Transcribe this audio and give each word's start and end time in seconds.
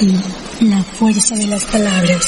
La 0.00 0.84
fuerza 0.84 1.34
de 1.34 1.48
las 1.48 1.64
palabras. 1.64 2.24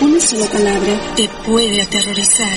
Una 0.00 0.20
sola 0.20 0.46
palabra 0.46 1.14
te 1.16 1.28
puede 1.44 1.82
aterrorizar. 1.82 2.56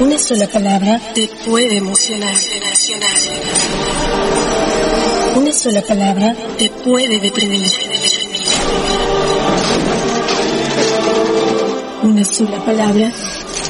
Una 0.00 0.18
sola 0.18 0.48
palabra 0.48 1.00
te 1.14 1.28
puede 1.46 1.76
emocionar. 1.76 2.34
Una 5.36 5.52
sola 5.52 5.82
palabra 5.82 6.34
te 6.58 6.70
puede 6.70 7.20
deprimir. 7.20 7.70
Una 12.02 12.24
sola 12.24 12.64
palabra 12.64 13.12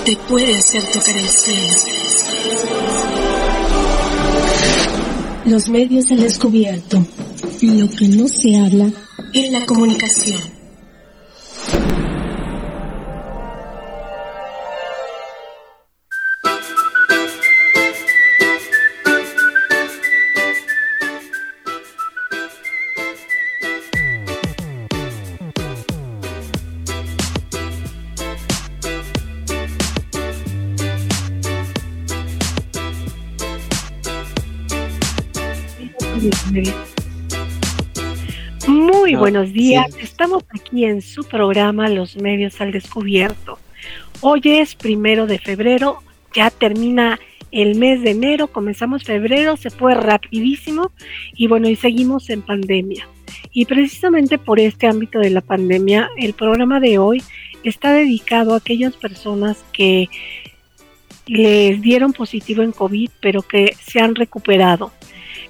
te 0.06 0.16
puede 0.16 0.56
hacer 0.56 0.90
tocar 0.90 1.16
el 1.18 1.28
cielo. 1.28 1.95
Los 5.46 5.68
medios 5.68 6.10
han 6.10 6.18
descubierto 6.18 7.06
lo 7.62 7.88
que 7.90 8.08
no 8.08 8.26
se 8.26 8.56
habla 8.56 8.90
en 9.32 9.52
la 9.52 9.64
comunicación. 9.64 10.55
Buenos 39.26 39.52
días, 39.52 39.86
estamos 40.00 40.44
aquí 40.50 40.84
en 40.84 41.02
su 41.02 41.24
programa 41.24 41.88
Los 41.88 42.14
Medios 42.14 42.60
al 42.60 42.70
Descubierto. 42.70 43.58
Hoy 44.20 44.40
es 44.44 44.76
primero 44.76 45.26
de 45.26 45.40
febrero, 45.40 45.98
ya 46.32 46.48
termina 46.52 47.18
el 47.50 47.74
mes 47.74 48.02
de 48.02 48.10
enero, 48.12 48.46
comenzamos 48.46 49.02
febrero, 49.02 49.56
se 49.56 49.70
fue 49.70 49.96
rapidísimo 49.96 50.92
y 51.34 51.48
bueno, 51.48 51.68
y 51.68 51.74
seguimos 51.74 52.30
en 52.30 52.42
pandemia. 52.42 53.08
Y 53.50 53.64
precisamente 53.64 54.38
por 54.38 54.60
este 54.60 54.86
ámbito 54.86 55.18
de 55.18 55.30
la 55.30 55.40
pandemia, 55.40 56.08
el 56.16 56.32
programa 56.32 56.78
de 56.78 56.98
hoy 56.98 57.20
está 57.64 57.90
dedicado 57.92 58.54
a 58.54 58.58
aquellas 58.58 58.94
personas 58.94 59.64
que 59.72 60.08
les 61.26 61.82
dieron 61.82 62.12
positivo 62.12 62.62
en 62.62 62.70
COVID, 62.70 63.10
pero 63.20 63.42
que 63.42 63.74
se 63.82 63.98
han 63.98 64.14
recuperado. 64.14 64.92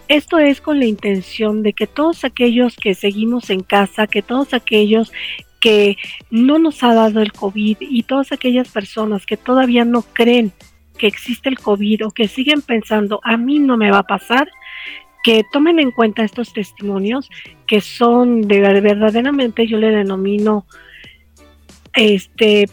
Esto 0.09 0.39
es 0.39 0.61
con 0.61 0.79
la 0.79 0.87
intención 0.87 1.63
de 1.63 1.73
que 1.73 1.87
todos 1.87 2.25
aquellos 2.25 2.77
que 2.77 2.95
seguimos 2.95 3.51
en 3.51 3.61
casa, 3.61 4.07
que 4.07 4.23
todos 4.23 4.55
aquellos 4.55 5.13
que 5.61 5.97
no 6.31 6.59
nos 6.59 6.83
ha 6.85 6.95
dado 6.95 7.21
el 7.21 7.33
COVID 7.33 7.79
y 7.81 8.03
todas 8.05 8.31
aquellas 8.31 8.69
personas 8.69 9.27
que 9.27 9.37
todavía 9.37 9.85
no 9.85 10.03
creen 10.03 10.53
que 10.97 11.09
existe 11.09 11.49
el 11.49 11.59
COVID 11.59 12.07
o 12.07 12.11
que 12.11 12.29
siguen 12.29 12.63
pensando 12.63 13.21
a 13.25 13.37
mí 13.37 13.59
no 13.59 13.77
me 13.77 13.91
va 13.91 13.99
a 13.99 14.07
pasar, 14.07 14.49
que 15.25 15.45
tomen 15.53 15.81
en 15.81 15.91
cuenta 15.91 16.23
estos 16.23 16.53
testimonios 16.53 17.29
que 17.67 17.81
son 17.81 18.43
de 18.43 18.61
verdaderamente 18.61 19.67
yo 19.67 19.79
le 19.79 19.91
denomino 19.91 20.67
este 21.95 22.69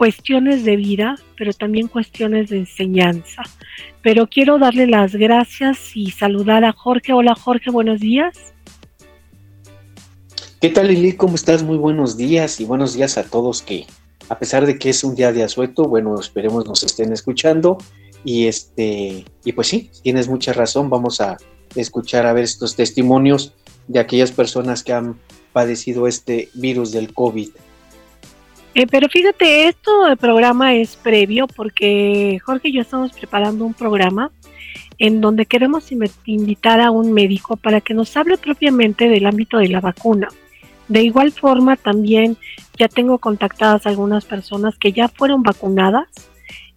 cuestiones 0.00 0.64
de 0.64 0.76
vida, 0.76 1.16
pero 1.36 1.52
también 1.52 1.86
cuestiones 1.86 2.48
de 2.48 2.56
enseñanza. 2.56 3.42
Pero 4.00 4.28
quiero 4.28 4.58
darle 4.58 4.86
las 4.86 5.14
gracias 5.14 5.94
y 5.94 6.10
saludar 6.10 6.64
a 6.64 6.72
Jorge. 6.72 7.12
Hola 7.12 7.34
Jorge, 7.34 7.70
buenos 7.70 8.00
días. 8.00 8.54
¿Qué 10.58 10.70
tal 10.70 10.88
Lili? 10.88 11.12
¿Cómo 11.12 11.34
estás? 11.34 11.62
Muy 11.62 11.76
buenos 11.76 12.16
días 12.16 12.62
y 12.62 12.64
buenos 12.64 12.94
días 12.94 13.18
a 13.18 13.24
todos 13.24 13.60
que 13.60 13.84
a 14.30 14.38
pesar 14.38 14.64
de 14.64 14.78
que 14.78 14.88
es 14.88 15.04
un 15.04 15.16
día 15.16 15.34
de 15.34 15.42
asueto, 15.42 15.82
bueno, 15.84 16.18
esperemos 16.18 16.64
nos 16.64 16.82
estén 16.82 17.12
escuchando 17.12 17.76
y 18.24 18.46
este 18.46 19.26
y 19.44 19.52
pues 19.52 19.68
sí, 19.68 19.90
tienes 20.02 20.28
mucha 20.28 20.54
razón, 20.54 20.88
vamos 20.88 21.20
a 21.20 21.36
escuchar 21.74 22.24
a 22.24 22.32
ver 22.32 22.44
estos 22.44 22.74
testimonios 22.74 23.52
de 23.86 23.98
aquellas 23.98 24.32
personas 24.32 24.82
que 24.82 24.94
han 24.94 25.20
padecido 25.52 26.06
este 26.06 26.48
virus 26.54 26.90
del 26.90 27.12
COVID. 27.12 27.50
Eh, 28.74 28.86
pero 28.86 29.08
fíjate, 29.08 29.68
esto 29.68 30.06
el 30.06 30.16
programa 30.16 30.74
es 30.74 30.94
previo 30.96 31.48
porque 31.48 32.38
Jorge 32.44 32.68
y 32.68 32.72
yo 32.72 32.82
estamos 32.82 33.12
preparando 33.12 33.64
un 33.64 33.74
programa 33.74 34.30
en 34.98 35.20
donde 35.20 35.46
queremos 35.46 35.90
invitar 36.26 36.80
a 36.80 36.90
un 36.90 37.12
médico 37.12 37.56
para 37.56 37.80
que 37.80 37.94
nos 37.94 38.16
hable 38.16 38.36
propiamente 38.38 39.08
del 39.08 39.26
ámbito 39.26 39.58
de 39.58 39.68
la 39.68 39.80
vacuna. 39.80 40.28
De 40.88 41.02
igual 41.02 41.32
forma, 41.32 41.76
también 41.76 42.36
ya 42.78 42.86
tengo 42.86 43.18
contactadas 43.18 43.86
algunas 43.86 44.24
personas 44.24 44.76
que 44.78 44.92
ya 44.92 45.08
fueron 45.08 45.42
vacunadas 45.42 46.08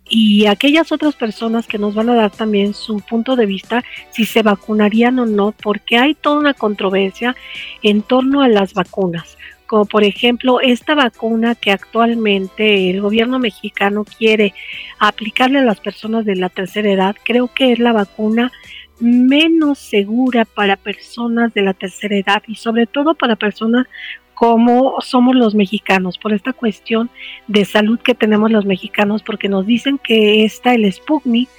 y 0.06 0.46
aquellas 0.46 0.92
otras 0.92 1.16
personas 1.16 1.68
que 1.68 1.78
nos 1.78 1.96
van 1.96 2.10
a 2.10 2.16
dar 2.16 2.32
también 2.32 2.74
su 2.74 2.98
punto 2.98 3.36
de 3.36 3.46
vista 3.46 3.84
si 4.12 4.26
se 4.26 4.42
vacunarían 4.42 5.20
o 5.20 5.26
no, 5.26 5.52
porque 5.52 5.98
hay 5.98 6.16
toda 6.16 6.40
una 6.40 6.54
controversia 6.54 7.36
en 7.82 8.02
torno 8.02 8.42
a 8.42 8.48
las 8.48 8.74
vacunas 8.74 9.38
como 9.68 9.86
por 9.86 10.04
ejemplo 10.04 10.60
esta 10.62 10.96
vacuna 10.96 11.56
que 11.56 11.72
actualmente 11.72 12.90
el 12.90 13.02
gobierno 13.02 13.40
mexicano 13.40 14.06
quiere 14.06 14.54
aplicarle 15.00 15.60
a 15.60 15.64
las 15.64 15.80
personas 15.80 16.26
de 16.26 16.36
la 16.36 16.50
tercera 16.50 16.92
edad, 16.92 17.16
creo 17.24 17.48
que 17.54 17.72
es 17.72 17.80
la 17.80 17.94
vacuna 17.94 18.52
menos 19.00 19.80
segura 19.80 20.46
para 20.46 20.78
personas 20.78 21.54
de 21.54 21.62
la 21.62 21.74
tercera 21.74 22.16
edad 22.16 22.44
y 22.48 22.56
sobre 22.56 22.86
todo 22.86 23.16
para 23.16 23.36
personas 23.36 23.88
como 24.34 25.00
somos 25.02 25.36
los 25.36 25.56
mexicanos, 25.56 26.18
por 26.18 26.34
esta 26.34 26.54
cuestión 26.54 27.10
de 27.48 27.66
salud 27.66 28.00
que 28.00 28.16
tenemos 28.16 28.52
los 28.52 28.66
mexicanos, 28.66 29.24
porque 29.24 29.48
nos 29.48 29.66
dicen 29.66 30.00
que 30.04 30.44
está 30.44 30.74
el 30.74 30.92
Sputnik, 30.92 31.50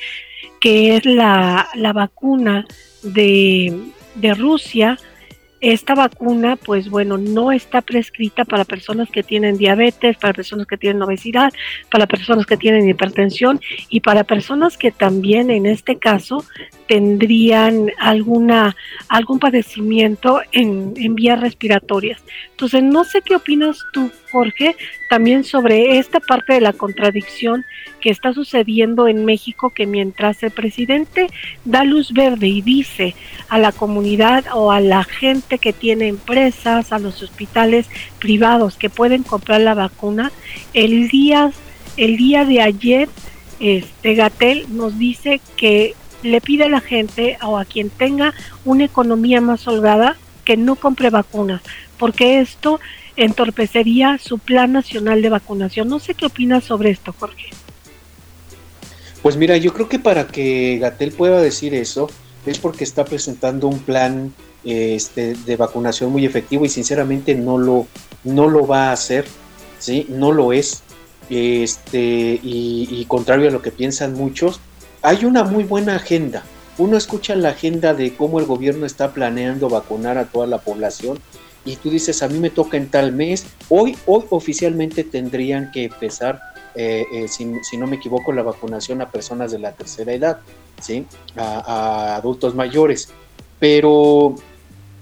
que 0.61 0.97
es 0.97 1.07
la, 1.07 1.69
la 1.75 1.93
vacuna 1.93 2.67
de, 3.03 3.79
de 4.17 4.35
Rusia, 4.35 4.99
esta 5.73 5.95
vacuna, 5.95 6.57
pues 6.57 6.91
bueno, 6.91 7.17
no 7.17 7.51
está 7.51 7.81
prescrita 7.81 8.45
para 8.45 8.67
personas 8.67 9.09
que 9.11 9.23
tienen 9.23 9.57
diabetes, 9.57 10.19
para 10.19 10.35
personas 10.35 10.67
que 10.67 10.77
tienen 10.77 11.01
obesidad, 11.01 11.55
para 11.91 12.07
personas 12.07 12.45
que 12.45 12.59
tienen 12.59 12.87
hipertensión 12.87 13.63
y 13.89 14.01
para 14.01 14.25
personas 14.25 14.77
que 14.77 14.91
también 14.91 15.51
en 15.51 15.65
este 15.65 15.97
caso 15.97 16.45
tendrían 16.87 17.91
alguna 17.99 18.77
algún 19.09 19.39
padecimiento 19.39 20.43
en, 20.53 20.93
en 20.97 21.15
vías 21.15 21.41
respiratorias. 21.41 22.23
Entonces, 22.51 22.83
no 22.83 23.05
sé 23.05 23.23
qué 23.23 23.37
opinas 23.37 23.79
tú, 23.95 24.11
Jorge, 24.31 24.77
también 25.09 25.45
sobre 25.45 25.99
esta 25.99 26.21
parte 26.21 26.53
de 26.55 26.61
la 26.61 26.73
contradicción 26.73 27.65
que 28.01 28.11
está 28.11 28.35
sucediendo 28.35 29.09
en 29.09 29.25
México, 29.25 29.71
que 29.71 29.87
mientras 29.87 30.43
el 30.43 30.51
presidente 30.51 31.29
da 31.65 31.85
luz 31.85 32.13
verde 32.13 32.49
y 32.49 32.61
dice 32.61 33.15
a 33.49 33.59
la 33.59 33.73
comunidad 33.73 34.45
o 34.53 34.73
a 34.73 34.81
la 34.81 35.05
gente 35.05 35.54
que 35.59 35.73
tiene 35.73 36.09
empresas, 36.09 36.93
a 36.93 36.99
los 36.99 37.23
hospitales 37.23 37.87
privados 38.19 38.77
que 38.77 38.91
pueden 38.91 39.23
comprar 39.23 39.61
la 39.61 39.75
vacuna, 39.75 40.33
el 40.73 41.09
día, 41.09 41.53
el 41.97 42.17
día 42.17 42.45
de 42.45 42.61
ayer, 42.61 43.09
este 43.61 44.15
Gatel 44.15 44.67
nos 44.69 44.99
dice 44.99 45.41
que 45.57 45.95
le 46.23 46.41
pide 46.41 46.65
a 46.65 46.69
la 46.69 46.81
gente 46.81 47.39
o 47.43 47.59
a 47.59 47.65
quien 47.65 47.91
tenga 47.91 48.35
una 48.65 48.85
economía 48.85 49.41
más 49.41 49.67
holgada 49.69 50.17
que 50.45 50.57
no 50.57 50.77
compre 50.77 51.11
vacunas, 51.11 51.63
porque 51.99 52.41
esto 52.41 52.81
entorpecería 53.17 54.19
su 54.19 54.39
plan 54.39 54.73
nacional 54.73 55.23
de 55.23 55.29
vacunación. 55.29 55.89
No 55.89 55.99
sé 55.99 56.15
qué 56.15 56.27
opinas 56.27 56.65
sobre 56.65 56.91
esto, 56.91 57.15
Jorge. 57.19 57.51
Pues 59.23 59.37
mira, 59.37 59.57
yo 59.57 59.73
creo 59.73 59.89
que 59.89 59.99
para 59.99 60.27
que 60.27 60.79
Gatel 60.81 61.13
pueda 61.13 61.41
decir 61.41 61.75
eso 61.75 62.11
es 62.45 62.59
porque 62.59 62.85
está 62.85 63.05
presentando 63.05 63.69
un 63.69 63.79
plan 63.79 64.35
este, 64.65 65.35
de 65.35 65.57
vacunación 65.57 66.11
muy 66.11 66.25
efectivo 66.25 66.65
y 66.65 66.69
sinceramente 66.69 67.35
no 67.35 67.59
lo, 67.59 67.87
no 68.25 68.49
lo 68.49 68.67
va 68.67 68.89
a 68.89 68.93
hacer, 68.93 69.27
¿sí? 69.79 70.07
No 70.09 70.33
lo 70.33 70.53
es. 70.53 70.83
Este, 71.31 72.39
y, 72.43 72.89
y 72.91 73.05
contrario 73.07 73.49
a 73.49 73.53
lo 73.53 73.63
que 73.63 73.71
piensan 73.71 74.15
muchos, 74.15 74.61
hay 75.03 75.25
una 75.25 75.45
muy 75.45 75.65
buena 75.65 75.97
agenda. 75.97 76.45
Uno 76.77 76.97
escucha 76.97 77.35
la 77.37 77.51
agenda 77.51 77.95
de 77.95 78.15
cómo 78.15 78.41
el 78.41 78.47
gobierno 78.47 78.85
está 78.85 79.13
planeando 79.13 79.69
vacunar 79.69 80.19
a 80.19 80.27
toda 80.27 80.47
la 80.47 80.59
población 80.59 81.19
y 81.65 81.77
tú 81.77 81.91
dices, 81.91 82.23
a 82.23 82.29
mí 82.29 82.39
me 82.39 82.51
toca 82.51 82.77
en 82.77 82.91
tal 82.91 83.13
mes, 83.13 83.47
hoy, 83.69 83.97
hoy 84.07 84.25
oficialmente 84.31 85.05
tendrían 85.05 85.71
que 85.73 85.85
empezar 85.85 86.41
eh, 86.75 87.07
eh, 87.13 87.29
si, 87.29 87.77
no 87.77 87.87
me 87.87 87.97
equivoco, 87.97 88.33
la 88.33 88.43
vacunación 88.43 89.01
a 89.01 89.11
personas 89.11 89.53
de 89.53 89.61
la 89.61 89.73
tercera 89.73 90.13
edad, 90.13 90.41
¿sí? 90.81 91.07
a, 91.37 92.17
adultos 92.17 92.55
mayores. 92.55 93.11
Pero 93.61 94.35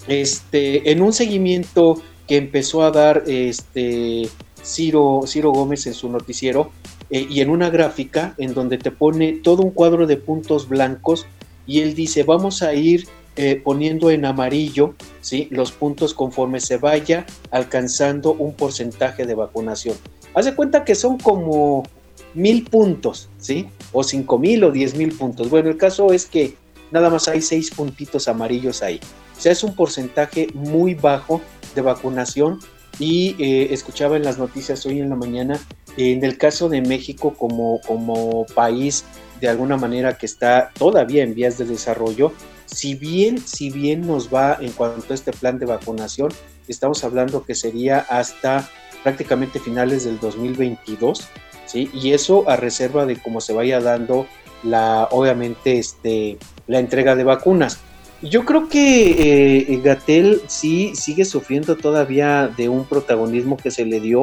este, 0.09 0.91
en 0.91 1.03
un 1.03 1.13
seguimiento 1.13 2.01
que 2.27 2.37
empezó 2.37 2.83
a 2.83 2.91
dar 2.91 3.25
este, 3.27 4.29
Ciro, 4.65 5.23
Ciro 5.27 5.51
Gómez 5.51 5.87
en 5.87 5.95
su 5.95 6.09
noticiero, 6.09 6.71
eh, 7.11 7.27
y 7.29 7.41
en 7.41 7.51
una 7.51 7.69
gráfica 7.69 8.35
en 8.39 8.55
donde 8.55 8.79
te 8.79 8.91
pone 8.91 9.33
todo 9.43 9.63
un 9.63 9.71
cuadro 9.71 10.07
de 10.07 10.17
puntos 10.17 10.69
blancos 10.69 11.27
y 11.67 11.81
él 11.81 11.95
dice, 11.95 12.23
vamos 12.23 12.63
a 12.63 12.73
ir 12.73 13.07
eh, 13.37 13.61
poniendo 13.63 14.11
en 14.11 14.25
amarillo 14.25 14.95
los 15.51 15.73
puntos 15.73 16.15
conforme 16.15 16.61
se 16.61 16.77
vaya 16.79 17.27
alcanzando 17.51 18.33
un 18.33 18.55
porcentaje 18.55 19.27
de 19.27 19.35
vacunación. 19.35 19.97
Haz 20.35 20.47
de 20.47 20.55
cuenta 20.55 20.85
que 20.85 20.95
son 20.95 21.19
como 21.19 21.83
mil 22.35 22.65
puntos, 22.65 23.29
¿sí? 23.39 23.69
O 23.93 24.03
cinco 24.03 24.39
mil 24.39 24.65
o 24.65 24.71
diez 24.71 24.95
mil 24.95 25.13
puntos. 25.13 25.51
Bueno, 25.51 25.69
el 25.69 25.77
caso 25.77 26.13
es 26.13 26.25
que 26.27 26.55
nada 26.91 27.11
más 27.11 27.29
hay 27.29 27.43
seis 27.43 27.71
puntitos 27.71 28.27
amarillos 28.29 28.83
ahí. 28.83 29.01
O 29.37 29.41
sea, 29.41 29.53
es 29.53 29.65
un 29.65 29.75
porcentaje 29.75 30.49
muy 30.55 30.95
bajo 30.95 31.41
de 31.75 31.81
vacunación 31.81 32.61
y 32.99 33.35
eh, 33.39 33.73
escuchaba 33.73 34.17
en 34.17 34.25
las 34.25 34.39
noticias 34.39 34.85
hoy 34.87 35.01
en 35.01 35.09
la 35.09 35.17
mañana, 35.17 35.59
en 35.97 36.25
el 36.25 36.39
caso 36.39 36.69
de 36.69 36.83
México 36.83 37.35
como, 37.35 37.81
como 37.81 38.47
país 38.55 39.05
de 39.41 39.49
alguna 39.49 39.77
manera 39.77 40.17
que 40.17 40.27
está 40.27 40.71
todavía 40.79 41.25
en 41.25 41.35
vías 41.35 41.59
de 41.59 41.65
desarrollo, 41.65 42.33
si 42.67 42.95
bien, 42.95 43.39
si 43.39 43.71
bien 43.71 44.07
nos 44.07 44.33
va 44.33 44.57
en 44.61 44.73
cuanto 44.73 45.13
a 45.13 45.15
este 45.15 45.33
plan 45.33 45.59
de 45.59 45.67
vacunación, 45.67 46.33
estamos 46.69 47.03
hablando 47.05 47.45
que 47.45 47.55
sería 47.55 47.99
hasta 47.99 48.69
prácticamente 49.03 49.59
finales 49.59 50.05
del 50.05 50.19
2022, 50.21 51.29
¿sí? 51.67 51.91
Y 51.93 52.13
eso 52.13 52.49
a 52.49 52.57
reserva 52.57 53.05
de 53.05 53.21
cómo 53.21 53.41
se 53.41 53.53
vaya 53.53 53.81
dando 53.81 54.27
la, 54.63 55.09
obviamente, 55.11 55.79
este, 55.79 56.39
la 56.67 56.79
entrega 56.79 57.17
de 57.17 57.25
vacunas. 57.25 57.81
Yo 58.23 58.45
creo 58.45 58.69
que 58.69 59.73
eh, 59.73 59.81
Gatel 59.83 60.43
sí 60.47 60.93
sigue 60.95 61.25
sufriendo 61.25 61.77
todavía 61.77 62.47
de 62.47 62.69
un 62.69 62.85
protagonismo 62.85 63.57
que 63.57 63.73
se 63.73 63.85
le 63.85 63.99
dio 63.99 64.23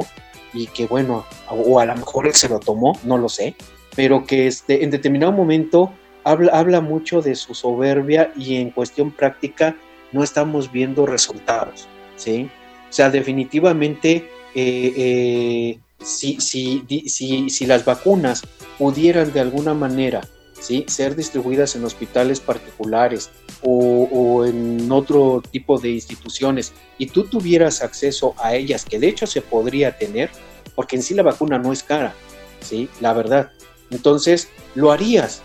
y 0.54 0.68
que 0.68 0.88
bueno, 0.88 1.25
o 1.50 1.80
a 1.80 1.86
lo 1.86 1.96
mejor 1.96 2.25
él 2.25 2.34
se 2.34 2.48
lo 2.48 2.60
tomó, 2.60 2.98
no 3.04 3.18
lo 3.18 3.28
sé, 3.28 3.56
pero 3.96 4.25
que 4.25 4.48
este, 4.48 4.86
en 4.86 4.92
determinado 4.92 5.34
momento 5.34 5.92
habla, 6.24 6.54
habla 6.54 6.80
mucho 6.80 7.22
de 7.22 7.36
su 7.36 7.54
soberbia 7.54 8.31
y 8.38 8.56
en 8.56 8.69
cuestión 8.69 9.12
práctica 9.12 9.75
no 10.13 10.24
estamos 10.24 10.72
viendo 10.72 11.06
resultados, 11.06 11.88
¿sí? 12.16 12.50
O 12.90 12.94
sea, 12.94 13.10
definitivamente 13.10 14.30
eh, 14.56 14.94
eh, 14.96 15.80
si, 16.01 16.40
si, 16.40 16.86
si, 17.07 17.50
si 17.50 17.66
las 17.66 17.84
vacunas 17.84 18.44
pudieran 18.78 19.34
de 19.34 19.42
alguna 19.42 19.74
manera 19.74 20.22
¿sí? 20.60 20.86
ser 20.88 21.16
distribuidas 21.16 21.76
en 21.76 21.86
hospitales 21.86 22.40
particulares 22.40 23.30
o, 23.62 24.46
en 24.46 24.92
otro 24.92 25.42
tipo 25.52 25.80
de 25.80 25.90
instituciones 25.90 26.74
y 26.98 27.08
tú 27.08 27.26
tuvieras 27.26 27.82
acceso 27.82 28.36
a 28.38 28.56
ellas, 28.56 28.86
que 28.86 29.00
de 29.00 29.08
hecho 29.08 29.28
se 29.28 29.42
podría 29.42 29.98
tener, 29.98 30.30
porque 30.76 30.96
en 30.96 31.04
sí 31.04 31.14
la 31.14 31.24
vacuna 31.24 31.58
no 31.58 31.72
es 31.72 31.84
cara, 31.84 32.14
¿sí? 32.62 32.90
la 33.02 33.14
verdad. 33.14 33.52
Entonces, 33.92 34.50
lo 34.76 34.92
harías. 34.92 35.42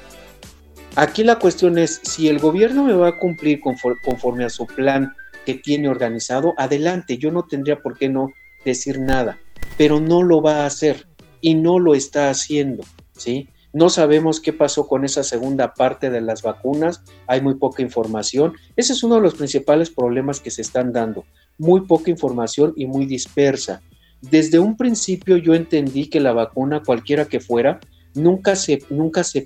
Aquí 0.97 1.25
la 1.25 1.39
cuestión 1.39 1.79
es, 1.79 2.01
si 2.03 2.29
el 2.29 2.39
gobierno 2.39 2.85
me 2.85 2.93
va 2.93 3.09
a 3.09 3.19
cumplir 3.19 3.61
conforme 3.61 4.45
a 4.45 4.51
su 4.51 4.67
plan 4.67 5.13
que 5.45 5.55
tiene 5.55 5.89
organizado, 5.89 6.55
adelante, 6.57 7.19
yo 7.19 7.31
no 7.31 7.45
tendría 7.45 7.81
por 7.81 7.99
qué 7.99 8.09
no 8.09 8.33
decir 8.65 9.01
nada, 9.01 9.39
pero 9.77 10.01
no 10.01 10.23
lo 10.23 10.41
va 10.41 10.63
a 10.63 10.67
hacer 10.67 11.07
y 11.41 11.55
no 11.55 11.79
lo 11.79 11.95
está 11.95 12.31
haciendo, 12.31 12.85
¿sí? 13.17 13.49
No 13.75 13.91
sabemos 13.91 14.41
qué 14.41 14.53
pasó 14.53 14.87
con 14.87 15.05
esa 15.05 15.25
segunda 15.25 15.75
parte 15.75 16.09
de 16.09 16.21
las 16.21 16.43
vacunas, 16.43 17.03
hay 17.26 17.41
muy 17.41 17.56
poca 17.56 17.82
información. 17.82 18.55
Ese 18.76 18.93
es 18.93 19.03
uno 19.03 19.17
de 19.17 19.21
los 19.21 19.35
principales 19.35 19.91
problemas 19.91 20.38
que 20.38 20.53
se 20.53 20.62
están 20.62 20.93
dando, 20.93 21.25
muy 21.59 21.81
poca 21.81 22.09
información 22.09 22.73
y 22.76 22.87
muy 22.87 23.05
dispersa. 23.05 23.82
Desde 24.21 24.61
un 24.61 24.76
principio 24.76 25.37
yo 25.38 25.55
entendí 25.55 26.09
que 26.09 26.21
la 26.21 26.32
vacuna, 26.32 26.85
cualquiera 26.85 27.25
que 27.25 27.41
fuera, 27.41 27.81
nunca 28.15 28.55
se, 28.55 28.79
nunca 28.91 29.25
se, 29.25 29.44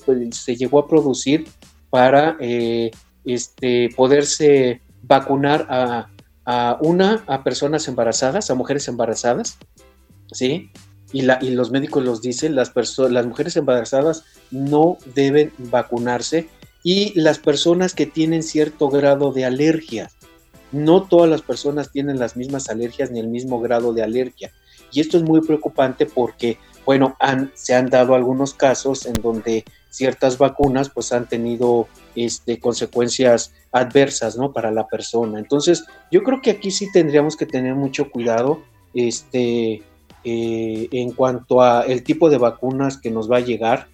llegó 0.57 0.79
a 0.79 0.87
producir 0.87 1.49
para 1.89 2.37
eh, 2.39 2.91
este, 3.25 3.89
poderse 3.97 4.83
vacunar 5.03 5.67
a, 5.71 6.11
a, 6.45 6.79
una, 6.83 7.25
a 7.27 7.43
personas 7.43 7.89
embarazadas, 7.89 8.51
a 8.51 8.55
mujeres 8.55 8.89
embarazadas, 8.89 9.59
¿sí? 10.33 10.71
Y, 11.13 11.23
la, 11.23 11.39
y 11.41 11.51
los 11.51 11.71
médicos 11.71 12.05
los 12.05 12.21
dicen, 12.21 12.55
las, 12.55 12.73
las 13.11 13.27
mujeres 13.27 13.57
embarazadas 13.57 14.25
no 14.51 14.99
deben 15.15 15.53
vacunarse 15.59 16.49
y 16.83 17.19
las 17.19 17.39
personas 17.39 17.95
que 17.95 18.07
tienen 18.07 18.43
cierto 18.43 18.89
grado 18.89 19.33
de 19.33 19.45
alergia. 19.45 20.11
No 20.71 21.05
todas 21.05 21.31
las 21.31 21.43
personas 21.43 21.91
tienen 21.91 22.19
las 22.19 22.37
mismas 22.37 22.69
alergias 22.69 23.11
ni 23.11 23.21
el 23.21 23.29
mismo 23.29 23.61
grado 23.61 23.93
de 23.93 24.03
alergia. 24.03 24.53
Y 24.93 25.01
esto 25.01 25.17
es 25.17 25.23
muy 25.23 25.41
preocupante 25.41 26.07
porque, 26.07 26.59
bueno, 26.85 27.17
se 27.55 27.75
han 27.75 27.91
dado 27.91 28.15
algunos 28.15 28.55
casos 28.55 29.07
en 29.07 29.15
donde 29.15 29.65
ciertas 29.91 30.39
vacunas 30.39 30.91
pues 30.91 31.13
han 31.13 31.29
tenido 31.29 31.89
este, 32.15 32.61
consecuencias 32.61 33.53
adversas, 33.73 34.37
¿no? 34.37 34.53
Para 34.53 34.71
la 34.71 34.87
persona. 34.87 35.39
Entonces, 35.39 35.85
yo 36.11 36.23
creo 36.23 36.41
que 36.43 36.51
aquí 36.51 36.71
sí 36.71 36.91
tendríamos 36.93 37.37
que 37.37 37.47
tener 37.47 37.75
mucho 37.75 38.11
cuidado, 38.11 38.63
este, 38.95 39.83
eh, 40.25 40.89
en 40.93 41.13
cuanto 41.13 41.63
a 41.63 41.83
el 41.83 42.03
tipo 42.03 42.31
de 42.31 42.39
vacunas 42.39 42.99
que 42.99 43.11
nos 43.11 43.31
va 43.31 43.39
a 43.39 43.41
llegar, 43.41 43.89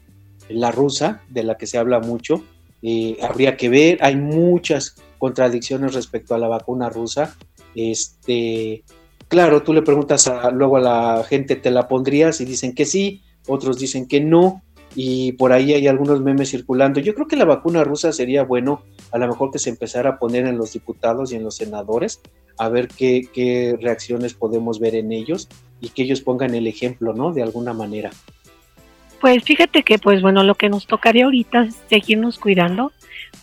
la 0.48 0.70
rusa, 0.70 1.22
de 1.28 1.42
la 1.42 1.56
que 1.56 1.66
se 1.66 1.78
habla 1.78 2.00
mucho, 2.00 2.44
eh, 2.82 3.16
habría 3.22 3.56
que 3.56 3.68
ver, 3.68 3.98
hay 4.02 4.16
muchas 4.16 4.96
contradicciones 5.18 5.94
respecto 5.94 6.34
a 6.34 6.38
la 6.38 6.48
vacuna 6.48 6.90
rusa. 6.90 7.34
Este, 7.74 8.84
claro, 9.28 9.62
tú 9.62 9.72
le 9.72 9.82
preguntas 9.82 10.30
luego 10.52 10.76
a 10.76 10.80
la 10.80 11.24
gente, 11.26 11.56
¿te 11.56 11.70
la 11.70 11.88
pondrías? 11.88 12.40
Y 12.40 12.44
dicen 12.44 12.74
que 12.74 12.84
sí, 12.84 13.22
otros 13.46 13.78
dicen 13.78 14.06
que 14.06 14.20
no, 14.20 14.62
y 14.94 15.32
por 15.32 15.52
ahí 15.52 15.72
hay 15.72 15.88
algunos 15.88 16.20
memes 16.20 16.50
circulando. 16.50 17.00
Yo 17.00 17.14
creo 17.14 17.26
que 17.26 17.36
la 17.36 17.44
vacuna 17.44 17.84
rusa 17.84 18.12
sería 18.12 18.44
bueno, 18.44 18.82
a 19.14 19.18
lo 19.18 19.28
mejor 19.28 19.52
que 19.52 19.60
se 19.60 19.70
empezara 19.70 20.10
a 20.10 20.18
poner 20.18 20.44
en 20.44 20.58
los 20.58 20.72
diputados 20.72 21.32
y 21.32 21.36
en 21.36 21.44
los 21.44 21.54
senadores, 21.54 22.20
a 22.58 22.68
ver 22.68 22.88
qué, 22.88 23.78
reacciones 23.80 24.34
podemos 24.34 24.80
ver 24.80 24.96
en 24.96 25.12
ellos 25.12 25.48
y 25.80 25.90
que 25.90 26.02
ellos 26.02 26.20
pongan 26.20 26.52
el 26.52 26.66
ejemplo, 26.66 27.14
¿no? 27.14 27.32
De 27.32 27.40
alguna 27.40 27.72
manera. 27.72 28.10
Pues 29.20 29.44
fíjate 29.44 29.84
que, 29.84 30.00
pues 30.00 30.20
bueno, 30.20 30.42
lo 30.42 30.56
que 30.56 30.68
nos 30.68 30.88
tocaría 30.88 31.26
ahorita 31.26 31.62
es 31.62 31.76
seguirnos 31.88 32.40
cuidando, 32.40 32.90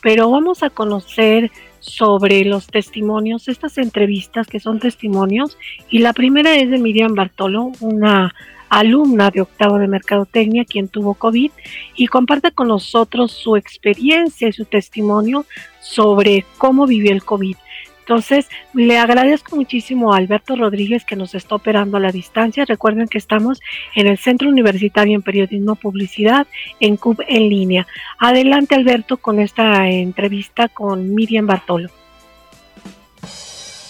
pero 0.02 0.30
vamos 0.30 0.62
a 0.62 0.68
conocer 0.68 1.50
sobre 1.80 2.44
los 2.44 2.66
testimonios, 2.66 3.48
estas 3.48 3.78
entrevistas 3.78 4.48
que 4.48 4.60
son 4.60 4.78
testimonios, 4.78 5.56
y 5.88 6.00
la 6.00 6.12
primera 6.12 6.54
es 6.54 6.70
de 6.70 6.76
Miriam 6.76 7.14
Bartolo, 7.14 7.72
una 7.80 8.34
alumna 8.72 9.30
de 9.30 9.42
octavo 9.42 9.78
de 9.78 9.86
Mercadotecnia, 9.86 10.64
quien 10.64 10.88
tuvo 10.88 11.12
COVID, 11.12 11.50
y 11.94 12.06
comparte 12.06 12.52
con 12.52 12.68
nosotros 12.68 13.30
su 13.30 13.56
experiencia 13.56 14.48
y 14.48 14.52
su 14.52 14.64
testimonio 14.64 15.44
sobre 15.80 16.46
cómo 16.56 16.86
vivió 16.86 17.12
el 17.12 17.22
COVID. 17.22 17.56
Entonces, 18.00 18.48
le 18.72 18.98
agradezco 18.98 19.56
muchísimo 19.56 20.12
a 20.12 20.16
Alberto 20.16 20.56
Rodríguez 20.56 21.04
que 21.04 21.16
nos 21.16 21.34
está 21.34 21.54
operando 21.54 21.98
a 21.98 22.00
la 22.00 22.10
distancia. 22.10 22.64
Recuerden 22.64 23.08
que 23.08 23.18
estamos 23.18 23.60
en 23.94 24.06
el 24.06 24.16
Centro 24.16 24.48
Universitario 24.48 25.14
en 25.14 25.22
Periodismo 25.22 25.76
Publicidad, 25.76 26.46
en 26.80 26.96
CUB 26.96 27.22
en 27.28 27.50
línea. 27.50 27.86
Adelante, 28.18 28.74
Alberto, 28.74 29.18
con 29.18 29.38
esta 29.38 29.88
entrevista 29.88 30.68
con 30.68 31.14
Miriam 31.14 31.46
Bartolo. 31.46 31.90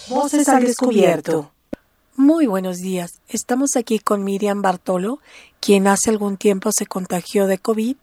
Voces 0.09 0.47
al 0.49 0.65
descubierto. 0.65 1.52
Muy 2.15 2.47
buenos 2.47 2.77
días. 2.77 3.21
Estamos 3.27 3.75
aquí 3.75 3.99
con 3.99 4.23
Miriam 4.23 4.61
Bartolo, 4.61 5.19
quien 5.59 5.87
hace 5.87 6.09
algún 6.09 6.37
tiempo 6.37 6.71
se 6.71 6.85
contagió 6.85 7.47
de 7.47 7.57
COVID 7.57 7.97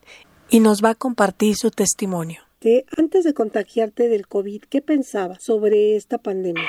y 0.48 0.60
nos 0.60 0.84
va 0.84 0.90
a 0.90 0.94
compartir 0.94 1.56
su 1.56 1.70
testimonio 1.70 2.42
antes 2.98 3.24
de 3.24 3.34
contagiarte 3.34 4.08
del 4.08 4.26
COVID, 4.26 4.64
¿qué 4.64 4.82
pensabas 4.82 5.42
sobre 5.42 5.96
esta 5.96 6.18
pandemia? 6.18 6.68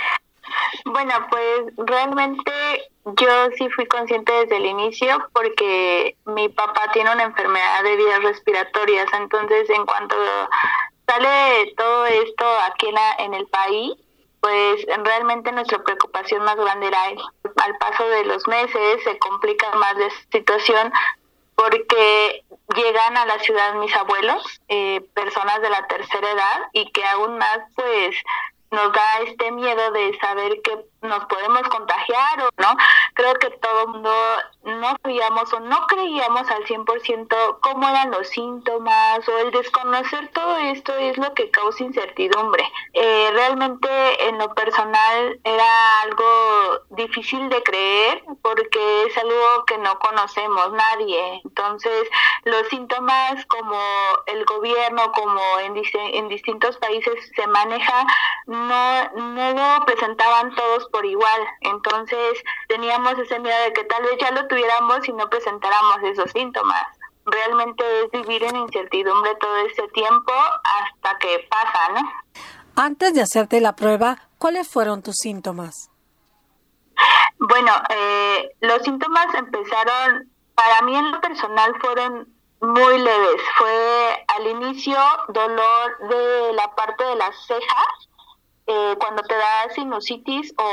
Bueno, 0.86 1.14
pues 1.30 1.76
realmente 1.78 2.52
yo 3.04 3.50
sí 3.58 3.68
fui 3.76 3.86
consciente 3.88 4.32
desde 4.32 4.58
el 4.58 4.66
inicio 4.66 5.18
porque 5.34 6.16
mi 6.26 6.48
papá 6.50 6.90
tiene 6.94 7.12
una 7.12 7.24
enfermedad 7.24 7.84
de 7.84 7.98
vías 7.98 8.24
respiratorias, 8.24 9.06
entonces 9.14 9.70
en 9.70 9.86
cuanto 9.86 10.16
sale 11.08 11.74
todo 11.76 12.06
esto 12.06 12.46
aquí 12.72 12.88
en, 13.20 13.34
el 13.34 13.46
país, 13.48 13.94
pues 14.42 14.86
realmente 15.04 15.52
nuestra 15.52 15.82
preocupación 15.84 16.44
más 16.44 16.58
grande 16.58 16.88
era. 16.88 17.04
Al 17.58 17.78
paso 17.78 18.08
de 18.10 18.26
los 18.26 18.48
meses 18.48 19.04
se 19.04 19.18
complica 19.20 19.70
más 19.76 19.96
la 19.98 20.10
situación 20.32 20.92
porque 21.56 22.44
llegan 22.76 23.18
a 23.18 23.26
la 23.26 23.38
ciudad 23.40 23.76
mis 23.76 23.96
abuelos, 23.96 24.44
eh, 24.68 25.02
personas 25.14 25.62
de 25.62 25.70
la 25.70 25.86
tercera 25.88 26.32
edad, 26.32 26.62
y 26.74 26.92
que 26.92 27.06
aún 27.06 27.38
más 27.38 27.60
pues 27.76 28.16
nos 28.72 28.92
da 28.94 29.20
este 29.28 29.52
miedo 29.52 29.92
de 29.92 30.18
saber 30.20 30.62
que 30.64 30.86
nos 31.02 31.26
podemos 31.26 31.64
contagiar 31.70 32.42
o 32.42 32.50
no. 32.62 32.76
Creo 33.14 33.34
que 33.36 33.50
todo 33.52 33.82
el 33.82 33.88
mundo 33.90 34.14
no 34.64 34.96
sabíamos 35.02 35.52
o 35.54 35.60
no 35.60 35.88
creíamos 35.88 36.50
al 36.50 36.64
100% 36.66 37.60
cómo 37.62 37.90
eran 37.90 38.12
los 38.12 38.28
síntomas 38.28 39.28
o 39.28 39.38
el 39.40 39.52
desconocer 39.52 40.30
todo 40.30 40.58
esto 40.58 40.96
es 40.98 41.18
lo 41.18 41.34
que 41.34 41.50
causa 41.50 41.84
incertidumbre. 41.84 42.64
Eh, 42.94 43.30
realmente 43.34 43.90
en 44.28 44.38
lo 44.38 44.54
personal 44.54 45.40
era 45.44 46.02
algo 46.04 46.82
difícil 46.92 47.50
de 47.50 47.64
creer 47.64 48.24
porque 48.42 49.06
es 49.06 49.18
algo 49.18 49.66
que 49.66 49.78
no 49.80 49.98
conocemos 50.00 50.72
nadie. 50.72 51.42
Entonces, 51.44 52.08
los 52.44 52.68
síntomas 52.68 53.46
como 53.48 53.80
el 54.28 54.46
gobierno, 54.46 55.12
como 55.14 55.42
en, 55.60 55.82
en 55.94 56.28
distintos 56.28 56.78
países 56.78 57.32
se 57.36 57.48
maneja, 57.48 58.06
no, 58.46 59.10
no 59.16 59.52
lo 59.54 59.86
presentaban 59.86 60.54
todos 60.56 60.91
por 60.92 61.06
igual. 61.06 61.42
Entonces, 61.62 62.44
teníamos 62.68 63.18
ese 63.18 63.40
miedo 63.40 63.58
de 63.64 63.74
que 63.74 63.84
tal 63.86 64.04
vez 64.04 64.18
ya 64.20 64.32
lo 64.32 64.48
tuviéramos 64.48 65.08
y 65.08 65.14
no 65.14 65.30
presentáramos 65.30 66.04
esos 66.04 66.32
síntomas 66.32 66.88
realmente 67.26 67.84
es 68.04 68.12
vivir 68.12 68.44
en 68.44 68.56
incertidumbre 68.56 69.36
todo 69.36 69.58
ese 69.58 69.88
tiempo 69.90 70.34
hasta 70.34 71.18
que 71.20 71.48
pasa, 71.50 71.94
¿no? 71.94 72.12
Antes 72.76 73.14
de 73.14 73.22
hacerte 73.22 73.62
la 73.62 73.76
prueba, 73.76 74.30
¿cuáles 74.38 74.68
fueron 74.68 75.04
tus 75.04 75.18
síntomas? 75.18 75.90
Bueno, 77.38 77.72
eh, 77.90 78.52
los 78.62 78.82
síntomas 78.84 79.34
empezaron, 79.36 80.32
para 80.56 80.82
mí 80.84 80.96
en 80.96 81.12
lo 81.12 81.22
personal 81.22 81.74
fueron 81.82 82.34
muy 82.62 82.98
leves. 83.00 83.42
Fue 83.58 84.26
al 84.28 84.48
inicio 84.48 84.98
dolor 85.30 86.08
de 86.10 86.54
la 86.54 86.74
parte 86.76 87.04
de 87.04 87.16
las 87.16 87.36
cejas, 87.48 88.10
eh, 88.68 88.96
cuando 89.00 89.24
te 89.24 89.36
da 89.36 89.70
sinusitis 89.74 90.54
o 90.58 90.70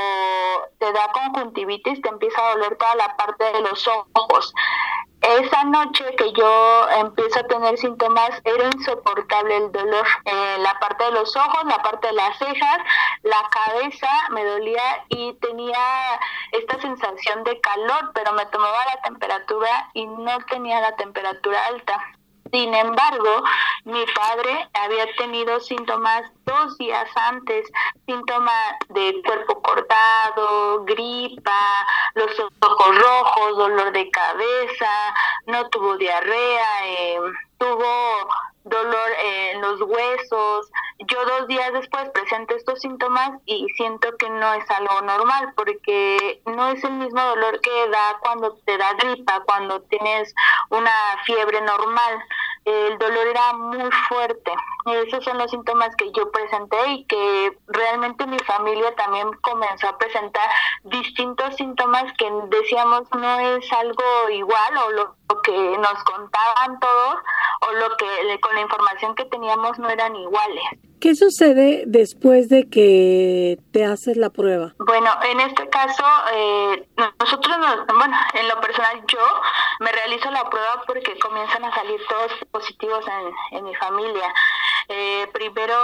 te 0.79 0.93
da 0.93 1.11
conjuntivitis, 1.13 2.01
te 2.03 2.09
empieza 2.09 2.41
a 2.41 2.55
doler 2.55 2.77
toda 2.77 2.95
la 2.97 3.17
parte 3.17 3.45
de 3.45 3.61
los 3.63 3.89
ojos. 3.89 4.53
Esa 5.21 5.65
noche 5.65 6.05
que 6.17 6.33
yo 6.33 6.89
empiezo 6.91 7.41
a 7.41 7.43
tener 7.49 7.77
síntomas 7.77 8.31
era 8.45 8.67
insoportable 8.67 9.57
el 9.57 9.73
dolor 9.73 10.07
en 10.25 10.63
la 10.63 10.79
parte 10.79 11.05
de 11.05 11.11
los 11.11 11.35
ojos, 11.37 11.65
la 11.65 11.83
parte 11.83 12.07
de 12.07 12.13
las 12.13 12.39
cejas, 12.39 12.79
la 13.23 13.43
cabeza 13.51 14.09
me 14.31 14.45
dolía 14.45 15.05
y 15.09 15.35
tenía 15.35 16.21
esta 16.53 16.81
sensación 16.81 17.43
de 17.43 17.61
calor, 17.61 18.13
pero 18.15 18.33
me 18.33 18.47
tomaba 18.47 18.79
la 18.95 19.03
temperatura 19.03 19.91
y 19.93 20.07
no 20.07 20.39
tenía 20.51 20.81
la 20.81 20.95
temperatura 20.95 21.67
alta. 21.67 22.18
Sin 22.53 22.75
embargo, 22.75 23.43
mi 23.85 24.05
padre 24.15 24.69
había 24.75 25.07
tenido 25.17 25.61
síntomas 25.61 26.23
dos 26.45 26.79
días 26.79 27.09
antes, 27.17 27.67
síntomas 28.07 28.77
de 28.89 29.21
cuerpo 29.25 29.61
cortado, 29.63 30.85
gripa, 30.85 31.87
los 32.15 32.31
ojos 32.61 32.99
rojos, 32.99 33.57
dolor 33.57 33.93
de 33.93 34.11
cabeza, 34.11 35.15
no 35.47 35.69
tuvo 35.69 35.97
diarrea, 35.97 36.87
eh, 36.87 37.19
tuvo 37.59 38.29
dolor 38.69 39.11
en 39.23 39.61
los 39.61 39.81
huesos. 39.81 40.71
Yo 40.99 41.25
dos 41.25 41.49
días 41.49 41.73
después 41.73 42.09
presento 42.11 42.55
estos 42.57 42.81
síntomas 42.81 43.41
y 43.47 43.67
siento 43.77 44.17
que 44.17 44.29
no 44.29 44.55
es 44.55 44.71
algo 44.71 45.01
normal 45.03 45.53
porque 45.57 46.41
no 46.47 46.71
es 46.71 46.83
el 46.85 46.93
mismo 46.93 47.21
dolor 47.21 47.61
que 47.61 47.89
da 47.91 48.19
cuando 48.21 48.57
te 48.65 48.77
da 48.77 48.93
gripa, 48.95 49.43
cuando 49.47 49.81
tienes 49.83 50.35
una 50.71 50.93
fiebre 51.25 51.61
normal. 51.61 52.25
El 52.69 52.99
dolor 52.99 53.27
era 53.27 53.53
muy 53.55 53.91
fuerte. 54.09 54.53
Esos 54.85 55.25
son 55.25 55.39
los 55.39 55.51
síntomas 55.51 55.97
que 55.97 56.13
yo 56.13 56.31
presenté 56.31 56.89
y 56.91 57.05
que 57.05 57.59
realmente 57.67 58.27
mi 58.27 58.39
familia 58.41 58.95
también 58.95 59.33
comenzó 59.41 59.89
a 59.89 59.97
presentar 59.97 60.49
distintos 60.85 61.57
síntomas 61.57 62.13
que 62.19 62.31
decíamos 62.49 63.03
no 63.15 63.41
es 63.41 63.73
algo 63.73 64.29
igual 64.31 64.77
o 64.87 64.91
lo, 64.91 65.17
que 65.43 65.79
nos 65.79 66.05
contaban 66.05 66.79
todos 66.79 67.17
o 67.69 67.73
lo 67.73 67.97
que 67.97 68.41
con 68.41 68.55
la 68.55 68.61
información 68.61 69.15
que 69.15 69.25
teníamos 69.25 69.79
no 69.79 69.89
eran 69.89 70.15
iguales. 70.15 70.65
¿Qué 71.01 71.15
sucede 71.15 71.85
después 71.87 72.49
de 72.49 72.69
que 72.69 73.59
te 73.73 73.85
haces 73.85 74.17
la 74.17 74.31
prueba? 74.31 74.75
Bueno, 74.79 75.11
en 75.31 75.39
este 75.41 75.69
caso, 75.69 76.05
eh, 76.33 76.89
nosotros, 77.21 77.57
bueno, 77.95 78.17
en 78.35 78.49
lo 78.49 78.61
personal 78.61 79.05
yo 79.07 79.21
me 79.79 79.93
realizo 79.93 80.29
la 80.33 80.51
prueba 80.51 80.83
porque 80.89 81.17
comienzan 81.21 81.65
a 81.65 81.75
salir 81.75 82.01
todos 82.09 82.33
positivos 82.51 83.05
en, 83.53 83.65
mi 83.65 83.75
familia. 83.77 84.35
Eh, 84.89 85.29
primero, 85.33 85.77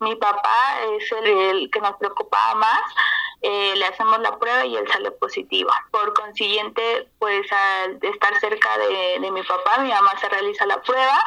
mi 0.00 0.16
papá 0.16 0.80
es 0.96 1.12
el, 1.12 1.70
que 1.70 1.80
nos 1.80 1.96
preocupaba 1.96 2.56
más. 2.56 2.80
Eh, 3.42 3.74
le 3.76 3.86
hacemos 3.86 4.18
la 4.18 4.36
prueba 4.38 4.66
y 4.66 4.76
él 4.76 4.88
sale 4.90 5.12
positivo. 5.12 5.70
Por 5.92 6.12
consiguiente, 6.14 7.08
pues 7.20 7.46
al 7.52 7.98
estar 8.02 8.34
cerca 8.40 8.76
de, 8.78 9.20
de 9.20 9.30
mi 9.30 9.42
papá, 9.44 9.78
mi 9.78 9.90
mamá 9.90 10.10
se 10.20 10.28
realiza 10.28 10.66
la 10.66 10.82
prueba 10.82 11.20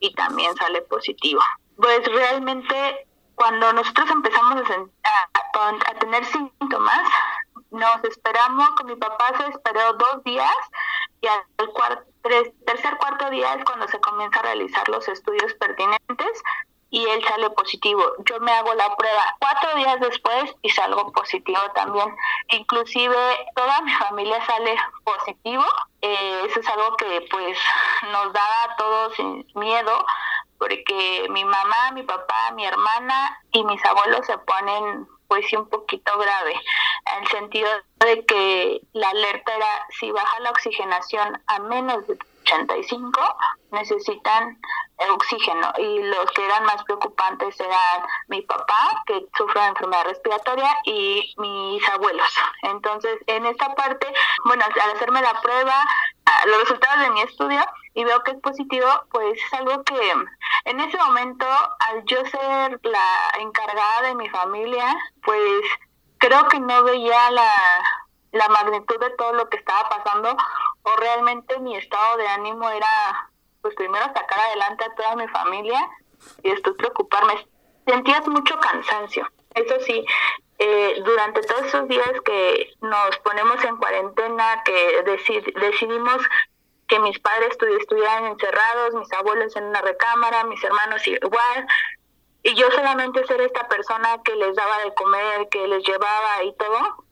y 0.00 0.14
también 0.14 0.56
sale 0.56 0.80
positivo. 0.82 1.42
Pues 1.78 2.04
realmente 2.06 3.06
cuando 3.36 3.72
nosotros 3.72 4.10
empezamos 4.10 4.62
a, 4.68 5.94
tener 6.00 6.24
síntomas, 6.26 7.08
nos 7.70 8.02
esperamos, 8.04 8.70
con 8.70 8.86
mi 8.86 8.96
papá 8.96 9.32
se 9.36 9.50
esperó 9.50 9.92
dos 9.94 10.24
días 10.24 10.56
y 11.20 11.26
al 11.28 11.42
tercer, 12.66 12.96
cuarto 12.98 13.30
día 13.30 13.54
es 13.54 13.64
cuando 13.64 13.86
se 13.88 14.00
comienza 14.00 14.40
a 14.40 14.42
realizar 14.42 14.88
los 14.88 15.06
estudios 15.08 15.54
pertinentes 15.54 16.42
y 16.90 17.04
él 17.06 17.24
sale 17.24 17.50
positivo. 17.50 18.02
Yo 18.24 18.40
me 18.40 18.52
hago 18.52 18.74
la 18.74 18.94
prueba 18.96 19.36
cuatro 19.38 19.74
días 19.76 20.00
después 20.00 20.54
y 20.62 20.70
salgo 20.70 21.12
positivo 21.12 21.60
también. 21.74 22.14
Inclusive 22.52 23.16
toda 23.54 23.80
mi 23.82 23.92
familia 23.92 24.44
sale 24.46 24.76
positivo. 25.04 25.64
Eh, 26.00 26.42
eso 26.48 26.60
es 26.60 26.68
algo 26.68 26.96
que 26.96 27.26
pues 27.30 27.58
nos 28.12 28.32
da 28.32 28.64
a 28.64 28.76
todos 28.76 29.14
miedo 29.54 30.04
porque 30.58 31.26
mi 31.30 31.44
mamá, 31.44 31.92
mi 31.94 32.02
papá, 32.02 32.52
mi 32.54 32.66
hermana 32.66 33.38
y 33.52 33.64
mis 33.64 33.84
abuelos 33.84 34.26
se 34.26 34.36
ponen 34.38 35.06
pues 35.28 35.46
sí 35.46 35.56
un 35.56 35.68
poquito 35.68 36.16
grave, 36.18 36.54
en 37.12 37.22
el 37.22 37.28
sentido 37.28 37.68
de 37.96 38.24
que 38.24 38.80
la 38.94 39.10
alerta 39.10 39.54
era 39.54 39.86
si 39.98 40.10
baja 40.10 40.40
la 40.40 40.50
oxigenación 40.50 41.42
a 41.46 41.58
menos 41.58 42.06
de 42.06 42.16
85 42.48 43.20
necesitan 43.72 44.58
oxígeno 45.10 45.72
y 45.78 46.02
los 46.02 46.30
que 46.32 46.44
eran 46.44 46.64
más 46.64 46.82
preocupantes 46.84 47.58
eran 47.60 48.06
mi 48.28 48.42
papá 48.42 49.02
que 49.06 49.26
sufre 49.36 49.60
de 49.60 49.68
enfermedad 49.68 50.04
respiratoria 50.04 50.76
y 50.84 51.34
mis 51.36 51.88
abuelos. 51.90 52.28
Entonces, 52.62 53.18
en 53.26 53.46
esta 53.46 53.74
parte, 53.74 54.06
bueno, 54.44 54.64
al 54.64 54.90
hacerme 54.90 55.22
la 55.22 55.40
prueba, 55.40 55.84
los 56.46 56.60
resultados 56.60 57.00
de 57.00 57.10
mi 57.10 57.20
estudio 57.22 57.64
y 57.98 58.04
veo 58.04 58.22
que 58.22 58.30
es 58.30 58.40
positivo, 58.40 58.86
pues 59.10 59.42
es 59.44 59.54
algo 59.54 59.82
que 59.82 60.12
en 60.66 60.80
ese 60.80 60.96
momento, 60.98 61.46
al 61.80 62.04
yo 62.04 62.24
ser 62.26 62.78
la 62.84 63.32
encargada 63.40 64.02
de 64.02 64.14
mi 64.14 64.28
familia, 64.28 64.96
pues 65.24 65.64
creo 66.18 66.46
que 66.46 66.60
no 66.60 66.84
veía 66.84 67.28
la, 67.32 67.50
la 68.30 68.48
magnitud 68.50 69.00
de 69.00 69.10
todo 69.10 69.32
lo 69.32 69.48
que 69.48 69.56
estaba 69.56 69.88
pasando 69.88 70.36
o 70.82 70.96
realmente 71.00 71.58
mi 71.58 71.76
estado 71.76 72.18
de 72.18 72.28
ánimo 72.28 72.70
era 72.70 73.30
pues 73.62 73.74
primero 73.74 74.04
sacar 74.04 74.38
adelante 74.38 74.84
a 74.84 74.94
toda 74.94 75.16
mi 75.16 75.26
familia 75.26 75.80
y 76.44 76.50
después 76.50 76.76
preocuparme. 76.76 77.48
Sentías 77.84 78.28
mucho 78.28 78.60
cansancio. 78.60 79.26
Eso 79.56 79.74
sí, 79.84 80.06
eh, 80.60 81.02
durante 81.04 81.40
todos 81.40 81.66
esos 81.66 81.88
días 81.88 82.12
que 82.24 82.70
nos 82.80 83.18
ponemos 83.24 83.64
en 83.64 83.76
cuarentena, 83.76 84.62
que 84.64 85.02
decidimos 85.56 86.22
que 86.88 86.98
mis 87.00 87.18
padres 87.18 87.56
estuvieran 87.80 88.24
encerrados, 88.26 88.94
mis 88.94 89.12
abuelos 89.12 89.54
en 89.56 89.64
una 89.64 89.80
recámara, 89.82 90.44
mis 90.44 90.62
hermanos 90.64 91.06
igual, 91.06 91.66
y 92.42 92.54
yo 92.54 92.70
solamente 92.70 93.26
ser 93.26 93.40
esta 93.42 93.68
persona 93.68 94.20
que 94.24 94.34
les 94.36 94.56
daba 94.56 94.78
de 94.84 94.94
comer, 94.94 95.48
que 95.50 95.68
les 95.68 95.84
llevaba 95.84 96.42
y 96.44 96.54
todo, 96.54 97.04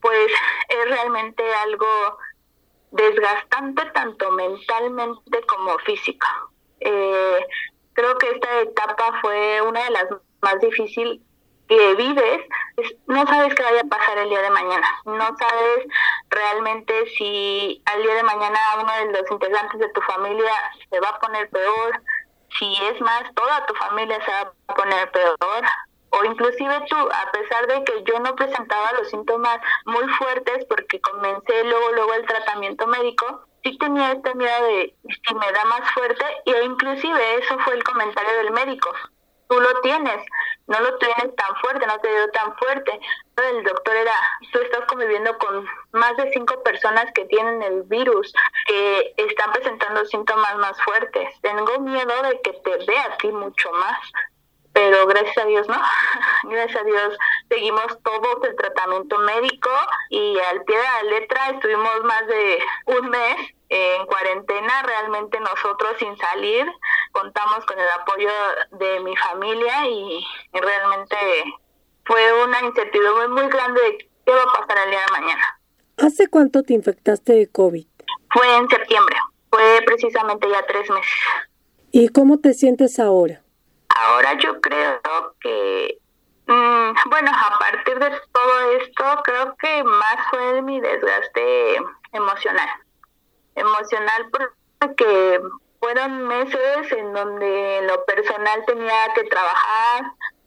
pues 0.00 0.32
es 0.68 0.84
realmente 0.90 1.42
algo 1.54 2.18
desgastante 2.90 3.84
tanto 3.92 4.30
mentalmente 4.32 5.40
como 5.46 5.78
físico. 5.78 6.26
Eh, 6.80 7.46
creo 7.92 8.18
que 8.18 8.30
esta 8.30 8.60
etapa 8.60 9.20
fue 9.20 9.62
una 9.62 9.84
de 9.84 9.90
las 9.90 10.06
más 10.40 10.58
difíciles 10.60 11.20
que 11.68 11.94
vives, 11.94 12.40
no 13.06 13.26
sabes 13.26 13.54
qué 13.54 13.62
vaya 13.62 13.80
a 13.80 13.88
pasar 13.88 14.18
el 14.18 14.28
día 14.28 14.42
de 14.42 14.50
mañana, 14.50 14.86
no 15.04 15.36
sabes 15.38 15.86
realmente 16.30 17.06
si 17.16 17.82
al 17.86 18.02
día 18.02 18.14
de 18.14 18.22
mañana 18.22 18.58
uno 18.80 18.92
de 18.92 19.20
los 19.20 19.30
integrantes 19.30 19.80
de 19.80 19.88
tu 19.90 20.00
familia 20.02 20.52
se 20.90 21.00
va 21.00 21.08
a 21.08 21.18
poner 21.18 21.48
peor, 21.50 22.00
si 22.58 22.76
es 22.84 23.00
más, 23.00 23.22
toda 23.34 23.66
tu 23.66 23.74
familia 23.74 24.22
se 24.24 24.30
va 24.30 24.52
a 24.68 24.74
poner 24.74 25.10
peor, 25.10 25.64
o 26.10 26.24
inclusive 26.24 26.80
tú, 26.88 26.96
a 26.96 27.32
pesar 27.32 27.66
de 27.66 27.84
que 27.84 28.04
yo 28.04 28.18
no 28.20 28.34
presentaba 28.36 28.92
los 28.92 29.10
síntomas 29.10 29.58
muy 29.84 30.06
fuertes 30.14 30.64
porque 30.66 31.00
comencé 31.00 31.64
luego 31.64 31.92
luego 31.92 32.14
el 32.14 32.26
tratamiento 32.26 32.86
médico, 32.86 33.44
sí 33.62 33.76
tenía 33.78 34.12
este 34.12 34.34
miedo 34.34 34.64
de 34.64 34.94
si 35.04 35.34
me 35.34 35.52
da 35.52 35.64
más 35.64 35.90
fuerte 35.92 36.24
y 36.44 36.54
inclusive 36.64 37.38
eso 37.38 37.58
fue 37.60 37.74
el 37.74 37.84
comentario 37.84 38.32
del 38.38 38.52
médico. 38.52 38.90
Tú 39.48 39.60
lo 39.60 39.80
tienes, 39.80 40.24
no 40.66 40.80
lo 40.80 40.98
tienes 40.98 41.34
tan 41.36 41.56
fuerte, 41.56 41.86
no 41.86 41.98
te 42.00 42.08
dio 42.08 42.28
tan 42.30 42.56
fuerte. 42.56 43.00
El 43.36 43.62
doctor 43.62 43.94
era, 43.94 44.14
tú 44.52 44.58
estás 44.58 44.84
conviviendo 44.86 45.36
con 45.38 45.66
más 45.92 46.16
de 46.16 46.32
cinco 46.32 46.62
personas 46.62 47.12
que 47.14 47.24
tienen 47.26 47.62
el 47.62 47.82
virus, 47.84 48.32
que 48.66 49.14
están 49.16 49.52
presentando 49.52 50.04
síntomas 50.06 50.56
más 50.56 50.82
fuertes. 50.82 51.28
Tengo 51.42 51.80
miedo 51.80 52.22
de 52.22 52.40
que 52.42 52.52
te 52.52 52.84
vea 52.86 53.04
a 53.04 53.16
ti 53.18 53.28
mucho 53.28 53.70
más 53.72 53.98
pero 54.76 55.06
gracias 55.06 55.38
a 55.38 55.46
Dios 55.46 55.66
no, 55.68 55.80
gracias 56.50 56.82
a 56.82 56.84
Dios 56.84 57.16
seguimos 57.48 57.86
todos 58.02 58.44
el 58.44 58.54
tratamiento 58.56 59.16
médico 59.20 59.70
y 60.10 60.38
al 60.38 60.62
pie 60.64 60.76
de 60.76 60.82
la 60.82 61.02
letra 61.04 61.50
estuvimos 61.54 62.04
más 62.04 62.26
de 62.26 62.58
un 62.84 63.08
mes 63.08 63.56
en 63.68 64.06
cuarentena, 64.06 64.82
realmente 64.82 65.40
nosotros 65.40 65.96
sin 65.98 66.16
salir, 66.18 66.70
contamos 67.16 67.64
con 67.64 67.78
el 67.78 67.88
apoyo 68.00 68.30
de 68.72 69.00
mi 69.00 69.16
familia 69.16 69.86
y, 69.86 70.24
realmente 70.52 71.16
fue 72.04 72.44
una 72.44 72.60
incertidumbre 72.60 73.28
muy 73.28 73.48
grande 73.48 73.80
de 73.80 74.10
qué 74.24 74.32
va 74.32 74.42
a 74.42 74.60
pasar 74.60 74.84
el 74.84 74.90
día 74.90 75.00
de 75.00 75.20
mañana. 75.20 75.60
¿Hace 75.96 76.28
cuánto 76.28 76.62
te 76.62 76.74
infectaste 76.74 77.32
de 77.32 77.50
COVID? 77.50 77.86
Fue 78.30 78.56
en 78.56 78.68
septiembre, 78.68 79.16
fue 79.50 79.80
precisamente 79.86 80.48
ya 80.48 80.64
tres 80.66 80.88
meses. 80.90 81.10
¿Y 81.90 82.08
cómo 82.10 82.38
te 82.38 82.52
sientes 82.52 82.98
ahora? 82.98 83.42
Ahora 83.88 84.34
yo 84.38 84.60
creo 84.60 85.00
que, 85.40 85.98
mm, 86.46 86.90
bueno, 87.08 87.30
a 87.32 87.58
partir 87.58 87.98
de 87.98 88.10
todo 88.32 88.72
esto, 88.72 89.04
creo 89.24 89.56
que 89.56 89.84
más 89.84 90.16
fue 90.30 90.62
mi 90.62 90.80
desgaste 90.80 91.76
emocional. 92.12 92.68
Emocional 93.54 94.28
porque 94.78 95.40
fueron 95.80 96.26
meses 96.26 96.92
en 96.92 97.12
donde 97.12 97.78
en 97.78 97.86
lo 97.86 98.04
personal 98.04 98.64
tenía 98.66 99.14
que 99.14 99.24
trabajar, 99.24 100.04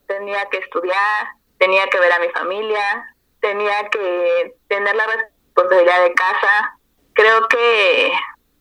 tenía 0.08 0.46
que 0.50 0.58
estudiar, 0.58 1.28
tenía 1.58 1.88
que 1.88 2.00
ver 2.00 2.12
a 2.12 2.20
mi 2.20 2.30
familia, 2.30 3.16
tenía 3.40 3.90
que 3.90 4.56
tener 4.68 4.96
la 4.96 5.06
responsabilidad 5.06 6.04
de 6.04 6.14
casa. 6.14 6.78
Creo 7.14 7.48
que 7.48 8.12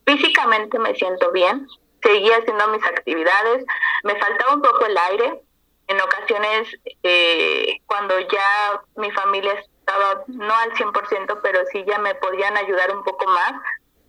físicamente 0.07 0.79
me 0.79 0.95
siento 0.95 1.31
bien, 1.33 1.67
seguía 2.03 2.37
haciendo 2.39 2.69
mis 2.69 2.85
actividades, 2.85 3.65
me 4.05 4.17
faltaba 4.17 4.55
un 4.55 4.63
poco 4.63 4.87
el 4.87 4.97
aire. 4.97 5.41
En 5.87 6.01
ocasiones, 6.01 6.69
eh, 7.03 7.81
cuando 7.87 8.19
ya 8.21 8.83
mi 8.97 9.11
familia 9.13 9.55
estaba 9.55 10.23
no 10.27 10.55
al 10.55 10.73
100%, 10.75 11.41
pero 11.43 11.61
sí 11.73 11.83
ya 11.87 11.99
me 11.99 12.15
podían 12.17 12.57
ayudar 12.59 12.95
un 12.95 13.03
poco 13.05 13.27
más, 13.27 13.55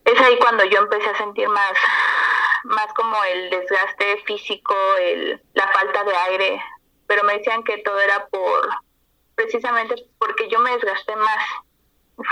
es 0.03 0.19
ahí 0.19 0.37
cuando 0.39 0.65
yo 0.65 0.79
empecé 0.79 1.09
a 1.09 1.17
sentir 1.17 1.47
más, 1.47 1.73
más 2.63 2.87
como 2.93 3.23
el 3.23 3.49
desgaste 3.49 4.23
físico, 4.25 4.75
el, 5.01 5.41
la 5.53 5.67
falta 5.69 6.03
de 6.03 6.15
aire, 6.15 6.63
pero 7.07 7.23
me 7.23 7.37
decían 7.37 7.63
que 7.63 7.77
todo 7.79 7.99
era 7.99 8.27
por, 8.27 8.69
precisamente 9.35 9.95
porque 10.17 10.47
yo 10.49 10.59
me 10.59 10.71
desgasté 10.71 11.15
más. 11.15 11.45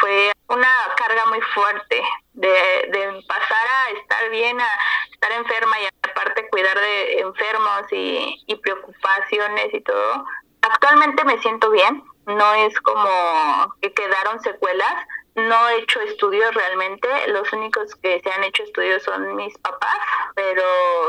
Fue 0.01 0.34
una 0.50 0.69
carga 0.98 1.25
muy 1.27 1.39
fuerte 1.41 2.01
de, 2.34 2.50
de 2.50 3.24
pasar 3.27 3.67
a 3.67 3.89
estar 3.91 4.29
bien 4.29 4.60
a 4.60 4.69
estar 5.12 5.31
enferma 5.31 5.79
y 5.79 5.88
aparte 6.10 6.50
cuidar 6.50 6.77
de 6.77 7.19
enfermos 7.19 7.91
y, 7.91 8.43
y 8.48 8.55
preocupaciones 8.55 9.74
y 9.74 9.81
todo. 9.81 10.25
Actualmente 10.62 11.24
me 11.24 11.39
siento 11.41 11.72
bien, 11.72 12.03
no 12.25 12.53
es 12.55 12.77
como 12.81 13.74
que 13.81 13.93
quedaron 13.93 14.41
secuelas, 14.41 14.93
no 15.38 15.70
he 15.70 15.77
hecho 15.77 16.01
estudios 16.01 16.53
realmente, 16.53 17.08
los 17.27 17.51
únicos 17.53 17.94
que 17.96 18.20
se 18.22 18.29
han 18.32 18.44
hecho 18.44 18.63
estudios 18.63 19.03
son 19.03 19.36
mis 19.36 19.56
papás, 19.60 20.00
pero 20.36 20.63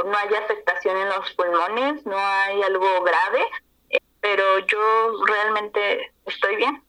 no 0.04 0.16
hay 0.16 0.35
afectación 0.35 0.99
en 0.99 1.08
los 1.08 1.32
pulmones, 1.32 2.04
no 2.04 2.18
hay 2.18 2.62
algo 2.62 3.02
grave, 3.02 3.42
eh, 3.90 3.99
pero 4.20 4.58
yo 4.61 5.25
realmente 5.26 6.12
estoy 6.26 6.56
bien. 6.56 6.82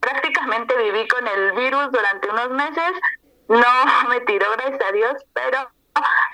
Prácticamente 0.00 0.76
viví 0.76 1.08
con 1.08 1.26
el 1.26 1.52
virus 1.52 1.90
durante 1.90 2.28
unos 2.28 2.50
meses, 2.50 2.92
no 3.48 3.66
me 4.10 4.20
tiró 4.20 4.50
gracias 4.52 4.82
a 4.82 4.92
Dios, 4.92 5.14
pero 5.32 5.70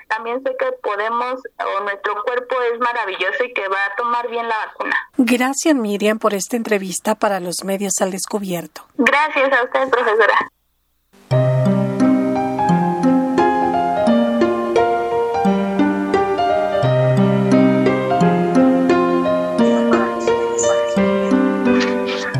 también 0.07 0.41
sé 0.43 0.55
que 0.57 0.71
podemos, 0.81 1.41
o 1.57 1.83
nuestro 1.83 2.23
cuerpo 2.23 2.55
es 2.73 2.79
maravilloso 2.79 3.43
y 3.43 3.53
que 3.53 3.67
va 3.67 3.85
a 3.85 3.95
tomar 3.95 4.29
bien 4.29 4.47
la 4.47 4.55
vacuna. 4.65 4.95
Gracias 5.17 5.75
Miriam 5.75 6.19
por 6.19 6.33
esta 6.33 6.57
entrevista 6.57 7.15
para 7.15 7.39
los 7.39 7.63
medios 7.63 7.93
al 8.01 8.11
descubierto. 8.11 8.81
Gracias 8.97 9.51
a 9.53 9.63
usted, 9.63 9.89
profesora. 9.89 10.49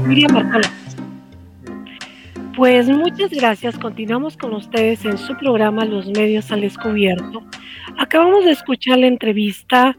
Miriam 0.06 0.34
Bartola. 0.34 0.79
Pues 2.60 2.90
muchas 2.90 3.32
gracias. 3.32 3.80
Continuamos 3.80 4.36
con 4.36 4.54
ustedes 4.54 5.06
en 5.06 5.18
su 5.18 5.34
programa 5.38 5.86
Los 5.86 6.08
Medios 6.08 6.52
al 6.52 6.60
Descubierto. 6.60 7.42
Acabamos 7.98 8.44
de 8.44 8.52
escuchar 8.52 8.98
la 8.98 9.08
entrevista 9.08 9.96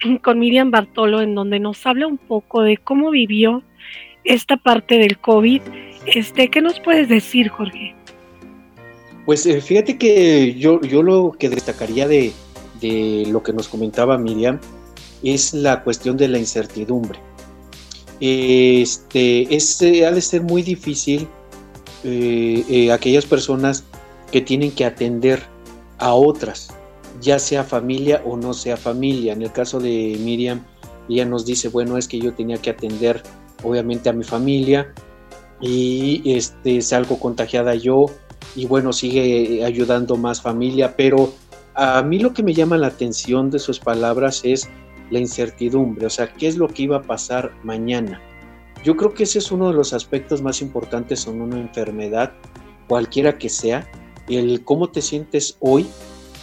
con 0.24 0.40
Miriam 0.40 0.72
Bartolo 0.72 1.20
en 1.20 1.36
donde 1.36 1.60
nos 1.60 1.86
habla 1.86 2.08
un 2.08 2.18
poco 2.18 2.62
de 2.62 2.78
cómo 2.78 3.10
vivió 3.10 3.62
esta 4.24 4.56
parte 4.56 4.98
del 4.98 5.20
COVID. 5.20 5.62
Este, 6.04 6.50
¿Qué 6.50 6.60
nos 6.60 6.80
puedes 6.80 7.08
decir, 7.08 7.48
Jorge? 7.48 7.94
Pues 9.24 9.46
eh, 9.46 9.60
fíjate 9.60 9.96
que 9.96 10.54
yo, 10.54 10.80
yo 10.80 11.04
lo 11.04 11.36
que 11.38 11.48
destacaría 11.48 12.08
de, 12.08 12.32
de 12.80 13.22
lo 13.28 13.44
que 13.44 13.52
nos 13.52 13.68
comentaba 13.68 14.18
Miriam 14.18 14.58
es 15.22 15.54
la 15.54 15.84
cuestión 15.84 16.16
de 16.16 16.26
la 16.26 16.38
incertidumbre. 16.40 17.20
Este, 18.18 19.54
es, 19.54 19.80
eh, 19.80 20.06
ha 20.06 20.10
de 20.10 20.20
ser 20.20 20.42
muy 20.42 20.62
difícil 20.62 21.28
eh, 22.04 22.64
eh, 22.68 22.92
aquellas 22.92 23.26
personas 23.26 23.84
que 24.32 24.40
tienen 24.40 24.70
que 24.70 24.84
atender 24.84 25.42
a 25.98 26.14
otras, 26.14 26.68
ya 27.20 27.38
sea 27.38 27.64
familia 27.64 28.22
o 28.24 28.36
no 28.36 28.54
sea 28.54 28.76
familia. 28.76 29.32
En 29.32 29.42
el 29.42 29.52
caso 29.52 29.80
de 29.80 30.16
Miriam, 30.20 30.64
ella 31.08 31.24
nos 31.24 31.44
dice, 31.44 31.68
bueno, 31.68 31.96
es 31.96 32.08
que 32.08 32.18
yo 32.18 32.32
tenía 32.32 32.58
que 32.58 32.70
atender 32.70 33.22
obviamente 33.62 34.08
a 34.08 34.12
mi 34.12 34.24
familia 34.24 34.92
y 35.60 36.22
este, 36.24 36.80
salgo 36.80 37.18
contagiada 37.18 37.74
yo 37.74 38.06
y 38.56 38.66
bueno, 38.66 38.92
sigue 38.92 39.64
ayudando 39.64 40.16
más 40.16 40.40
familia, 40.40 40.96
pero 40.96 41.32
a 41.74 42.02
mí 42.02 42.18
lo 42.18 42.32
que 42.32 42.42
me 42.42 42.54
llama 42.54 42.78
la 42.78 42.88
atención 42.88 43.50
de 43.50 43.58
sus 43.58 43.78
palabras 43.78 44.40
es 44.44 44.68
la 45.10 45.18
incertidumbre, 45.18 46.06
o 46.06 46.10
sea, 46.10 46.32
¿qué 46.32 46.46
es 46.48 46.56
lo 46.56 46.68
que 46.68 46.84
iba 46.84 46.98
a 46.98 47.02
pasar 47.02 47.52
mañana? 47.62 48.20
Yo 48.84 48.96
creo 48.96 49.12
que 49.12 49.24
ese 49.24 49.38
es 49.38 49.50
uno 49.50 49.68
de 49.68 49.74
los 49.74 49.92
aspectos 49.92 50.40
más 50.40 50.62
importantes 50.62 51.26
en 51.26 51.42
una 51.42 51.58
enfermedad, 51.60 52.32
cualquiera 52.88 53.38
que 53.38 53.48
sea, 53.48 53.86
el 54.28 54.64
cómo 54.64 54.88
te 54.88 55.02
sientes 55.02 55.56
hoy 55.60 55.86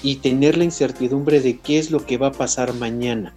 y 0.03 0.17
tener 0.17 0.57
la 0.57 0.63
incertidumbre 0.63 1.39
de 1.39 1.57
qué 1.59 1.79
es 1.79 1.89
lo 1.89 2.05
que 2.05 2.17
va 2.17 2.27
a 2.27 2.31
pasar 2.31 2.73
mañana. 2.73 3.33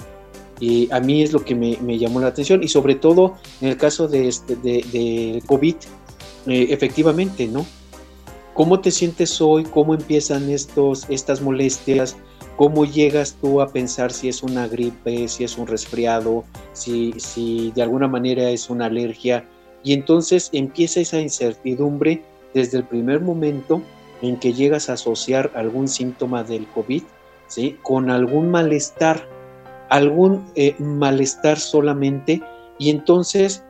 Y 0.58 0.92
a 0.92 1.00
mí 1.00 1.22
es 1.22 1.32
lo 1.32 1.42
que 1.42 1.54
me, 1.54 1.98
llamó 1.98 2.20
la 2.20 2.26
atención 2.26 2.62
y 2.62 2.68
sobre 2.68 2.94
todo 2.94 3.36
en 3.62 3.68
el 3.68 3.76
caso 3.78 4.08
de, 4.08 4.28
este, 4.28 4.56
de, 4.56 5.42
COVID, 5.46 5.76
eh, 6.46 6.66
efectivamente, 6.68 7.46
¿no? 7.46 7.64
¿Cómo 8.52 8.80
te 8.80 8.90
sientes 8.90 9.40
hoy? 9.40 9.64
¿Cómo 9.64 9.94
empiezan 9.94 10.50
estos, 10.50 11.06
estas 11.08 11.40
molestias? 11.40 12.18
¿Cómo 12.56 12.84
llegas 12.84 13.36
tú 13.40 13.60
a 13.60 13.68
pensar 13.68 14.12
si 14.12 14.28
es 14.28 14.42
una 14.42 14.68
gripe, 14.68 15.28
si 15.28 15.44
es 15.44 15.56
un 15.56 15.66
resfriado, 15.66 16.44
si, 16.72 17.14
si 17.16 17.72
de 17.74 17.82
alguna 17.82 18.08
manera 18.08 18.50
es 18.50 18.68
una 18.68 18.86
alergia? 18.86 19.44
Y 19.82 19.92
entonces 19.94 20.50
empieza 20.52 21.00
esa 21.00 21.20
incertidumbre 21.20 22.22
desde 22.52 22.78
el 22.78 22.84
primer 22.84 23.20
momento 23.20 23.82
en 24.22 24.38
que 24.38 24.52
llegas 24.52 24.90
a 24.90 24.94
asociar 24.94 25.50
algún 25.54 25.88
síntoma 25.88 26.44
del 26.44 26.66
COVID 26.68 27.02
¿sí? 27.50 27.76
con 27.82 28.10
algún 28.10 28.50
malestar, 28.50 29.26
algún 29.88 30.44
eh, 30.54 30.74
malestar 30.78 31.58
solamente, 31.58 32.42
y 32.78 32.90
entonces 32.90 33.64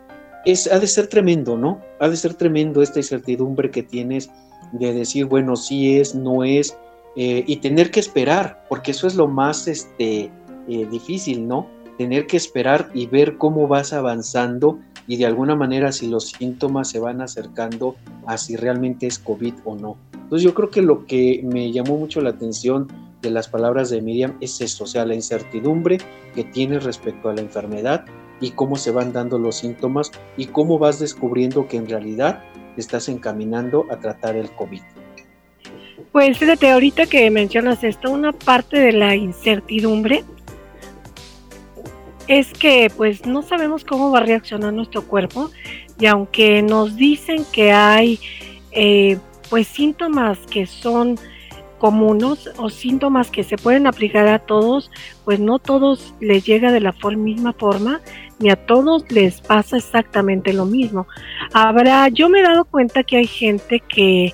es, 0.44 0.70
ha 0.70 0.78
de 0.78 0.86
ser 0.86 1.08
tremendo, 1.08 1.56
¿no? 1.56 1.80
Ha 1.98 2.08
de 2.08 2.16
ser 2.16 2.34
tremendo 2.34 2.82
esta 2.82 2.98
incertidumbre 2.98 3.70
que 3.70 3.82
tienes 3.82 4.30
de 4.72 4.92
decir, 4.92 5.26
bueno, 5.26 5.56
sí 5.56 5.98
es, 5.98 6.14
no 6.14 6.44
es, 6.44 6.76
eh, 7.16 7.44
y 7.46 7.56
tener 7.56 7.90
que 7.90 8.00
esperar, 8.00 8.64
porque 8.68 8.92
eso 8.92 9.06
es 9.06 9.14
lo 9.14 9.26
más 9.26 9.66
este, 9.66 10.30
eh, 10.68 10.86
difícil, 10.90 11.46
¿no? 11.48 11.66
Tener 11.98 12.26
que 12.26 12.36
esperar 12.36 12.90
y 12.94 13.06
ver 13.06 13.36
cómo 13.36 13.66
vas 13.68 13.92
avanzando 13.92 14.78
y 15.06 15.16
de 15.16 15.26
alguna 15.26 15.56
manera 15.56 15.90
si 15.90 16.08
los 16.08 16.28
síntomas 16.28 16.88
se 16.88 17.00
van 17.00 17.20
acercando 17.20 17.96
a 18.26 18.38
si 18.38 18.56
realmente 18.56 19.06
es 19.06 19.18
COVID 19.18 19.54
o 19.64 19.74
no. 19.74 19.96
Entonces 20.12 20.44
yo 20.44 20.54
creo 20.54 20.70
que 20.70 20.82
lo 20.82 21.06
que 21.06 21.40
me 21.44 21.72
llamó 21.72 21.96
mucho 21.96 22.20
la 22.20 22.30
atención 22.30 22.86
de 23.20 23.30
las 23.30 23.48
palabras 23.48 23.90
de 23.90 24.00
Miriam 24.00 24.36
es 24.40 24.60
eso, 24.60 24.84
o 24.84 24.86
sea, 24.86 25.04
la 25.04 25.14
incertidumbre 25.14 25.98
que 26.34 26.44
tienes 26.44 26.84
respecto 26.84 27.28
a 27.28 27.34
la 27.34 27.40
enfermedad 27.40 28.04
y 28.40 28.52
cómo 28.52 28.76
se 28.76 28.92
van 28.92 29.12
dando 29.12 29.38
los 29.38 29.56
síntomas 29.56 30.10
y 30.36 30.46
cómo 30.46 30.78
vas 30.78 31.00
descubriendo 31.00 31.66
que 31.68 31.76
en 31.76 31.88
realidad 31.88 32.42
estás 32.76 33.08
encaminando 33.08 33.86
a 33.90 33.98
tratar 33.98 34.36
el 34.36 34.50
COVID. 34.52 34.82
Pues 36.12 36.38
fíjate, 36.38 36.70
ahorita 36.70 37.06
que 37.06 37.30
mencionas 37.30 37.84
esto, 37.84 38.10
una 38.10 38.32
parte 38.32 38.80
de 38.80 38.92
la 38.92 39.14
incertidumbre 39.14 40.24
es 42.26 42.52
que 42.52 42.90
pues 42.96 43.26
no 43.26 43.42
sabemos 43.42 43.84
cómo 43.84 44.10
va 44.10 44.18
a 44.18 44.22
reaccionar 44.22 44.72
nuestro 44.72 45.02
cuerpo 45.02 45.50
y 45.98 46.06
aunque 46.06 46.62
nos 46.62 46.96
dicen 46.96 47.44
que 47.52 47.72
hay 47.72 48.18
eh, 48.72 49.18
pues 49.50 49.68
síntomas 49.68 50.38
que 50.50 50.66
son 50.66 51.18
comunes 51.78 52.50
o 52.58 52.70
síntomas 52.70 53.30
que 53.30 53.42
se 53.42 53.56
pueden 53.56 53.86
aplicar 53.86 54.28
a 54.28 54.38
todos, 54.38 54.90
pues 55.24 55.40
no 55.40 55.58
todos 55.58 56.14
les 56.20 56.44
llega 56.44 56.72
de 56.72 56.80
la 56.80 56.94
misma 57.16 57.52
forma, 57.52 58.00
ni 58.38 58.50
a 58.50 58.56
todos 58.56 59.10
les 59.10 59.40
pasa 59.40 59.78
exactamente 59.78 60.52
lo 60.52 60.66
mismo. 60.66 61.06
Habrá, 61.52 62.08
yo 62.08 62.28
me 62.28 62.40
he 62.40 62.42
dado 62.42 62.64
cuenta 62.64 63.02
que 63.02 63.16
hay 63.16 63.26
gente 63.26 63.80
que 63.80 64.32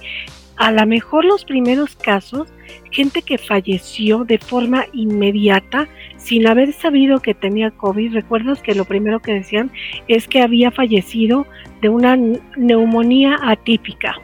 a 0.57 0.73
lo 0.73 0.87
mejor 0.87 1.25
los 1.25 1.45
primeros 1.45 1.97
casos, 1.97 2.49
gente 2.91 3.23
que 3.23 3.39
falleció 3.39 4.25
de 4.25 4.39
forma 4.39 4.87
inmediata 4.93 5.89
sin 6.17 6.47
haber 6.47 6.73
sabido 6.73 7.21
que 7.21 7.35
tenía 7.35 7.71
COVID. 7.71 8.15
Recuerdas 8.15 8.63
que 8.63 8.75
lo 8.75 8.85
primero 8.85 9.21
que 9.21 9.35
decían 9.35 9.71
es 10.09 10.27
que 10.27 10.41
había 10.41 10.71
fallecido 10.71 11.47
de 11.83 11.89
una 11.89 12.17
neumonía 12.57 13.39
atípica 13.43 14.17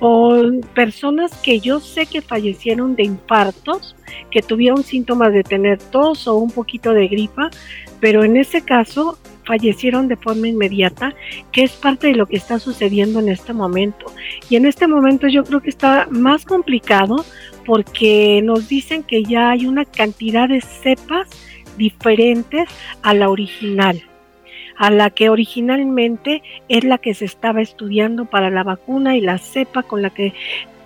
o 0.00 0.42
personas 0.74 1.34
que 1.42 1.60
yo 1.60 1.80
sé 1.80 2.06
que 2.06 2.20
fallecieron 2.20 2.96
de 2.96 3.04
infartos, 3.04 3.96
que 4.30 4.42
tuvieron 4.42 4.82
síntomas 4.82 5.32
de 5.32 5.42
tener 5.42 5.78
tos 5.78 6.26
o 6.28 6.36
un 6.36 6.50
poquito 6.50 6.92
de 6.92 7.08
gripa, 7.08 7.50
pero 8.00 8.24
en 8.24 8.36
ese 8.36 8.62
caso 8.62 9.18
fallecieron 9.44 10.08
de 10.08 10.16
forma 10.16 10.48
inmediata, 10.48 11.14
que 11.52 11.62
es 11.62 11.72
parte 11.72 12.08
de 12.08 12.14
lo 12.14 12.26
que 12.26 12.36
está 12.36 12.58
sucediendo 12.58 13.20
en 13.20 13.28
este 13.28 13.52
momento. 13.52 14.06
Y 14.48 14.56
en 14.56 14.66
este 14.66 14.86
momento 14.86 15.28
yo 15.28 15.44
creo 15.44 15.60
que 15.60 15.70
está 15.70 16.06
más 16.10 16.44
complicado 16.44 17.24
porque 17.64 18.40
nos 18.42 18.68
dicen 18.68 19.02
que 19.02 19.22
ya 19.22 19.50
hay 19.50 19.66
una 19.66 19.84
cantidad 19.84 20.48
de 20.48 20.60
cepas 20.60 21.28
diferentes 21.76 22.68
a 23.02 23.14
la 23.14 23.28
original 23.30 24.02
a 24.76 24.90
la 24.90 25.10
que 25.10 25.30
originalmente 25.30 26.42
es 26.68 26.82
la 26.82 26.98
que 26.98 27.14
se 27.14 27.24
estaba 27.24 27.60
estudiando 27.60 28.24
para 28.24 28.50
la 28.50 28.64
vacuna 28.64 29.16
y 29.16 29.20
la 29.20 29.38
cepa 29.38 29.84
con 29.84 30.02
la 30.02 30.10
que 30.10 30.34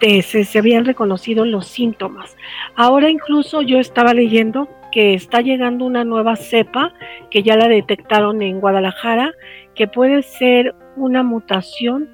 se, 0.01 0.45
se, 0.45 0.59
habían 0.59 0.85
reconocido 0.85 1.45
los 1.45 1.67
síntomas. 1.67 2.37
Ahora 2.77 3.11
incluso 3.11 3.63
yo 3.63 3.79
estaba 3.79 4.15
leyendo 4.15 4.69
está 5.15 5.41
llegando 5.41 5.85
una 5.85 6.05
nueva 6.05 6.37
cepa 6.37 6.93
que 7.31 7.43
ya 7.43 7.57
la 7.57 7.69
detectaron 7.69 8.43
en 8.43 8.61
Guadalajara, 8.61 9.33
que 9.75 9.87
puede 9.87 10.23
ser 10.23 10.75
una 10.97 11.23
mutación 11.23 12.09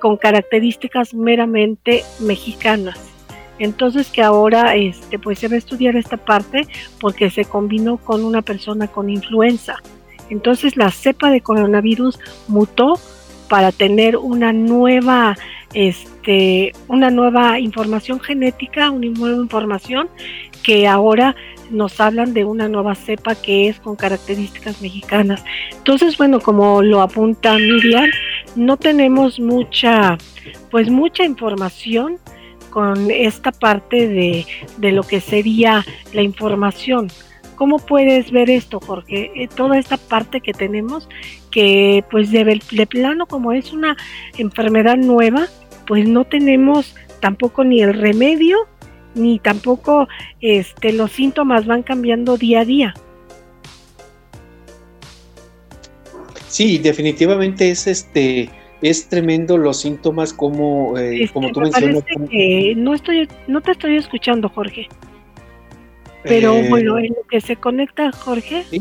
con 0.00 0.16
características 0.16 1.14
meramente 1.14 2.02
mexicanas. 2.20 2.98
Entonces 3.58 4.10
que 4.10 4.22
ahora 4.22 4.74
este 4.74 5.18
pues 5.18 5.38
se 5.38 5.48
va 5.48 5.54
a 5.54 5.58
estudiar 5.58 5.94
esta 5.94 6.16
parte 6.16 6.66
porque 6.98 7.30
se 7.30 7.44
combinó 7.44 7.98
con 7.98 8.24
una 8.24 8.42
persona 8.42 8.86
con 8.88 9.10
influenza. 9.10 9.76
Entonces 10.30 10.76
la 10.76 10.90
cepa 10.90 11.30
de 11.30 11.42
coronavirus 11.42 12.18
mutó 12.48 12.98
para 13.48 13.72
tener 13.72 14.16
una 14.16 14.52
nueva, 14.52 15.36
este, 15.74 16.09
una 16.88 17.10
nueva 17.10 17.58
información 17.58 18.20
genética, 18.20 18.90
una 18.90 19.06
nueva 19.08 19.42
información 19.42 20.08
que 20.62 20.86
ahora 20.86 21.34
nos 21.70 22.00
hablan 22.00 22.34
de 22.34 22.44
una 22.44 22.68
nueva 22.68 22.94
cepa 22.94 23.34
que 23.34 23.68
es 23.68 23.78
con 23.80 23.96
características 23.96 24.82
mexicanas. 24.82 25.42
Entonces, 25.72 26.16
bueno, 26.18 26.40
como 26.40 26.82
lo 26.82 27.00
apunta 27.00 27.54
Miriam, 27.54 28.10
no 28.56 28.76
tenemos 28.76 29.38
mucha, 29.38 30.18
pues 30.70 30.90
mucha 30.90 31.24
información 31.24 32.18
con 32.70 33.10
esta 33.10 33.52
parte 33.52 34.08
de, 34.08 34.46
de 34.78 34.92
lo 34.92 35.02
que 35.02 35.20
sería 35.20 35.84
la 36.12 36.22
información 36.22 37.08
¿Cómo 37.60 37.78
puedes 37.78 38.30
ver 38.30 38.48
esto, 38.48 38.80
Jorge? 38.80 39.30
Eh, 39.34 39.46
toda 39.46 39.78
esta 39.78 39.98
parte 39.98 40.40
que 40.40 40.54
tenemos, 40.54 41.10
que 41.50 42.02
pues 42.10 42.30
de, 42.30 42.58
de 42.72 42.86
plano 42.86 43.26
como 43.26 43.52
es 43.52 43.74
una 43.74 43.98
enfermedad 44.38 44.96
nueva, 44.96 45.46
pues 45.86 46.08
no 46.08 46.24
tenemos 46.24 46.94
tampoco 47.20 47.64
ni 47.64 47.82
el 47.82 47.94
remedio, 47.94 48.56
ni 49.14 49.38
tampoco 49.38 50.08
este, 50.40 50.92
los 50.92 51.12
síntomas 51.12 51.66
van 51.66 51.82
cambiando 51.82 52.36
día 52.36 52.60
a 52.60 52.64
día. 52.64 52.94
Sí, 56.48 56.78
definitivamente 56.78 57.70
es 57.70 57.86
este 57.86 58.50
es 58.82 59.08
tremendo 59.08 59.58
los 59.58 59.80
síntomas 59.80 60.32
como, 60.32 60.96
eh, 60.96 61.28
como 61.32 61.48
este, 61.48 61.54
tú 61.54 61.60
mencionas. 61.60 62.04
no 62.76 62.94
estoy, 62.94 63.28
no 63.46 63.60
te 63.60 63.72
estoy 63.72 63.96
escuchando, 63.96 64.48
Jorge. 64.48 64.88
Pero 66.22 66.54
eh, 66.54 66.68
bueno, 66.68 66.98
en 66.98 67.08
lo 67.08 67.26
que 67.28 67.40
se 67.40 67.56
conecta, 67.56 68.10
Jorge. 68.12 68.64
¿Sí, 68.70 68.80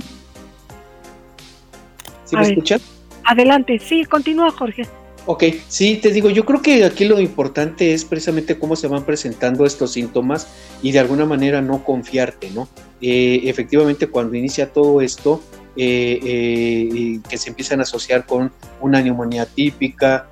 ¿Sí 2.26 2.36
me 2.36 2.42
escuchan? 2.44 2.80
Adelante, 3.26 3.80
sí, 3.80 4.06
continúa, 4.06 4.52
Jorge. 4.52 4.84
Ok, 5.26 5.44
sí, 5.68 5.98
te 5.98 6.12
digo, 6.12 6.30
yo 6.30 6.46
creo 6.46 6.62
que 6.62 6.84
aquí 6.86 7.06
lo 7.06 7.20
importante 7.20 7.94
es 7.94 8.04
precisamente 8.04 8.58
cómo 8.58 8.76
se 8.76 8.88
van 8.88 9.06
presentando 9.06 9.66
estos 9.66 9.92
síntomas 9.92 10.48
y 10.82 10.92
de 10.92 11.00
alguna 11.00 11.26
manera 11.26 11.62
no 11.62 11.84
confiarte, 11.84 12.50
¿no? 12.52 12.68
Eh, 13.02 13.42
efectivamente, 13.44 14.08
cuando 14.08 14.36
inicia 14.36 14.72
todo 14.74 15.02
esto, 15.02 15.42
eh, 15.76 17.20
que 17.30 17.38
se 17.38 17.50
empiezan 17.50 17.80
a 17.80 17.84
asociar 17.84 18.26
con 18.26 18.52
una 18.82 19.02
neumonía 19.02 19.46
típica, 19.46 20.28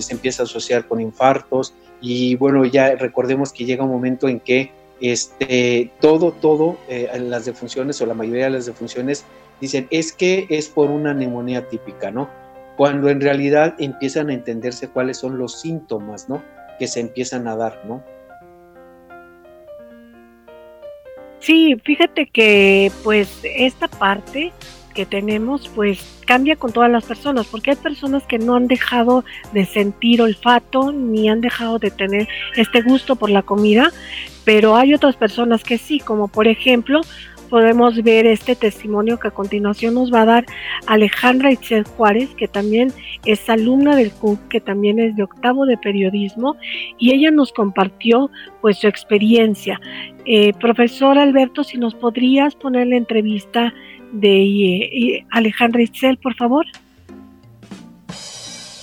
se 0.00 0.12
empieza 0.12 0.42
a 0.42 0.46
asociar 0.46 0.86
con 0.86 1.00
infartos 1.00 1.74
y 2.00 2.36
bueno, 2.36 2.64
ya 2.64 2.94
recordemos 2.94 3.52
que 3.52 3.64
llega 3.64 3.84
un 3.84 3.90
momento 3.90 4.28
en 4.28 4.40
que 4.40 4.70
este, 5.00 5.90
todo, 6.00 6.32
todo, 6.32 6.78
eh, 6.88 7.10
las 7.20 7.44
defunciones 7.44 8.00
o 8.00 8.06
la 8.06 8.14
mayoría 8.14 8.44
de 8.44 8.50
las 8.50 8.66
defunciones 8.66 9.24
dicen 9.60 9.86
es 9.90 10.12
que 10.12 10.46
es 10.48 10.68
por 10.68 10.90
una 10.90 11.14
neumonía 11.14 11.68
típica, 11.68 12.10
¿no? 12.10 12.28
Cuando 12.78 13.10
en 13.10 13.20
realidad 13.20 13.74
empiezan 13.78 14.30
a 14.30 14.34
entenderse 14.34 14.88
cuáles 14.88 15.18
son 15.18 15.36
los 15.36 15.60
síntomas, 15.60 16.28
¿no? 16.28 16.44
Que 16.78 16.86
se 16.86 17.00
empiezan 17.00 17.48
a 17.48 17.56
dar, 17.56 17.82
¿no? 17.86 18.04
Sí, 21.40 21.76
fíjate 21.84 22.26
que 22.26 22.92
pues 23.02 23.40
esta 23.42 23.88
parte 23.88 24.52
que 24.94 25.06
tenemos 25.06 25.68
pues 25.68 26.20
cambia 26.24 26.54
con 26.54 26.72
todas 26.72 26.90
las 26.90 27.04
personas, 27.04 27.46
porque 27.48 27.70
hay 27.70 27.76
personas 27.76 28.22
que 28.24 28.38
no 28.38 28.54
han 28.54 28.68
dejado 28.68 29.24
de 29.52 29.64
sentir 29.64 30.22
olfato 30.22 30.92
ni 30.92 31.28
han 31.28 31.40
dejado 31.40 31.80
de 31.80 31.90
tener 31.90 32.28
este 32.54 32.82
gusto 32.82 33.16
por 33.16 33.30
la 33.30 33.42
comida, 33.42 33.90
pero 34.44 34.76
hay 34.76 34.94
otras 34.94 35.16
personas 35.16 35.64
que 35.64 35.78
sí, 35.78 35.98
como 35.98 36.28
por 36.28 36.46
ejemplo 36.46 37.00
podemos 37.48 38.02
ver 38.02 38.26
este 38.26 38.54
testimonio 38.54 39.18
que 39.18 39.28
a 39.28 39.32
continuación 39.32 39.94
nos 39.94 40.12
va 40.12 40.22
a 40.22 40.26
dar 40.26 40.46
Alejandra 40.86 41.50
Itzel 41.50 41.84
Juárez, 41.84 42.30
que 42.36 42.48
también 42.48 42.92
es 43.24 43.48
alumna 43.48 43.96
del 43.96 44.12
CUC, 44.12 44.48
que 44.48 44.60
también 44.60 44.98
es 44.98 45.16
de 45.16 45.22
octavo 45.22 45.66
de 45.66 45.76
periodismo, 45.76 46.56
y 46.98 47.12
ella 47.12 47.30
nos 47.30 47.52
compartió 47.52 48.30
pues 48.60 48.78
su 48.78 48.86
experiencia. 48.86 49.80
Eh, 50.24 50.52
profesor 50.54 51.18
Alberto, 51.18 51.64
si 51.64 51.78
nos 51.78 51.94
podrías 51.94 52.54
poner 52.54 52.86
la 52.86 52.96
entrevista 52.96 53.72
de 54.12 54.42
eh, 54.42 55.26
Alejandra 55.30 55.82
Itzel, 55.82 56.18
por 56.18 56.34
favor. 56.34 56.66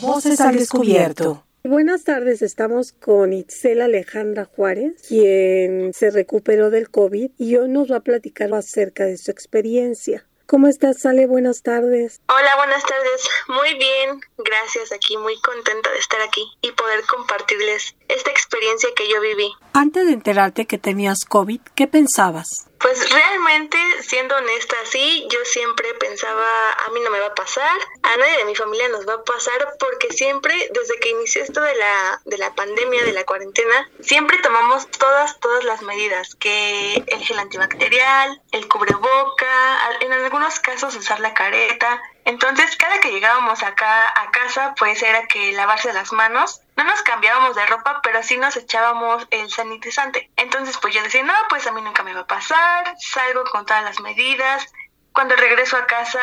Voces 0.01 0.41
al 0.41 0.57
descubierto. 0.57 1.44
Buenas 1.67 2.03
tardes, 2.03 2.43
estamos 2.43 2.91
con 2.91 3.33
Itzel 3.33 3.81
Alejandra 3.81 4.45
Juárez, 4.45 5.01
quien 5.07 5.95
se 5.95 6.11
recuperó 6.11 6.69
del 6.69 6.91
COVID 6.91 7.31
y 7.39 7.55
hoy 7.55 7.69
nos 7.69 7.91
va 7.91 7.97
a 7.97 7.99
platicar 8.01 8.53
acerca 8.53 9.05
de 9.05 9.17
su 9.17 9.31
experiencia. 9.31 10.27
¿Cómo 10.45 10.67
estás, 10.67 11.01
Sale? 11.01 11.25
Buenas 11.25 11.63
tardes. 11.63 12.21
Hola, 12.27 12.55
buenas 12.57 12.83
tardes. 12.83 13.27
Muy 13.47 13.73
bien, 13.79 14.21
gracias. 14.37 14.91
Aquí 14.91 15.17
muy 15.17 15.35
contenta 15.41 15.91
de 15.91 15.97
estar 15.97 16.21
aquí 16.21 16.45
y 16.61 16.71
poder 16.73 17.01
compartirles 17.05 17.95
esta 18.09 18.29
experiencia 18.29 18.89
que 18.95 19.09
yo 19.09 19.19
viví. 19.21 19.51
Antes 19.73 20.05
de 20.05 20.13
enterarte 20.13 20.67
que 20.67 20.77
tenías 20.77 21.25
COVID, 21.25 21.61
¿qué 21.73 21.87
pensabas? 21.87 22.67
Pues 22.85 23.09
realmente, 23.09 23.79
siendo 24.03 24.35
honesta, 24.35 24.75
sí, 24.83 25.27
yo 25.31 25.39
siempre 25.43 25.91
pensaba, 25.95 26.71
a 26.85 26.89
mí 26.91 26.99
no 26.99 27.09
me 27.09 27.19
va 27.19 27.25
a 27.25 27.33
pasar, 27.33 27.75
a 28.03 28.15
nadie 28.15 28.37
de 28.37 28.45
mi 28.45 28.53
familia 28.53 28.87
nos 28.89 29.07
va 29.07 29.15
a 29.15 29.23
pasar, 29.23 29.75
porque 29.79 30.13
siempre, 30.13 30.53
desde 30.71 30.99
que 30.99 31.09
inició 31.09 31.41
esto 31.41 31.61
de 31.61 31.73
la, 31.73 32.21
de 32.25 32.37
la 32.37 32.53
pandemia, 32.53 33.03
de 33.03 33.13
la 33.13 33.23
cuarentena, 33.23 33.89
siempre 34.01 34.37
tomamos 34.37 34.87
todas, 34.91 35.39
todas 35.39 35.63
las 35.63 35.81
medidas, 35.81 36.35
que 36.35 37.03
el 37.07 37.25
gel 37.25 37.39
antibacterial, 37.39 38.39
el 38.51 38.67
cubreboca, 38.67 39.79
en 40.01 40.13
algunos 40.13 40.59
casos 40.59 40.95
usar 40.95 41.21
la 41.21 41.33
careta, 41.33 42.03
entonces, 42.25 42.75
cada 42.75 42.99
que 42.99 43.11
llegábamos 43.11 43.61
acá 43.61 44.09
a 44.09 44.31
casa, 44.31 44.73
pues 44.77 45.01
era 45.03 45.27
que 45.27 45.53
lavarse 45.53 45.93
las 45.93 46.11
manos. 46.11 46.59
No 46.75 46.83
nos 46.83 47.01
cambiábamos 47.03 47.55
de 47.55 47.65
ropa, 47.65 48.01
pero 48.03 48.21
sí 48.21 48.37
nos 48.37 48.57
echábamos 48.57 49.25
el 49.31 49.49
sanitizante. 49.49 50.29
Entonces, 50.35 50.77
pues 50.77 50.93
yo 50.93 51.01
decía, 51.01 51.23
no, 51.23 51.33
pues 51.49 51.65
a 51.67 51.71
mí 51.71 51.81
nunca 51.81 52.03
me 52.03 52.13
va 52.13 52.21
a 52.21 52.27
pasar, 52.27 52.95
salgo 52.99 53.43
con 53.45 53.65
todas 53.65 53.83
las 53.83 53.99
medidas. 54.01 54.65
Cuando 55.13 55.35
regreso 55.37 55.77
a 55.77 55.87
casa, 55.87 56.21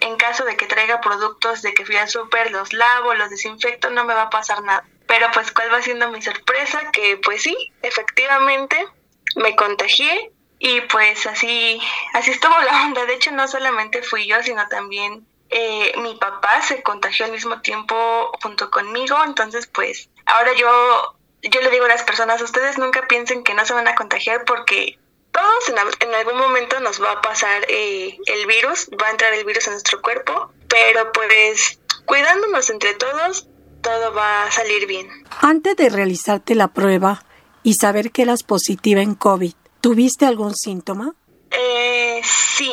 en 0.00 0.16
caso 0.16 0.44
de 0.44 0.56
que 0.56 0.66
traiga 0.66 1.00
productos 1.00 1.62
de 1.62 1.74
que 1.74 1.84
fui 1.84 1.96
al 1.96 2.08
súper, 2.08 2.52
los 2.52 2.72
lavo, 2.72 3.14
los 3.14 3.30
desinfecto, 3.30 3.90
no 3.90 4.04
me 4.04 4.14
va 4.14 4.22
a 4.22 4.30
pasar 4.30 4.62
nada. 4.62 4.84
Pero 5.08 5.28
pues, 5.32 5.50
¿cuál 5.50 5.72
va 5.72 5.82
siendo 5.82 6.10
mi 6.10 6.22
sorpresa? 6.22 6.90
Que 6.92 7.16
pues 7.16 7.42
sí, 7.42 7.56
efectivamente, 7.82 8.86
me 9.34 9.56
contagié 9.56 10.30
y 10.60 10.80
pues 10.82 11.26
así, 11.26 11.80
así 12.14 12.30
estuvo 12.30 12.56
la 12.60 12.82
onda. 12.82 13.04
De 13.06 13.14
hecho, 13.14 13.32
no 13.32 13.48
solamente 13.48 14.02
fui 14.02 14.26
yo, 14.26 14.42
sino 14.42 14.68
también 14.68 15.26
eh, 15.50 15.92
mi 15.98 16.14
papá 16.16 16.62
se 16.62 16.82
contagió 16.82 17.26
al 17.26 17.32
mismo 17.32 17.60
tiempo 17.60 18.30
junto 18.42 18.70
conmigo, 18.70 19.16
entonces 19.24 19.66
pues 19.66 20.08
ahora 20.26 20.52
yo 20.54 21.14
yo 21.42 21.60
le 21.60 21.70
digo 21.70 21.84
a 21.84 21.88
las 21.88 22.02
personas, 22.02 22.42
ustedes 22.42 22.78
nunca 22.78 23.06
piensen 23.06 23.44
que 23.44 23.54
no 23.54 23.64
se 23.64 23.72
van 23.72 23.86
a 23.86 23.94
contagiar 23.94 24.44
porque 24.44 24.98
todos 25.30 25.68
en, 26.00 26.14
algún 26.14 26.38
momento 26.38 26.80
nos 26.80 27.00
va 27.02 27.12
a 27.12 27.20
pasar 27.20 27.64
eh, 27.68 28.18
el 28.26 28.46
virus, 28.46 28.88
va 29.00 29.06
a 29.06 29.10
entrar 29.10 29.32
el 29.34 29.44
virus 29.44 29.66
en 29.66 29.74
nuestro 29.74 30.02
cuerpo, 30.02 30.50
pero 30.68 31.12
pues 31.12 31.78
cuidándonos 32.06 32.70
entre 32.70 32.94
todos, 32.94 33.46
todo 33.82 34.12
va 34.14 34.44
a 34.44 34.50
salir 34.50 34.86
bien. 34.86 35.08
Antes 35.40 35.76
de 35.76 35.88
realizarte 35.90 36.54
la 36.54 36.68
prueba 36.68 37.24
y 37.62 37.74
saber 37.74 38.10
que 38.10 38.22
eras 38.22 38.42
positiva 38.42 39.00
en 39.00 39.14
COVID, 39.14 39.52
¿tuviste 39.80 40.26
algún 40.26 40.54
síntoma? 40.56 41.14
Eh, 41.50 42.20
sí, 42.24 42.72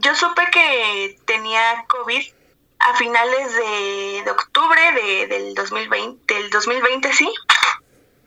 yo 0.00 0.14
supe 0.14 0.42
que 0.50 1.18
tenía 1.24 1.84
COVID 1.88 2.22
a 2.78 2.96
finales 2.96 3.54
de, 3.54 4.30
octubre 4.30 4.92
de, 4.92 5.26
del 5.26 5.54
2020, 5.54 6.34
del 6.34 6.50
2020 6.50 7.12
sí, 7.12 7.32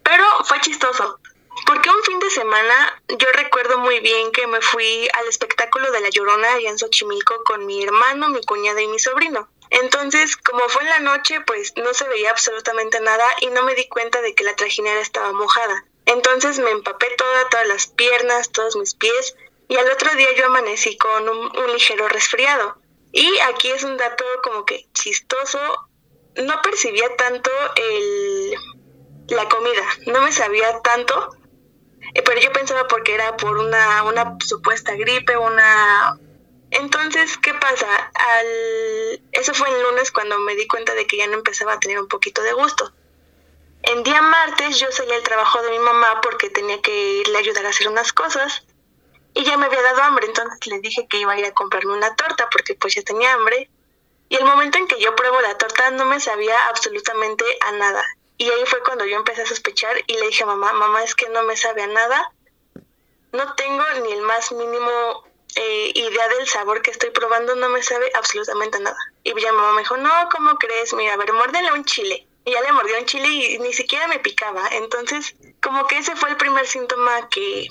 pero 0.03 0.25
fue 0.45 0.59
chistoso. 0.61 1.19
Porque 1.65 1.89
un 1.89 2.03
fin 2.03 2.19
de 2.19 2.29
semana 2.29 3.01
yo 3.07 3.27
recuerdo 3.33 3.77
muy 3.77 3.99
bien 3.99 4.31
que 4.31 4.47
me 4.47 4.59
fui 4.61 5.07
al 5.13 5.27
espectáculo 5.27 5.91
de 5.91 6.01
La 6.01 6.09
Llorona 6.09 6.53
allá 6.53 6.69
en 6.69 6.79
Xochimilco 6.79 7.43
con 7.43 7.65
mi 7.65 7.83
hermano, 7.83 8.29
mi 8.29 8.43
cuñada 8.43 8.81
y 8.81 8.87
mi 8.87 8.99
sobrino. 8.99 9.47
Entonces, 9.69 10.35
como 10.37 10.67
fue 10.69 10.83
en 10.83 10.89
la 10.89 10.99
noche, 10.99 11.41
pues 11.41 11.73
no 11.77 11.93
se 11.93 12.07
veía 12.07 12.31
absolutamente 12.31 12.99
nada 13.01 13.25
y 13.41 13.47
no 13.47 13.63
me 13.63 13.75
di 13.75 13.87
cuenta 13.87 14.21
de 14.21 14.35
que 14.35 14.43
la 14.43 14.55
trajinera 14.55 14.99
estaba 14.99 15.31
mojada. 15.31 15.85
Entonces 16.05 16.59
me 16.59 16.71
empapé 16.71 17.07
toda, 17.17 17.49
todas 17.49 17.67
las 17.67 17.87
piernas, 17.87 18.51
todos 18.51 18.75
mis 18.75 18.93
pies 18.93 19.35
y 19.67 19.75
al 19.75 19.89
otro 19.91 20.13
día 20.15 20.27
yo 20.37 20.45
amanecí 20.45 20.97
con 20.97 21.27
un 21.27 21.73
ligero 21.73 22.07
resfriado. 22.07 22.77
Y 23.11 23.39
aquí 23.41 23.69
es 23.69 23.83
un 23.83 23.95
dato 23.95 24.25
como 24.43 24.65
que 24.65 24.87
chistoso. 24.93 25.59
No 26.35 26.61
percibía 26.63 27.15
tanto 27.15 27.51
el, 27.75 28.55
la 29.27 29.47
comida, 29.47 29.83
no 30.07 30.21
me 30.23 30.31
sabía 30.31 30.79
tanto, 30.81 31.29
eh, 32.15 32.23
pero 32.23 32.41
yo 32.41 32.51
pensaba 32.51 32.87
porque 32.87 33.13
era 33.13 33.37
por 33.37 33.57
una, 33.57 34.03
una 34.03 34.37
supuesta 34.43 34.93
gripe, 34.95 35.37
una... 35.37 36.19
Entonces, 36.71 37.37
¿qué 37.37 37.53
pasa? 37.53 37.87
Al... 38.15 39.21
Eso 39.31 39.53
fue 39.53 39.69
el 39.69 39.83
lunes 39.83 40.11
cuando 40.11 40.39
me 40.39 40.55
di 40.55 40.67
cuenta 40.67 40.95
de 40.95 41.05
que 41.05 41.17
ya 41.17 41.27
no 41.27 41.33
empezaba 41.33 41.73
a 41.73 41.79
tener 41.79 41.99
un 41.99 42.07
poquito 42.07 42.41
de 42.41 42.53
gusto. 42.53 42.91
En 43.83 44.01
día 44.01 44.23
martes 44.23 44.79
yo 44.79 44.91
salí 44.91 45.11
al 45.11 45.21
trabajo 45.21 45.61
de 45.61 45.69
mi 45.69 45.79
mamá 45.79 46.19
porque 46.21 46.49
tenía 46.49 46.81
que 46.81 47.19
irle 47.19 47.37
a 47.37 47.41
ayudar 47.41 47.65
a 47.65 47.69
hacer 47.69 47.87
unas 47.87 48.11
cosas 48.11 48.65
y 49.33 49.43
ya 49.43 49.57
me 49.57 49.65
había 49.65 49.81
dado 49.81 50.01
hambre, 50.03 50.27
entonces 50.27 50.67
le 50.67 50.79
dije 50.79 51.07
que 51.07 51.17
iba 51.17 51.33
a 51.33 51.39
ir 51.39 51.45
a 51.45 51.53
comprarme 51.53 51.93
una 51.93 52.15
torta 52.15 52.49
porque 52.51 52.75
pues 52.75 52.95
ya 52.95 53.01
tenía 53.01 53.33
hambre. 53.33 53.69
Y 54.29 54.35
el 54.35 54.45
momento 54.45 54.77
en 54.77 54.87
que 54.87 54.99
yo 54.99 55.15
pruebo 55.15 55.41
la 55.41 55.57
torta 55.57 55.91
no 55.91 56.05
me 56.05 56.19
sabía 56.19 56.55
absolutamente 56.69 57.45
a 57.61 57.71
nada. 57.73 58.03
Y 58.37 58.49
ahí 58.49 58.65
fue 58.65 58.81
cuando 58.81 59.05
yo 59.05 59.17
empecé 59.17 59.43
a 59.43 59.45
sospechar 59.45 59.95
y 60.07 60.13
le 60.13 60.27
dije 60.27 60.43
a 60.43 60.47
mamá, 60.47 60.73
mamá 60.73 61.03
es 61.03 61.15
que 61.15 61.29
no 61.29 61.43
me 61.43 61.55
sabe 61.57 61.83
a 61.83 61.87
nada. 61.87 62.31
No 63.31 63.53
tengo 63.55 63.83
ni 64.03 64.11
el 64.11 64.21
más 64.21 64.51
mínimo 64.51 65.23
eh, 65.55 65.91
idea 65.95 66.27
del 66.29 66.47
sabor 66.47 66.81
que 66.81 66.91
estoy 66.91 67.11
probando, 67.11 67.55
no 67.55 67.69
me 67.69 67.81
sabe 67.83 68.11
absolutamente 68.15 68.77
a 68.77 68.81
nada. 68.81 68.97
Y 69.23 69.39
ya 69.39 69.51
mamá 69.51 69.73
me 69.73 69.81
dijo, 69.81 69.97
no, 69.97 70.11
¿cómo 70.31 70.55
crees? 70.57 70.93
Mira, 70.93 71.13
a 71.13 71.17
ver, 71.17 71.33
muérdele 71.33 71.71
un 71.71 71.85
chile. 71.85 72.27
Y 72.45 72.51
ya 72.51 72.61
le 72.61 72.71
mordió 72.71 72.97
un 72.99 73.05
chile 73.05 73.27
y 73.27 73.59
ni 73.59 73.73
siquiera 73.73 74.07
me 74.07 74.19
picaba. 74.19 74.67
Entonces, 74.71 75.35
como 75.61 75.87
que 75.87 75.97
ese 75.97 76.15
fue 76.15 76.29
el 76.29 76.37
primer 76.37 76.67
síntoma 76.67 77.29
que, 77.29 77.67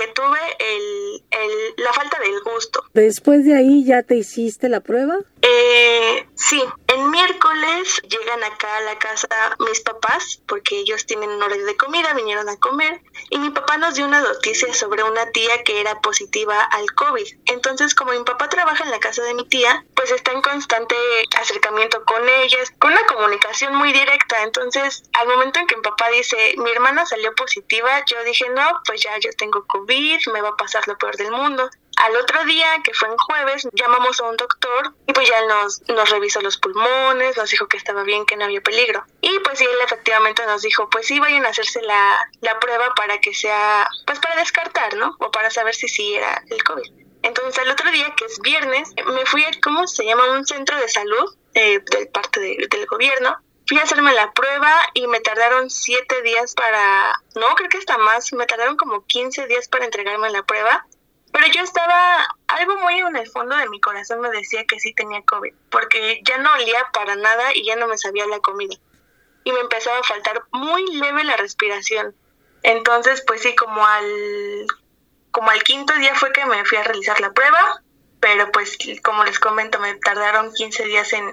que 0.00 0.06
tuve 0.14 0.38
el, 0.58 1.22
el, 1.30 1.84
la 1.84 1.92
falta 1.92 2.18
del 2.20 2.40
gusto. 2.42 2.82
Después 2.94 3.44
de 3.44 3.54
ahí 3.54 3.84
ya 3.84 4.02
te 4.02 4.16
hiciste 4.16 4.70
la 4.70 4.80
prueba? 4.80 5.18
Eh, 5.42 6.26
sí, 6.34 6.62
en 6.88 7.10
miércoles 7.10 8.02
llegan 8.08 8.42
acá 8.44 8.76
a 8.76 8.80
la 8.82 8.98
casa 8.98 9.28
mis 9.58 9.80
papás, 9.80 10.42
porque 10.46 10.78
ellos 10.78 11.06
tienen 11.06 11.30
un 11.30 11.42
horario 11.42 11.64
de 11.64 11.76
comida, 11.76 12.12
vinieron 12.14 12.48
a 12.48 12.56
comer, 12.58 13.00
y 13.30 13.38
mi 13.38 13.50
papá 13.50 13.78
nos 13.78 13.94
dio 13.94 14.04
una 14.04 14.20
noticia 14.20 14.72
sobre 14.74 15.02
una 15.02 15.30
tía 15.30 15.62
que 15.64 15.80
era 15.80 16.00
positiva 16.00 16.60
al 16.62 16.92
COVID. 16.94 17.26
Entonces, 17.46 17.94
como 17.94 18.12
mi 18.12 18.24
papá 18.24 18.48
trabaja 18.48 18.84
en 18.84 18.90
la 18.90 19.00
casa 19.00 19.22
de 19.22 19.34
mi 19.34 19.48
tía, 19.48 19.84
pues 19.94 20.10
está 20.10 20.32
en 20.32 20.42
constante 20.42 20.94
acercamiento 21.36 22.04
con 22.04 22.28
ellas, 22.28 22.72
con 22.78 22.92
una 22.92 23.06
comunicación 23.06 23.74
muy 23.76 23.92
directa. 23.92 24.42
Entonces, 24.42 25.04
al 25.14 25.28
momento 25.28 25.58
en 25.60 25.66
que 25.66 25.76
mi 25.76 25.82
papá 25.82 26.10
dice, 26.10 26.54
mi 26.58 26.70
hermana 26.70 27.06
salió 27.06 27.34
positiva, 27.34 28.04
yo 28.06 28.22
dije, 28.24 28.48
no, 28.50 28.80
pues 28.84 29.02
ya 29.02 29.16
yo 29.18 29.30
tengo 29.38 29.64
COVID, 29.66 30.18
me 30.32 30.42
va 30.42 30.50
a 30.50 30.56
pasar 30.56 30.86
lo 30.86 30.98
peor 30.98 31.16
del 31.16 31.30
mundo. 31.30 31.70
Al 31.96 32.16
otro 32.16 32.44
día, 32.44 32.66
que 32.82 32.94
fue 32.94 33.08
en 33.08 33.16
jueves, 33.16 33.68
llamamos 33.72 34.20
a 34.20 34.24
un 34.24 34.36
doctor 34.36 34.94
y 35.06 35.12
pues 35.12 35.28
ya 35.28 35.44
nos, 35.46 35.82
nos 35.88 36.08
revisó 36.08 36.40
los 36.40 36.56
pulmones, 36.56 37.36
nos 37.36 37.50
dijo 37.50 37.68
que 37.68 37.76
estaba 37.76 38.04
bien, 38.04 38.24
que 38.24 38.36
no 38.36 38.44
había 38.44 38.60
peligro. 38.62 39.04
Y 39.20 39.38
pues 39.40 39.58
sí, 39.58 39.64
él 39.64 39.78
efectivamente 39.84 40.46
nos 40.46 40.62
dijo, 40.62 40.88
pues 40.88 41.06
sí, 41.06 41.20
vayan 41.20 41.44
a 41.44 41.50
hacerse 41.50 41.82
la, 41.82 42.18
la 42.40 42.58
prueba 42.58 42.94
para 42.94 43.18
que 43.20 43.34
sea, 43.34 43.86
pues 44.06 44.18
para 44.18 44.36
descartar, 44.36 44.94
¿no? 44.96 45.14
O 45.18 45.30
para 45.30 45.50
saber 45.50 45.74
si 45.74 45.88
sí 45.88 46.14
era 46.14 46.42
el 46.48 46.62
COVID. 46.64 46.90
Entonces 47.22 47.58
al 47.58 47.70
otro 47.70 47.90
día, 47.90 48.14
que 48.16 48.24
es 48.24 48.40
viernes, 48.40 48.88
me 49.06 49.26
fui 49.26 49.44
a, 49.44 49.50
¿cómo 49.62 49.86
se 49.86 50.04
llama? 50.04 50.30
Un 50.30 50.46
centro 50.46 50.78
de 50.78 50.88
salud 50.88 51.36
eh, 51.54 51.80
del 51.90 52.08
parte 52.08 52.40
del 52.40 52.86
gobierno. 52.86 53.36
Fui 53.66 53.78
a 53.78 53.82
hacerme 53.82 54.12
la 54.14 54.32
prueba 54.32 54.72
y 54.94 55.06
me 55.06 55.20
tardaron 55.20 55.70
siete 55.70 56.22
días 56.22 56.54
para, 56.54 57.12
no, 57.36 57.46
creo 57.56 57.68
que 57.68 57.78
hasta 57.78 57.98
más, 57.98 58.32
me 58.32 58.46
tardaron 58.46 58.76
como 58.76 59.04
15 59.06 59.46
días 59.46 59.68
para 59.68 59.84
entregarme 59.84 60.30
la 60.30 60.42
prueba 60.42 60.86
pero 61.32 61.46
yo 61.54 61.62
estaba, 61.62 62.26
algo 62.48 62.76
muy 62.78 62.98
en 62.98 63.16
el 63.16 63.28
fondo 63.28 63.56
de 63.56 63.68
mi 63.68 63.80
corazón 63.80 64.20
me 64.20 64.30
decía 64.30 64.64
que 64.64 64.80
sí 64.80 64.92
tenía 64.94 65.22
COVID, 65.22 65.52
porque 65.70 66.20
ya 66.24 66.38
no 66.38 66.52
olía 66.52 66.86
para 66.92 67.16
nada 67.16 67.54
y 67.54 67.64
ya 67.64 67.76
no 67.76 67.86
me 67.86 67.98
sabía 67.98 68.26
la 68.26 68.40
comida. 68.40 68.74
Y 69.44 69.52
me 69.52 69.60
empezaba 69.60 69.98
a 69.98 70.02
faltar 70.02 70.42
muy 70.52 70.84
leve 70.96 71.24
la 71.24 71.36
respiración. 71.36 72.14
Entonces, 72.62 73.22
pues 73.26 73.42
sí, 73.42 73.54
como 73.54 73.84
al, 73.86 74.66
como 75.30 75.50
al 75.50 75.62
quinto 75.62 75.94
día 75.94 76.14
fue 76.14 76.32
que 76.32 76.44
me 76.46 76.64
fui 76.64 76.78
a 76.78 76.84
realizar 76.84 77.20
la 77.20 77.32
prueba, 77.32 77.82
pero 78.20 78.50
pues 78.52 78.76
como 79.02 79.24
les 79.24 79.38
comento, 79.38 79.78
me 79.78 79.94
tardaron 79.94 80.52
15 80.52 80.84
días 80.84 81.12
en, 81.12 81.24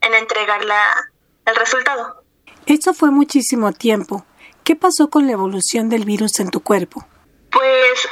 en 0.00 0.14
entregar 0.14 0.64
la, 0.64 1.12
el 1.44 1.56
resultado. 1.56 2.22
Eso 2.66 2.94
fue 2.94 3.10
muchísimo 3.10 3.72
tiempo. 3.72 4.24
¿Qué 4.64 4.74
pasó 4.74 5.08
con 5.08 5.26
la 5.26 5.32
evolución 5.32 5.88
del 5.88 6.04
virus 6.04 6.40
en 6.40 6.50
tu 6.50 6.60
cuerpo? 6.60 7.05
Pues, 7.56 8.06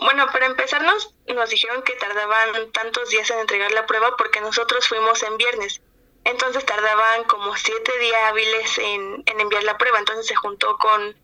bueno, 0.00 0.26
para 0.30 0.44
empezar 0.44 0.82
nos, 0.82 1.14
dijeron 1.48 1.82
que 1.82 1.94
tardaban 1.94 2.70
tantos 2.72 3.08
días 3.08 3.30
en 3.30 3.38
entregar 3.38 3.72
la 3.72 3.86
prueba 3.86 4.18
porque 4.18 4.42
nosotros 4.42 4.86
fuimos 4.86 5.22
en 5.22 5.38
viernes. 5.38 5.80
Entonces 6.24 6.66
tardaban 6.66 7.24
como 7.24 7.56
siete 7.56 7.98
días 8.00 8.20
hábiles 8.26 8.76
en, 8.76 9.22
en 9.24 9.40
enviar 9.40 9.64
la 9.64 9.78
prueba. 9.78 9.98
Entonces 9.98 10.26
se 10.26 10.34
juntó 10.34 10.76
con 10.76 11.16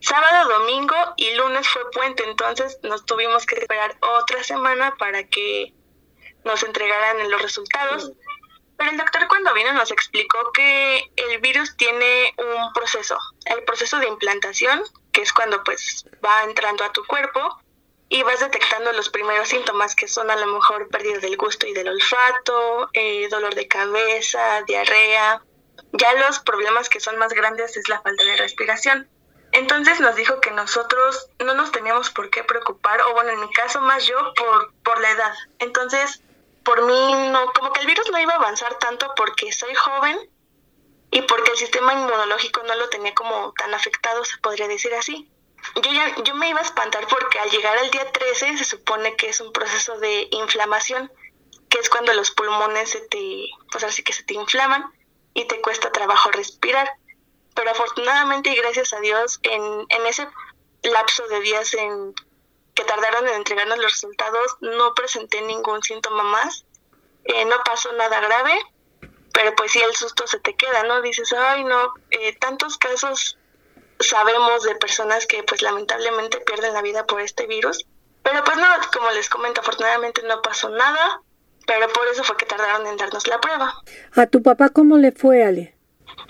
sábado, 0.00 0.58
domingo 0.58 0.96
y 1.16 1.32
lunes 1.34 1.68
fue 1.68 1.88
puente. 1.92 2.24
Entonces 2.24 2.76
nos 2.82 3.06
tuvimos 3.06 3.46
que 3.46 3.60
esperar 3.60 3.96
otra 4.18 4.42
semana 4.42 4.96
para 4.96 5.28
que 5.28 5.72
nos 6.44 6.64
entregaran 6.64 7.30
los 7.30 7.42
resultados. 7.42 8.10
Pero 8.76 8.90
el 8.90 8.96
doctor 8.96 9.28
cuando 9.28 9.54
vino 9.54 9.72
nos 9.72 9.92
explicó 9.92 10.50
que 10.50 11.12
el 11.14 11.38
virus 11.38 11.76
tiene 11.76 12.34
un 12.38 12.72
proceso, 12.72 13.16
el 13.44 13.62
proceso 13.62 14.00
de 14.00 14.08
implantación, 14.08 14.82
que 15.12 15.22
es 15.22 15.32
cuando 15.32 15.62
pues 15.62 16.06
va 16.24 16.44
entrando 16.44 16.84
a 16.84 16.92
tu 16.92 17.04
cuerpo 17.04 17.60
y 18.08 18.22
vas 18.22 18.40
detectando 18.40 18.92
los 18.92 19.08
primeros 19.08 19.48
síntomas 19.48 19.94
que 19.94 20.08
son 20.08 20.30
a 20.30 20.36
lo 20.36 20.46
mejor 20.46 20.88
pérdida 20.88 21.18
del 21.18 21.36
gusto 21.36 21.66
y 21.66 21.72
del 21.72 21.88
olfato, 21.88 22.90
eh, 22.92 23.28
dolor 23.30 23.54
de 23.54 23.68
cabeza, 23.68 24.62
diarrea. 24.66 25.42
Ya 25.92 26.12
los 26.14 26.40
problemas 26.40 26.88
que 26.88 27.00
son 27.00 27.16
más 27.18 27.32
grandes 27.32 27.76
es 27.76 27.88
la 27.88 28.00
falta 28.02 28.24
de 28.24 28.36
respiración. 28.36 29.08
Entonces 29.52 30.00
nos 30.00 30.16
dijo 30.16 30.40
que 30.40 30.50
nosotros 30.50 31.30
no 31.38 31.54
nos 31.54 31.72
teníamos 31.72 32.10
por 32.10 32.30
qué 32.30 32.42
preocupar, 32.42 33.00
o 33.02 33.12
bueno, 33.12 33.30
en 33.30 33.40
mi 33.40 33.50
caso 33.50 33.80
más 33.80 34.06
yo, 34.06 34.16
por, 34.34 34.72
por 34.82 35.00
la 35.00 35.10
edad. 35.10 35.34
Entonces, 35.58 36.22
por 36.64 36.82
mí 36.84 37.28
no, 37.30 37.52
como 37.52 37.72
que 37.72 37.80
el 37.80 37.86
virus 37.86 38.10
no 38.10 38.18
iba 38.18 38.32
a 38.32 38.36
avanzar 38.36 38.74
tanto 38.78 39.12
porque 39.16 39.52
soy 39.52 39.74
joven 39.74 40.18
y 41.12 41.20
porque 41.22 41.50
el 41.50 41.58
sistema 41.58 41.92
inmunológico 41.92 42.62
no 42.62 42.74
lo 42.74 42.88
tenía 42.88 43.14
como 43.14 43.52
tan 43.52 43.72
afectado, 43.74 44.24
se 44.24 44.38
podría 44.38 44.66
decir 44.66 44.94
así. 44.94 45.30
Yo, 45.82 45.92
ya, 45.92 46.16
yo 46.24 46.34
me 46.34 46.48
iba 46.48 46.58
a 46.58 46.62
espantar 46.62 47.06
porque 47.06 47.38
al 47.38 47.50
llegar 47.50 47.76
al 47.76 47.90
día 47.90 48.10
13 48.10 48.56
se 48.56 48.64
supone 48.64 49.14
que 49.14 49.28
es 49.28 49.38
un 49.42 49.52
proceso 49.52 49.98
de 49.98 50.28
inflamación, 50.32 51.12
que 51.68 51.78
es 51.78 51.90
cuando 51.90 52.14
los 52.14 52.30
pulmones 52.30 52.90
se 52.90 53.00
te, 53.02 53.44
pues 53.70 53.84
así 53.84 54.02
que 54.02 54.14
se 54.14 54.22
te 54.22 54.34
inflaman 54.34 54.90
y 55.34 55.44
te 55.44 55.60
cuesta 55.60 55.92
trabajo 55.92 56.30
respirar. 56.30 56.90
Pero 57.54 57.70
afortunadamente 57.70 58.48
y 58.48 58.56
gracias 58.56 58.94
a 58.94 59.00
Dios, 59.00 59.38
en, 59.42 59.62
en 59.62 60.06
ese 60.06 60.26
lapso 60.82 61.28
de 61.28 61.40
días 61.40 61.74
en 61.74 62.14
que 62.74 62.84
tardaron 62.84 63.28
en 63.28 63.34
entregarnos 63.34 63.76
los 63.76 63.92
resultados, 63.92 64.56
no 64.62 64.94
presenté 64.94 65.42
ningún 65.42 65.82
síntoma 65.82 66.22
más, 66.22 66.64
eh, 67.24 67.44
no 67.44 67.62
pasó 67.64 67.92
nada 67.92 68.18
grave 68.18 68.58
pero 69.32 69.54
pues 69.56 69.72
sí 69.72 69.80
el 69.80 69.94
susto 69.94 70.26
se 70.26 70.38
te 70.40 70.54
queda, 70.54 70.82
¿no? 70.84 71.00
Dices, 71.02 71.32
ay, 71.32 71.64
no, 71.64 71.94
eh, 72.10 72.36
tantos 72.38 72.78
casos 72.78 73.38
sabemos 74.00 74.62
de 74.64 74.74
personas 74.76 75.26
que 75.26 75.42
pues 75.42 75.62
lamentablemente 75.62 76.38
pierden 76.40 76.74
la 76.74 76.82
vida 76.82 77.06
por 77.06 77.20
este 77.20 77.46
virus, 77.46 77.86
pero 78.22 78.42
pues 78.44 78.56
no, 78.56 78.66
como 78.92 79.10
les 79.10 79.28
comento, 79.28 79.60
afortunadamente 79.60 80.22
no 80.22 80.42
pasó 80.42 80.68
nada, 80.70 81.20
pero 81.66 81.88
por 81.88 82.06
eso 82.08 82.24
fue 82.24 82.36
que 82.36 82.46
tardaron 82.46 82.86
en 82.86 82.96
darnos 82.96 83.26
la 83.26 83.40
prueba. 83.40 83.74
¿A 84.16 84.26
tu 84.26 84.42
papá 84.42 84.68
cómo 84.70 84.98
le 84.98 85.12
fue, 85.12 85.44
Ale? 85.44 85.76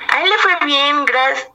A 0.09 0.23
él 0.23 0.31
le 0.31 0.38
fue 0.38 0.53
bien, 0.67 1.05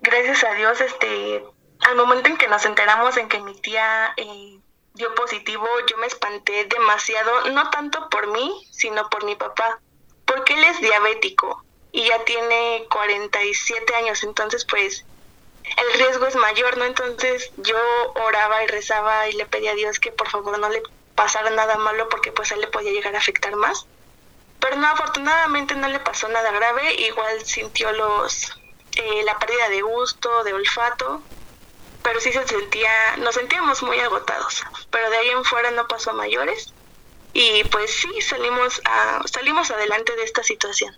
gracias 0.01 0.43
a 0.43 0.53
Dios, 0.53 0.81
este, 0.81 1.43
al 1.81 1.95
momento 1.95 2.29
en 2.29 2.37
que 2.37 2.47
nos 2.47 2.65
enteramos 2.65 3.17
en 3.17 3.29
que 3.29 3.39
mi 3.39 3.55
tía 3.55 4.13
eh, 4.17 4.59
dio 4.93 5.13
positivo, 5.15 5.65
yo 5.89 5.97
me 5.97 6.07
espanté 6.07 6.65
demasiado, 6.65 7.49
no 7.51 7.69
tanto 7.69 8.09
por 8.09 8.27
mí, 8.27 8.67
sino 8.71 9.09
por 9.09 9.23
mi 9.23 9.35
papá, 9.35 9.79
porque 10.27 10.53
él 10.53 10.63
es 10.65 10.79
diabético 10.81 11.63
y 11.91 12.05
ya 12.05 12.23
tiene 12.25 12.85
47 12.91 13.95
años, 13.95 14.23
entonces 14.23 14.65
pues 14.65 15.05
el 15.63 15.99
riesgo 15.99 16.27
es 16.27 16.35
mayor, 16.35 16.77
¿no? 16.77 16.85
Entonces 16.85 17.51
yo 17.57 17.77
oraba 18.15 18.63
y 18.63 18.67
rezaba 18.67 19.27
y 19.29 19.33
le 19.33 19.45
pedía 19.45 19.71
a 19.71 19.75
Dios 19.75 19.99
que 19.99 20.11
por 20.11 20.29
favor 20.29 20.59
no 20.59 20.69
le 20.69 20.83
pasara 21.15 21.49
nada 21.49 21.77
malo 21.77 22.07
porque 22.09 22.31
pues 22.31 22.51
él 22.51 22.61
le 22.61 22.67
podía 22.67 22.91
llegar 22.91 23.15
a 23.15 23.19
afectar 23.19 23.55
más. 23.55 23.87
Pero 24.59 24.75
no, 24.75 24.87
afortunadamente 24.87 25.75
no 25.75 25.87
le 25.87 25.99
pasó 25.99 26.27
nada 26.27 26.51
grave, 26.51 26.93
igual 26.95 27.45
sintió 27.45 27.91
los 27.93 28.51
eh, 28.95 29.23
la 29.23 29.37
pérdida 29.39 29.69
de 29.69 29.81
gusto, 29.81 30.43
de 30.43 30.53
olfato, 30.53 31.21
pero 32.01 32.19
sí 32.19 32.31
se 32.31 32.47
sentía, 32.47 33.17
nos 33.17 33.35
sentíamos 33.35 33.83
muy 33.83 33.99
agotados, 33.99 34.63
pero 34.89 35.09
de 35.09 35.17
ahí 35.17 35.29
en 35.29 35.43
fuera 35.43 35.71
no 35.71 35.87
pasó 35.87 36.11
a 36.11 36.13
mayores 36.13 36.73
y 37.37 37.63
pues 37.65 37.91
sí 37.91 38.09
salimos 38.21 38.81
a, 38.83 39.21
salimos 39.27 39.69
adelante 39.69 40.15
de 40.15 40.23
esta 40.23 40.41
situación. 40.41 40.97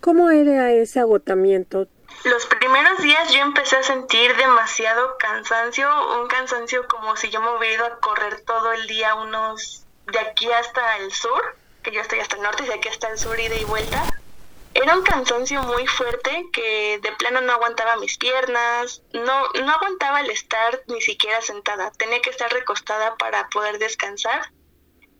¿Cómo 0.00 0.30
era 0.30 0.70
ese 0.70 1.00
agotamiento? 1.00 1.88
Los 2.22 2.46
primeros 2.46 2.98
días 2.98 3.32
yo 3.32 3.40
empecé 3.40 3.76
a 3.76 3.82
sentir 3.82 4.36
demasiado 4.36 5.16
cansancio, 5.18 5.88
un 6.20 6.28
cansancio 6.28 6.86
como 6.86 7.16
si 7.16 7.30
yo 7.30 7.40
me 7.40 7.50
hubiera 7.56 7.74
ido 7.74 7.86
a 7.86 7.98
correr 7.98 8.42
todo 8.42 8.72
el 8.72 8.86
día 8.86 9.16
unos 9.16 9.84
de 10.06 10.20
aquí 10.20 10.52
hasta 10.52 10.98
el 10.98 11.10
sur, 11.10 11.56
que 11.82 11.90
yo 11.90 12.00
estoy 12.00 12.20
hasta 12.20 12.36
el 12.36 12.42
norte 12.42 12.62
y 12.62 12.66
de 12.68 12.74
aquí 12.74 12.88
hasta 12.88 13.08
el 13.08 13.18
sur 13.18 13.38
ida 13.40 13.56
y 13.56 13.64
vuelta 13.64 14.04
era 14.74 14.96
un 14.96 15.02
cansancio 15.02 15.62
muy 15.64 15.86
fuerte 15.86 16.46
que 16.52 16.98
de 17.02 17.12
plano 17.12 17.42
no 17.42 17.52
aguantaba 17.52 17.96
mis 17.96 18.16
piernas, 18.16 19.02
no, 19.12 19.48
no 19.64 19.70
aguantaba 19.70 20.20
el 20.20 20.30
estar 20.30 20.82
ni 20.86 21.00
siquiera 21.02 21.42
sentada, 21.42 21.90
tenía 21.92 22.22
que 22.22 22.30
estar 22.30 22.50
recostada 22.50 23.16
para 23.16 23.48
poder 23.48 23.78
descansar 23.78 24.50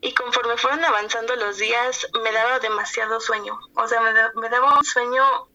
y 0.02 0.12
conforme 0.14 0.56
fueron 0.56 0.84
avanzando 0.84 1.36
los 1.36 1.58
días 1.58 2.08
me 2.22 2.32
daba 2.32 2.58
demasiado 2.58 3.20
sueño, 3.20 3.58
o 3.76 3.86
sea, 3.86 4.00
me, 4.00 4.12
me 4.34 4.48
daba 4.48 4.76
un 4.76 4.84
sueño 4.84 5.48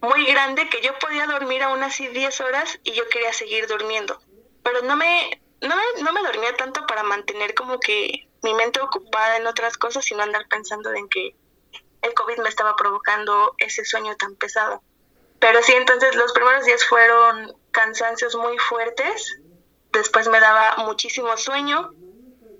muy 0.00 0.24
grande 0.24 0.68
que 0.70 0.80
yo 0.80 0.98
podía 0.98 1.26
dormir 1.26 1.62
aún 1.62 1.82
así 1.82 2.08
10 2.08 2.40
horas 2.40 2.80
y 2.82 2.92
yo 2.92 3.06
quería 3.10 3.34
seguir 3.34 3.66
durmiendo, 3.68 4.18
pero 4.64 4.80
no 4.82 4.96
me, 4.96 5.42
no, 5.60 5.76
no 6.02 6.12
me 6.12 6.22
dormía 6.22 6.56
tanto 6.56 6.86
para 6.86 7.02
mantener 7.02 7.54
como 7.54 7.78
que 7.78 8.28
mi 8.42 8.54
mente 8.54 8.80
ocupada 8.80 9.36
en 9.36 9.46
otras 9.46 9.76
cosas, 9.76 10.06
sino 10.06 10.22
andar 10.22 10.48
pensando 10.48 10.92
en 10.94 11.08
que 11.10 11.36
el 12.00 12.14
COVID 12.14 12.38
me 12.38 12.48
estaba 12.48 12.74
provocando 12.76 13.54
ese 13.58 13.84
sueño 13.84 14.16
tan 14.16 14.36
pesado. 14.36 14.82
Pero 15.38 15.62
sí, 15.62 15.72
entonces 15.74 16.16
los 16.16 16.32
primeros 16.32 16.64
días 16.64 16.82
fueron 16.84 17.54
cansancios 17.70 18.34
muy 18.36 18.58
fuertes, 18.58 19.38
después 19.92 20.28
me 20.28 20.40
daba 20.40 20.76
muchísimo 20.78 21.36
sueño 21.36 21.90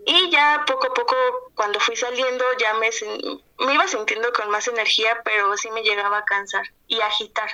y 0.06 0.30
ya 0.30 0.64
poco 0.66 0.86
a 0.88 0.94
poco 0.94 1.14
cuando 1.54 1.78
fui 1.80 1.96
saliendo 1.96 2.44
ya 2.58 2.74
me, 2.74 2.90
me 3.66 3.74
iba 3.74 3.86
sintiendo 3.86 4.32
con 4.32 4.50
más 4.50 4.66
energía, 4.68 5.20
pero 5.24 5.56
sí 5.56 5.70
me 5.70 5.82
llegaba 5.82 6.18
a 6.18 6.24
cansar 6.24 6.66
y 6.88 7.00
agitar. 7.00 7.50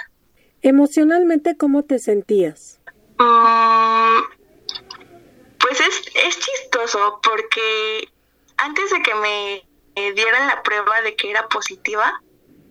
Emocionalmente, 0.63 1.57
¿cómo 1.57 1.85
te 1.85 1.99
sentías? 1.99 2.81
Mm, 3.19 4.21
pues 5.59 5.81
es, 5.81 6.03
es 6.15 6.39
chistoso 6.39 7.21
porque 7.23 8.09
antes 8.57 8.91
de 8.91 9.03
que 9.03 9.15
me 9.15 9.65
dieran 10.15 10.47
la 10.47 10.63
prueba 10.63 11.01
de 11.03 11.17
que 11.17 11.31
era 11.31 11.49
positiva, 11.49 12.23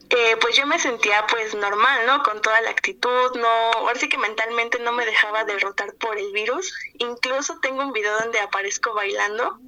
eh, 0.09 0.37
pues 0.39 0.55
yo 0.55 0.65
me 0.65 0.79
sentía 0.79 1.25
pues 1.27 1.53
normal, 1.53 2.05
¿no? 2.07 2.23
Con 2.23 2.41
toda 2.41 2.61
la 2.61 2.69
actitud, 2.69 3.35
no, 3.35 3.47
ahora 3.47 3.99
sí 3.99 4.07
que 4.07 4.17
mentalmente 4.17 4.79
no 4.79 4.93
me 4.93 5.05
dejaba 5.05 5.43
derrotar 5.43 5.93
por 5.95 6.17
el 6.17 6.31
virus. 6.31 6.73
Incluso 6.99 7.59
tengo 7.59 7.81
un 7.81 7.91
video 7.91 8.17
donde 8.19 8.39
aparezco 8.39 8.93
bailando 8.93 9.59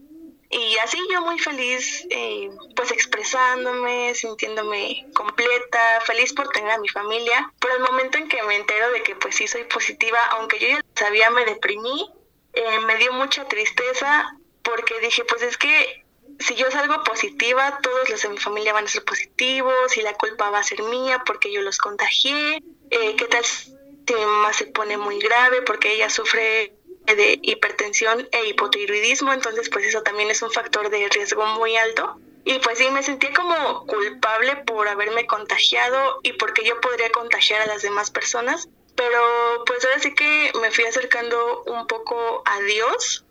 y 0.51 0.77
así 0.79 0.97
yo 1.11 1.21
muy 1.21 1.37
feliz, 1.37 2.07
eh, 2.09 2.49
pues 2.75 2.91
expresándome, 2.91 4.15
sintiéndome 4.15 5.05
completa, 5.13 6.01
feliz 6.05 6.33
por 6.33 6.49
tener 6.49 6.71
a 6.71 6.79
mi 6.79 6.89
familia. 6.89 7.53
Pero 7.59 7.75
el 7.75 7.81
momento 7.81 8.17
en 8.17 8.27
que 8.27 8.41
me 8.43 8.55
entero 8.55 8.91
de 8.91 9.03
que 9.03 9.15
pues 9.15 9.35
sí 9.35 9.47
soy 9.47 9.65
positiva, 9.65 10.17
aunque 10.31 10.59
yo 10.59 10.67
ya 10.69 10.81
sabía, 10.95 11.29
me 11.29 11.45
deprimí, 11.45 12.11
eh, 12.53 12.79
me 12.79 12.95
dio 12.95 13.13
mucha 13.13 13.47
tristeza 13.47 14.35
porque 14.63 14.99
dije 14.99 15.23
pues 15.25 15.43
es 15.43 15.57
que 15.57 16.03
si 16.39 16.55
yo 16.55 16.71
salgo 16.71 17.03
positiva, 17.03 17.79
todos 17.83 18.09
los 18.09 18.21
de 18.21 18.29
mi 18.29 18.37
familia 18.37 18.73
van 18.73 18.85
a 18.85 18.87
ser 18.87 19.03
positivos 19.03 19.97
y 19.97 20.01
la 20.01 20.13
culpa 20.13 20.49
va 20.49 20.59
a 20.59 20.63
ser 20.63 20.81
mía 20.81 21.21
porque 21.25 21.51
yo 21.51 21.61
los 21.61 21.77
contagié. 21.77 22.63
Eh, 22.89 23.15
¿Qué 23.17 23.25
tal 23.25 23.45
si 23.45 23.75
mi 24.15 24.25
mamá 24.25 24.51
se 24.53 24.65
pone 24.65 24.97
muy 24.97 25.19
grave 25.19 25.61
porque 25.61 25.93
ella 25.93 26.09
sufre 26.09 26.73
de 27.15 27.39
hipertensión 27.41 28.27
e 28.31 28.47
hipotiroidismo? 28.47 29.33
Entonces, 29.33 29.69
pues 29.69 29.85
eso 29.85 30.01
también 30.01 30.29
es 30.29 30.41
un 30.41 30.51
factor 30.51 30.89
de 30.89 31.07
riesgo 31.09 31.45
muy 31.45 31.75
alto. 31.77 32.19
Y 32.45 32.59
pues 32.59 32.77
sí, 32.77 32.89
me 32.91 33.03
sentí 33.03 33.31
como 33.33 33.85
culpable 33.85 34.55
por 34.65 34.87
haberme 34.87 35.27
contagiado 35.27 36.19
y 36.23 36.33
porque 36.33 36.63
yo 36.63 36.79
podría 36.81 37.11
contagiar 37.11 37.61
a 37.61 37.67
las 37.67 37.81
demás 37.81 38.11
personas. 38.11 38.69
Pero 38.95 39.63
pues 39.65 39.83
ahora 39.85 39.99
sí 39.99 40.13
que 40.13 40.51
me 40.61 40.71
fui 40.71 40.85
acercando 40.85 41.63
un 41.63 41.87
poco 41.87 42.41
a 42.45 42.59
Dios 42.61 43.23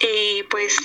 y 0.00 0.42
pues 0.44 0.76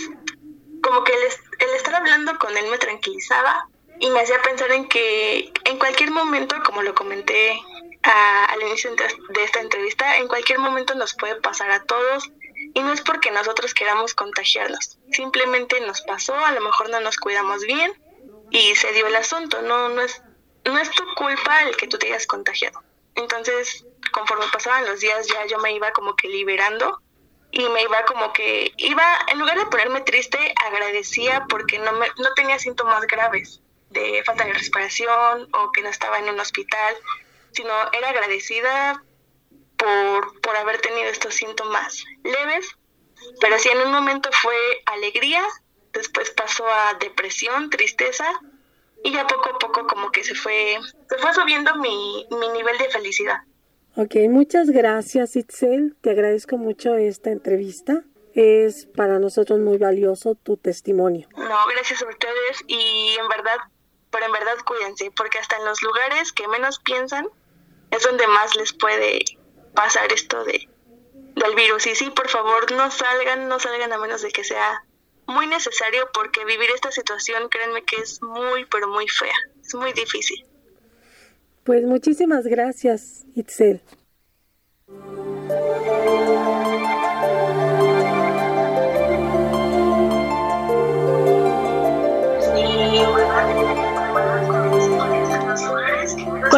como 0.82 1.04
que 1.04 1.14
el, 1.14 1.20
el 1.60 1.76
estar 1.76 1.96
hablando 1.96 2.38
con 2.40 2.58
él 2.58 2.66
me 2.72 2.78
tranquilizaba 2.78 3.68
y 4.00 4.10
me 4.10 4.22
hacía 4.22 4.42
pensar 4.42 4.72
en 4.72 4.88
que 4.88 5.54
en 5.66 5.78
cualquier 5.78 6.10
momento, 6.10 6.56
como 6.66 6.82
lo 6.82 6.96
comenté 6.96 7.62
al 8.04 8.62
inicio 8.62 8.92
de 8.96 9.44
esta 9.44 9.62
entrevista, 9.62 10.18
en 10.18 10.28
cualquier 10.28 10.58
momento 10.58 10.96
nos 10.96 11.14
puede 11.14 11.36
pasar 11.36 11.70
a 11.70 11.84
todos 11.84 12.32
y 12.74 12.82
no 12.82 12.94
es 12.94 13.02
porque 13.02 13.32
nosotros 13.32 13.74
queramos 13.74 14.14
contagiarnos, 14.14 14.98
simplemente 15.12 15.80
nos 15.82 16.02
pasó, 16.02 16.36
a 16.36 16.52
lo 16.52 16.62
mejor 16.62 16.90
no 16.90 17.00
nos 17.00 17.18
cuidamos 17.18 17.64
bien 17.64 17.94
y 18.50 18.76
se 18.76 18.92
dio 18.94 19.08
el 19.08 19.16
asunto, 19.16 19.62
no, 19.62 19.90
no, 19.90 20.02
es, 20.02 20.22
no 20.66 20.78
es 20.78 20.90
tu 20.92 21.04
culpa 21.16 21.64
el 21.64 21.76
que 21.76 21.88
tú 21.88 21.98
te 21.98 22.08
hayas 22.08 22.28
contagiado. 22.28 22.84
Entonces, 23.16 23.86
conforme 24.12 24.46
pasaban 24.52 24.86
los 24.86 25.00
días 25.00 25.28
ya 25.28 25.46
yo 25.48 25.58
me 25.60 25.74
iba 25.74 25.92
como 25.92 26.16
que 26.16 26.28
liberando 26.28 27.02
y 27.52 27.68
me 27.70 27.84
iba 27.84 28.06
como 28.06 28.32
que 28.34 28.74
iba 28.78 29.04
en 29.28 29.40
lugar 29.40 29.58
de 29.58 29.66
ponerme 29.66 30.02
triste 30.02 30.54
agradecía 30.66 31.46
porque 31.50 31.80
no 31.80 31.92
me, 31.94 32.08
no 32.18 32.34
tenía 32.34 32.58
síntomas 32.60 33.06
graves 33.08 33.62
de 33.90 34.24
falta 34.26 34.46
de 34.46 34.54
respiración 34.54 35.50
o 35.54 35.72
que 35.74 35.82
no 35.82 35.90
estaba 35.90 36.20
en 36.20 36.30
un 36.30 36.40
hospital 36.40 36.96
sino 37.52 37.74
era 37.92 38.10
agradecida 38.10 39.04
por, 39.82 40.42
por 40.42 40.56
haber 40.56 40.80
tenido 40.82 41.10
estos 41.10 41.34
síntomas 41.34 42.04
leves 42.24 42.68
pero 43.40 43.58
sí 43.60 43.70
en 43.70 43.80
un 43.88 43.92
momento 43.92 44.30
fue 44.42 44.56
alegría 44.86 45.44
después 45.94 46.30
pasó 46.32 46.68
a 46.68 46.94
depresión 47.00 47.70
tristeza 47.70 48.26
y 49.04 49.12
ya 49.12 49.26
poco 49.26 49.50
a 49.50 49.60
poco 49.60 49.88
como 49.88 50.12
que 50.12 50.24
se 50.24 50.36
fue 50.36 50.78
se 51.10 51.18
fue 51.18 51.34
subiendo 51.34 51.76
mi, 51.78 52.28
mi 52.30 52.50
nivel 52.50 52.78
de 52.78 52.90
felicidad 52.90 53.42
Ok, 53.98 54.16
muchas 54.30 54.70
gracias 54.70 55.36
Itzel, 55.36 55.98
te 56.00 56.12
agradezco 56.12 56.58
mucho 56.58 56.96
esta 56.96 57.30
entrevista. 57.30 58.04
Es 58.34 58.86
para 58.86 59.20
nosotros 59.20 59.60
muy 59.60 59.78
valioso 59.78 60.36
tu 60.36 60.56
testimonio. 60.56 61.28
No, 61.36 61.58
gracias 61.76 62.02
a 62.02 62.08
ustedes 62.08 62.64
y 62.68 63.18
en 63.20 63.28
verdad, 63.28 63.58
pero 64.10 64.28
en 64.28 64.32
verdad 64.32 64.56
cuídense, 64.66 65.12
porque 65.12 65.40
hasta 65.40 65.58
en 65.58 65.66
los 65.66 65.82
lugares 65.82 66.32
que 66.32 66.48
menos 66.48 66.80
piensan 66.80 67.28
es 67.92 68.04
donde 68.04 68.26
más 68.28 68.56
les 68.56 68.72
puede 68.72 69.26
pasar 69.74 70.12
esto 70.14 70.44
de 70.44 70.68
del 71.36 71.56
virus. 71.56 71.88
Y 71.88 71.96
sí, 71.96 72.10
por 72.10 72.30
favor, 72.30 72.72
no 72.72 72.92
salgan, 72.92 73.48
no 73.48 73.60
salgan 73.60 73.92
a 73.94 73.98
menos 73.98 74.22
de 74.22 74.32
que 74.32 74.44
sea 74.44 74.84
muy 75.28 75.48
necesario, 75.48 76.10
porque 76.14 76.44
vivir 76.46 76.70
esta 76.74 76.92
situación, 76.92 77.48
créanme 77.50 77.84
que 77.84 77.98
es 77.98 78.22
muy, 78.22 78.66
pero 78.66 78.88
muy 78.88 79.08
fea, 79.08 79.34
es 79.62 79.74
muy 79.76 79.94
difícil. 79.94 80.46
Pues 81.64 81.84
muchísimas 81.84 82.46
gracias, 82.46 83.26
Itzel. 83.36 83.82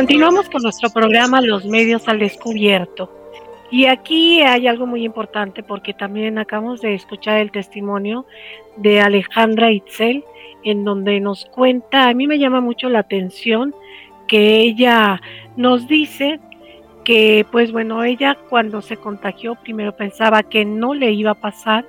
Continuamos 0.03 0.49
con 0.49 0.63
nuestro 0.63 0.89
programa 0.89 1.39
Los 1.39 1.63
Medios 1.63 2.09
al 2.09 2.19
Descubierto. 2.19 3.09
Y 3.71 3.85
aquí 3.85 4.41
hay 4.41 4.67
algo 4.67 4.85
muy 4.85 5.05
importante 5.05 5.63
porque 5.63 5.93
también 5.93 6.37
acabamos 6.37 6.81
de 6.81 6.93
escuchar 6.93 7.39
el 7.39 7.51
testimonio 7.51 8.25
de 8.75 8.99
Alejandra 8.99 9.71
Itzel, 9.71 10.25
en 10.65 10.83
donde 10.83 11.21
nos 11.21 11.45
cuenta, 11.45 12.09
a 12.09 12.13
mí 12.13 12.27
me 12.27 12.37
llama 12.37 12.59
mucho 12.59 12.89
la 12.89 12.99
atención 12.99 13.73
que 14.27 14.59
ella 14.59 15.21
nos 15.55 15.87
dice 15.87 16.41
que 17.05 17.45
pues 17.51 17.71
bueno, 17.71 18.03
ella 18.03 18.37
cuando 18.49 18.81
se 18.81 18.97
contagió 18.97 19.55
primero 19.55 19.95
pensaba 19.95 20.43
que 20.43 20.65
no 20.65 20.93
le 20.93 21.11
iba 21.11 21.31
a 21.31 21.35
pasar, 21.35 21.85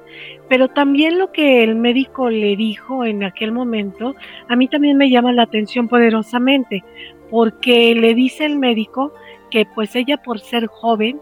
pero 0.49 0.69
también 0.69 1.19
lo 1.19 1.33
que 1.33 1.63
el 1.63 1.77
médico 1.77 2.31
le 2.31 2.57
dijo 2.57 3.05
en 3.05 3.25
aquel 3.25 3.53
momento, 3.53 4.15
a 4.49 4.57
mí 4.57 4.69
también 4.69 4.97
me 4.97 5.11
llama 5.11 5.33
la 5.33 5.43
atención 5.43 5.89
poderosamente, 5.89 6.85
porque 7.31 7.95
le 7.95 8.15
dice 8.15 8.45
el 8.45 8.57
médico 8.57 9.13
que 9.51 9.67
pues 9.75 9.95
ella 9.97 10.17
por 10.19 10.41
ser 10.41 10.67
joven, 10.67 11.21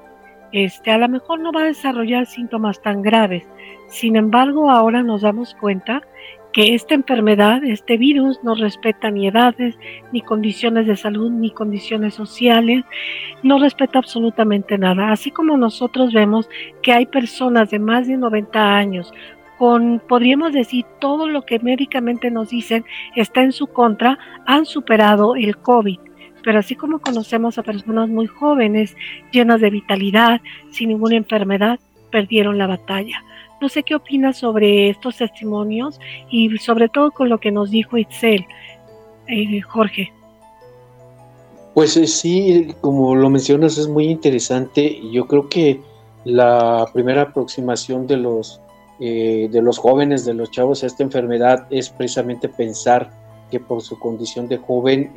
este, 0.53 0.91
a 0.91 0.99
lo 0.99 1.09
mejor 1.09 1.41
no 1.41 1.53
va 1.53 1.63
a 1.63 1.67
desarrollar 1.67 2.27
síntomas 2.27 2.81
tan 2.83 3.03
graves. 3.03 3.45
Sin 3.89 4.17
embargo, 4.17 4.71
ahora 4.71 5.03
nos 5.03 5.23
damos 5.23 5.55
cuenta 5.55 6.03
que 6.53 6.75
esta 6.75 6.95
enfermedad, 6.95 7.65
este 7.65 7.97
virus, 7.97 8.39
no 8.43 8.55
respeta 8.55 9.11
ni 9.11 9.27
edades, 9.27 9.79
ni 10.13 10.21
condiciones 10.21 10.87
de 10.87 10.97
salud, 10.97 11.31
ni 11.31 11.51
condiciones 11.51 12.15
sociales, 12.15 12.85
no 13.43 13.59
respeta 13.59 13.99
absolutamente 13.99 14.77
nada. 14.77 15.11
Así 15.11 15.31
como 15.31 15.57
nosotros 15.57 16.13
vemos 16.13 16.49
que 16.83 16.93
hay 16.93 17.07
personas 17.07 17.71
de 17.71 17.79
más 17.79 18.07
de 18.07 18.19
90 18.19 18.77
años 18.77 19.13
con, 19.63 20.03
podríamos 20.09 20.53
decir, 20.53 20.85
todo 20.99 21.29
lo 21.29 21.43
que 21.43 21.61
médicamente 21.61 22.33
nos 22.33 22.51
dicen 22.51 22.85
está 23.15 23.43
en 23.43 23.53
su 23.53 23.69
contra, 23.69 24.19
han 24.45 24.67
superado 24.67 25.37
el 25.37 25.57
COVID. 25.57 26.01
Pero 26.43 26.59
así 26.59 26.75
como 26.75 26.99
conocemos 26.99 27.59
a 27.59 27.63
personas 27.63 28.09
muy 28.09 28.27
jóvenes, 28.27 28.97
llenas 29.31 29.61
de 29.61 29.71
vitalidad, 29.71 30.41
sin 30.73 30.89
ninguna 30.89 31.15
enfermedad, 31.15 31.79
perdieron 32.11 32.59
la 32.59 32.67
batalla. 32.67 33.23
No 33.61 33.69
sé 33.69 33.85
qué 33.85 33.95
opinas 33.95 34.39
sobre 34.39 34.91
estos 34.91 35.19
testimonios 35.19 36.01
y 36.29 36.59
sobre 36.59 36.89
todo 36.89 37.13
con 37.13 37.29
lo 37.29 37.39
que 37.39 37.53
nos 37.53 37.71
dijo 37.71 37.97
Itzel, 37.97 38.45
eh, 39.29 39.61
Jorge. 39.61 40.13
Pues 41.73 41.97
eh, 41.97 42.09
sí, 42.09 42.75
como 42.81 43.15
lo 43.15 43.31
mencionas, 43.31 43.79
es 43.79 43.87
muy 43.87 44.07
interesante. 44.07 45.01
Yo 45.13 45.29
creo 45.29 45.49
que 45.49 45.81
la 46.25 46.89
primera 46.93 47.23
aproximación 47.23 48.09
de 48.09 48.17
los, 48.17 48.61
eh, 49.05 49.49
de 49.51 49.63
los 49.63 49.79
jóvenes, 49.79 50.25
de 50.25 50.35
los 50.35 50.51
chavos 50.51 50.85
esta 50.85 51.03
enfermedad 51.03 51.67
es 51.71 51.91
precisamente 51.91 52.49
pensar 52.49 53.11
que 53.51 53.59
por 53.59 53.83
su 53.83 53.99
condición 53.99 54.49
de 54.49 54.57
joven 54.57 55.13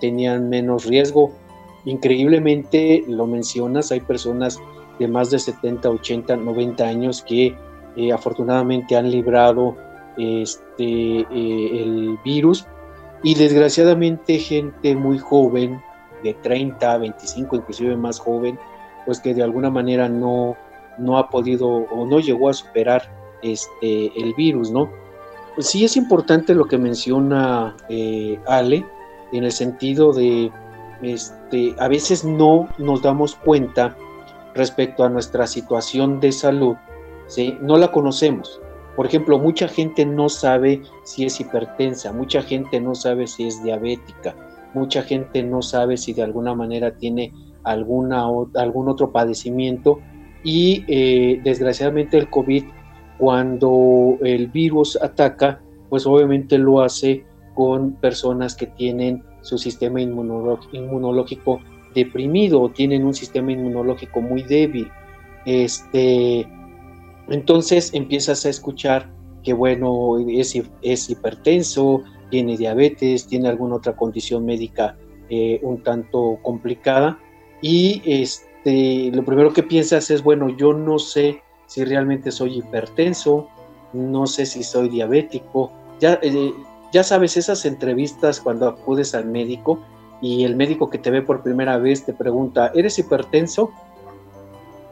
tenían 0.00 0.48
menos 0.48 0.86
riesgo. 0.86 1.30
Increíblemente, 1.84 3.04
lo 3.06 3.28
mencionas, 3.28 3.92
hay 3.92 4.00
personas 4.00 4.58
de 4.98 5.08
más 5.08 5.30
de 5.30 5.38
70, 5.38 5.90
80, 5.90 6.36
90 6.36 6.84
años 6.84 7.22
que 7.22 7.54
eh, 7.96 8.12
afortunadamente 8.12 8.96
han 8.96 9.10
librado 9.10 9.76
este, 10.16 11.20
eh, 11.20 11.26
el 11.30 12.18
virus 12.24 12.66
y 13.22 13.34
desgraciadamente 13.34 14.38
gente 14.38 14.94
muy 14.94 15.18
joven, 15.18 15.80
de 16.22 16.34
30, 16.34 16.98
25, 16.98 17.56
inclusive 17.56 17.96
más 17.96 18.18
joven, 18.18 18.58
pues 19.04 19.20
que 19.20 19.34
de 19.34 19.42
alguna 19.42 19.70
manera 19.70 20.08
no, 20.08 20.56
no 20.98 21.18
ha 21.18 21.28
podido 21.28 21.68
o 21.68 22.06
no 22.06 22.20
llegó 22.20 22.48
a 22.48 22.54
superar 22.54 23.10
este, 23.42 24.12
el 24.20 24.34
virus, 24.34 24.70
¿no? 24.70 24.90
Sí 25.58 25.84
es 25.84 25.96
importante 25.96 26.54
lo 26.54 26.66
que 26.66 26.78
menciona 26.78 27.76
eh, 27.88 28.38
Ale, 28.46 28.84
en 29.32 29.44
el 29.44 29.52
sentido 29.52 30.12
de, 30.12 30.50
este, 31.02 31.74
a 31.78 31.88
veces 31.88 32.24
no 32.24 32.68
nos 32.78 33.02
damos 33.02 33.34
cuenta 33.36 33.96
respecto 34.54 35.04
a 35.04 35.08
nuestra 35.08 35.46
situación 35.46 36.20
de 36.20 36.32
salud 36.32 36.76
no 37.60 37.76
la 37.76 37.90
conocemos. 37.90 38.60
Por 38.94 39.06
ejemplo, 39.06 39.38
mucha 39.38 39.68
gente 39.68 40.06
no 40.06 40.28
sabe 40.28 40.82
si 41.04 41.26
es 41.26 41.38
hipertensa, 41.40 42.12
mucha 42.12 42.42
gente 42.42 42.80
no 42.80 42.94
sabe 42.94 43.26
si 43.26 43.46
es 43.46 43.62
diabética, 43.62 44.34
mucha 44.74 45.02
gente 45.02 45.42
no 45.42 45.60
sabe 45.60 45.96
si 45.96 46.14
de 46.14 46.22
alguna 46.22 46.54
manera 46.54 46.92
tiene 46.92 47.32
alguna, 47.62 48.26
algún 48.54 48.88
otro 48.88 49.12
padecimiento 49.12 50.00
y 50.42 50.84
eh, 50.88 51.40
desgraciadamente 51.44 52.16
el 52.16 52.30
COVID, 52.30 52.64
cuando 53.18 54.18
el 54.22 54.48
virus 54.48 54.98
ataca, 55.00 55.60
pues 55.88 56.06
obviamente 56.06 56.58
lo 56.58 56.80
hace 56.80 57.24
con 57.54 57.92
personas 57.94 58.54
que 58.54 58.66
tienen 58.66 59.22
su 59.40 59.58
sistema 59.58 60.00
inmunológico 60.00 61.60
deprimido 61.94 62.60
o 62.60 62.70
tienen 62.70 63.04
un 63.04 63.14
sistema 63.14 63.52
inmunológico 63.52 64.20
muy 64.20 64.42
débil. 64.42 64.90
Este, 65.46 66.46
entonces 67.28 67.94
empiezas 67.94 68.44
a 68.44 68.50
escuchar 68.50 69.10
que, 69.42 69.54
bueno, 69.54 70.18
es, 70.28 70.60
es 70.82 71.10
hipertenso, 71.10 72.02
tiene 72.30 72.56
diabetes, 72.56 73.26
tiene 73.26 73.48
alguna 73.48 73.76
otra 73.76 73.96
condición 73.96 74.44
médica 74.44 74.96
eh, 75.30 75.60
un 75.62 75.82
tanto 75.82 76.38
complicada 76.42 77.18
y 77.62 78.02
este, 78.04 79.10
lo 79.12 79.24
primero 79.24 79.52
que 79.52 79.62
piensas 79.62 80.10
es, 80.10 80.22
bueno, 80.22 80.54
yo 80.56 80.72
no 80.72 80.98
sé 80.98 81.42
si 81.66 81.84
realmente 81.84 82.32
soy 82.32 82.58
hipertenso, 82.58 83.48
no 83.92 84.26
sé 84.26 84.46
si 84.46 84.62
soy 84.62 84.88
diabético. 84.88 85.72
Ya, 86.00 86.18
eh, 86.22 86.52
ya 86.92 87.02
sabes, 87.02 87.36
esas 87.36 87.64
entrevistas 87.64 88.40
cuando 88.40 88.68
acudes 88.68 89.14
al 89.14 89.26
médico 89.26 89.80
y 90.20 90.44
el 90.44 90.56
médico 90.56 90.90
que 90.90 90.98
te 90.98 91.10
ve 91.10 91.22
por 91.22 91.42
primera 91.42 91.78
vez 91.78 92.04
te 92.04 92.12
pregunta, 92.12 92.72
¿eres 92.74 92.98
hipertenso? 92.98 93.70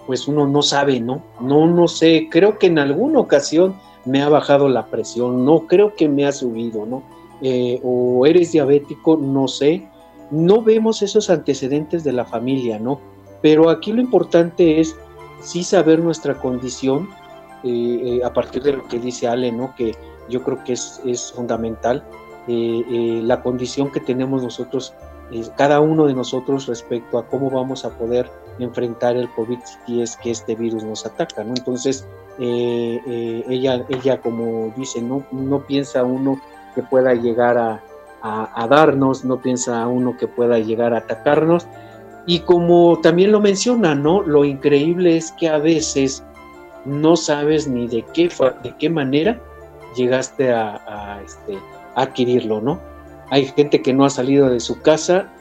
pues 0.07 0.29
uno 0.29 0.47
no 0.47 0.63
sabe, 0.63 1.01
¿no? 1.01 1.23
No, 1.41 1.67
no 1.67 1.89
sé, 1.89 2.29
creo 2.31 2.59
que 2.59 2.67
en 2.67 2.79
alguna 2.79 3.21
ocasión 3.21 3.75
me 4.05 4.23
ha 4.23 4.29
bajado 4.29 4.69
la 4.69 4.87
presión, 4.87 5.45
no 5.45 5.67
creo 5.67 5.95
que 5.95 6.09
me 6.09 6.27
ha 6.27 6.33
subido, 6.33 6.85
¿no? 6.85 7.03
Eh, 7.41 7.81
o 7.83 8.27
eres 8.27 8.53
diabético, 8.53 9.17
no 9.17 9.49
sé, 9.49 9.89
no 10.31 10.63
vemos 10.63 11.03
esos 11.03 11.31
antecedentes 11.31 12.05
de 12.05 12.13
la 12.13 12.25
familia, 12.25 12.79
¿no? 12.79 13.01
Pero 13.43 13.71
aquí 13.71 13.93
lo 13.93 14.01
importante 14.01 14.81
es 14.81 14.97
sí 15.45 15.63
saber 15.63 16.01
nuestra 16.01 16.35
condición, 16.35 17.09
eh, 17.63 18.03
eh, 18.05 18.25
a 18.25 18.33
partir 18.33 18.63
de 18.63 18.73
lo 18.73 18.89
que 18.89 18.99
dice 18.99 19.29
Ale, 19.29 19.53
¿no? 19.53 19.75
Que 19.77 19.95
yo 20.29 20.43
creo 20.43 20.63
que 20.65 20.73
es, 20.73 21.01
es 21.05 21.33
fundamental, 21.33 22.05
la 22.47 23.41
condición 23.43 23.91
que 23.91 24.01
tenemos 24.01 24.43
nosotros 24.43 24.93
cada 25.57 25.81
uno 25.81 26.07
de 26.07 26.15
nosotros 26.15 26.67
respecto 26.67 27.19
a 27.19 27.27
cómo 27.27 27.51
vamos 27.51 27.85
a 27.85 27.91
poder 27.91 28.31
enfrentar 28.59 29.17
el 29.17 29.29
COVID 29.31 29.59
si 29.87 30.03
es 30.03 30.17
que 30.17 30.31
este 30.31 30.55
virus 30.55 30.85
nos 30.85 31.07
ataca, 31.07 31.43
¿no? 31.43 31.55
Entonces, 31.57 32.07
eh, 32.39 33.01
eh, 33.07 33.45
ella, 33.49 33.85
ella, 33.89 34.21
como 34.21 34.73
dice, 34.77 35.01
no, 35.01 35.25
no 35.33 35.61
piensa 35.67 36.05
uno 36.05 36.41
que 36.75 36.83
pueda 36.83 37.15
llegar 37.15 37.59
a, 37.59 37.81
darnos, 38.69 39.25
no 39.25 39.43
piensa 39.43 39.87
uno 39.87 40.17
que 40.17 40.27
pueda 40.27 40.59
llegar 40.59 40.95
a 40.95 40.99
atacarnos. 40.99 41.67
Y 42.27 42.41
como 42.41 42.99
también 43.03 43.33
lo 43.33 43.41
menciona, 43.41 43.95
¿no? 43.95 44.23
Lo 44.23 44.45
increíble 44.45 45.17
es 45.17 45.33
que 45.33 45.49
a 45.49 45.59
veces 45.59 46.25
no 46.85 47.17
sabes 47.17 47.69
ni 47.69 47.87
de 47.87 48.05
qué, 48.15 48.31
de 48.63 48.75
qué 48.79 48.91
manera 48.91 49.41
llegaste 49.97 50.53
a, 50.53 51.21
este, 51.25 51.59
adquirirlo, 51.95 52.61
¿no? 52.61 52.81
hay 53.31 53.47
gente 53.47 53.83
que 53.83 53.93
no 53.93 54.05
ha 54.05 54.11
salido 54.11 54.49
de 54.49 54.61
su 54.61 54.81
casa 54.81 55.33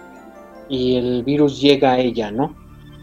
y 0.69 0.95
el 0.95 1.23
virus 1.23 1.61
llega 1.61 1.93
a 1.93 1.99
ella, 1.99 2.31
¿no? 2.31 2.55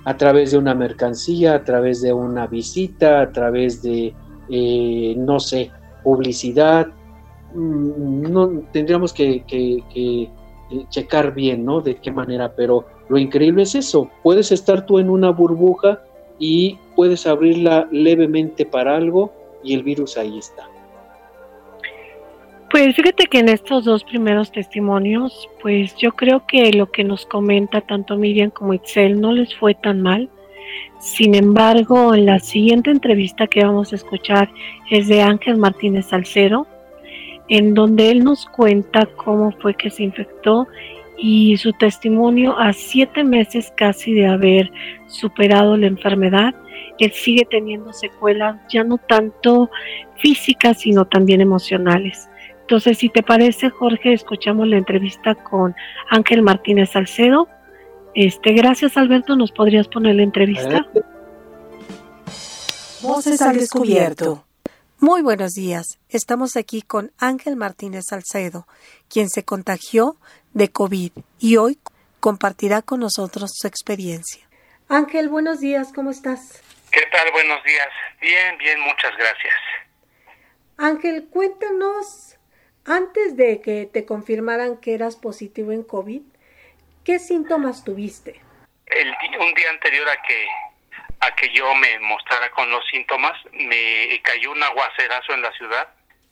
A 0.05 0.17
través 0.17 0.53
de 0.53 0.59
una 0.59 0.75
mercancía, 0.75 1.55
a 1.55 1.65
través 1.65 2.01
de 2.01 2.13
una 2.13 2.47
visita, 2.47 3.21
a 3.21 3.31
través 3.31 3.83
de, 3.83 4.15
eh, 4.49 5.15
no 5.17 5.39
sé, 5.39 5.71
publicidad. 6.03 6.89
Mm, 7.55 8.23
no, 8.33 8.49
tendríamos 8.73 9.13
que, 9.13 9.45
eh, 9.55 10.29
checar 10.89 11.35
bien, 11.35 11.65
¿no? 11.65 11.81
De 11.81 11.97
qué 11.97 12.11
manera, 12.11 12.55
pero 12.57 12.87
lo 13.11 13.19
increíble 13.19 13.65
es 13.65 13.75
eso. 13.75 14.09
Puedes 14.23 14.53
estar 14.53 14.87
tú 14.87 15.01
en 15.01 15.11
una 15.11 15.31
burbuja 15.31 16.01
y 16.39 16.79
puedes 16.95 17.27
abrirla 17.27 17.89
levemente 17.91 18.65
para 18.65 18.97
algo 18.97 19.33
y 19.65 19.75
el 19.75 19.83
virus 19.83 20.17
ahí 20.17 20.39
está. 20.39 20.69
Pues 22.71 22.95
fíjate 22.95 23.27
que 23.27 23.41
en 23.41 23.49
estos 23.49 23.85
dos 23.85 24.05
primeros 24.05 24.53
testimonios, 24.53 25.49
pues 25.61 25.97
yo 25.97 26.13
creo 26.13 26.47
que 26.47 26.73
lo 26.73 26.93
que 26.93 27.03
nos 27.03 27.27
comenta 27.27 27.81
tanto 27.81 28.17
Miriam 28.17 28.51
como 28.51 28.75
Itzel 28.75 29.21
no 29.21 29.33
les 29.33 29.57
fue 29.57 29.75
tan 29.75 30.01
mal. 30.03 30.29
Sin 31.01 31.35
embargo, 31.35 32.15
en 32.15 32.27
la 32.27 32.39
siguiente 32.39 32.93
entrevista 32.93 33.49
que 33.49 33.65
vamos 33.65 33.93
a 33.93 33.97
escuchar 33.97 34.53
es 34.89 35.09
de 35.09 35.21
Ángel 35.21 35.57
Martínez 35.57 36.07
Salcero, 36.07 36.69
en 37.49 37.75
donde 37.75 38.13
él 38.13 38.23
nos 38.23 38.47
cuenta 38.47 39.07
cómo 39.17 39.51
fue 39.51 39.75
que 39.75 39.91
se 39.91 40.05
infectó 40.05 40.69
y 41.19 41.57
su 41.57 41.73
testimonio 41.73 42.59
a 42.59 42.73
siete 42.73 43.25
meses 43.25 43.73
casi 43.77 44.15
de 44.15 44.27
haber 44.27 44.71
superado 45.07 45.77
la 45.77 45.87
enfermedad, 45.87 46.55
él 46.99 47.13
sigue 47.13 47.47
teniendo 47.51 47.93
secuelas 47.93 48.57
ya 48.69 48.85
no 48.85 48.99
tanto 48.99 49.71
físicas, 50.17 50.81
sino 50.81 51.07
también 51.07 51.41
emocionales. 51.41 52.29
Entonces, 52.61 52.99
si 52.99 53.09
te 53.09 53.23
parece, 53.23 53.71
Jorge, 53.71 54.13
escuchamos 54.13 54.69
la 54.69 54.77
entrevista 54.77 55.35
con 55.35 55.75
Ángel 56.09 56.43
Martínez 56.43 56.91
Salcedo. 56.91 57.49
Este, 58.15 58.53
gracias, 58.53 58.97
Alberto. 58.97 59.35
¿Nos 59.35 59.51
podrías 59.51 59.89
poner 59.89 60.15
la 60.15 60.23
entrevista? 60.23 60.87
Voces 63.03 63.41
al 63.43 63.57
descubierto. 63.57 64.45
Muy 65.01 65.23
buenos 65.23 65.53
días. 65.53 65.99
Estamos 66.11 66.57
aquí 66.57 66.83
con 66.83 67.11
Ángel 67.17 67.57
Martínez 67.57 68.05
Salcedo, 68.07 68.67
quien 69.09 69.31
se 69.31 69.45
contagió 69.45 70.17
de 70.53 70.71
COVID 70.71 71.13
y 71.39 71.57
hoy 71.57 71.79
compartirá 72.21 72.83
con 72.83 73.01
nosotros 73.01 73.53
su 73.55 73.67
experiencia. 73.67 74.47
Ángel, 74.89 75.29
buenos 75.29 75.61
días, 75.61 75.93
¿cómo 75.95 76.11
estás? 76.11 76.63
¿Qué 76.91 77.03
tal? 77.13 77.31
Buenos 77.33 77.63
días. 77.65 77.89
Bien, 78.21 78.59
bien, 78.59 78.81
muchas 78.81 79.17
gracias. 79.17 79.55
Ángel, 80.77 81.29
cuéntanos 81.31 82.37
antes 82.85 83.37
de 83.37 83.61
que 83.61 83.87
te 83.87 84.05
confirmaran 84.05 84.79
que 84.79 84.95
eras 84.95 85.17
positivo 85.17 85.73
en 85.73 85.85
COVID, 85.85 86.23
¿qué 87.05 87.19
síntomas 87.19 87.85
tuviste? 87.85 88.41
el 88.91 89.15
un 89.39 89.55
día 89.55 89.71
anterior 89.71 90.09
a 90.09 90.21
que 90.23 90.49
a 91.21 91.35
que 91.35 91.51
yo 91.51 91.75
me 91.75 91.99
mostrara 92.01 92.51
con 92.51 92.71
los 92.71 92.83
síntomas, 92.89 93.33
me 93.53 94.21
cayó 94.23 94.53
un 94.53 94.63
aguacerazo 94.63 95.35
en 95.35 95.43
la 95.43 95.53
ciudad 95.53 95.89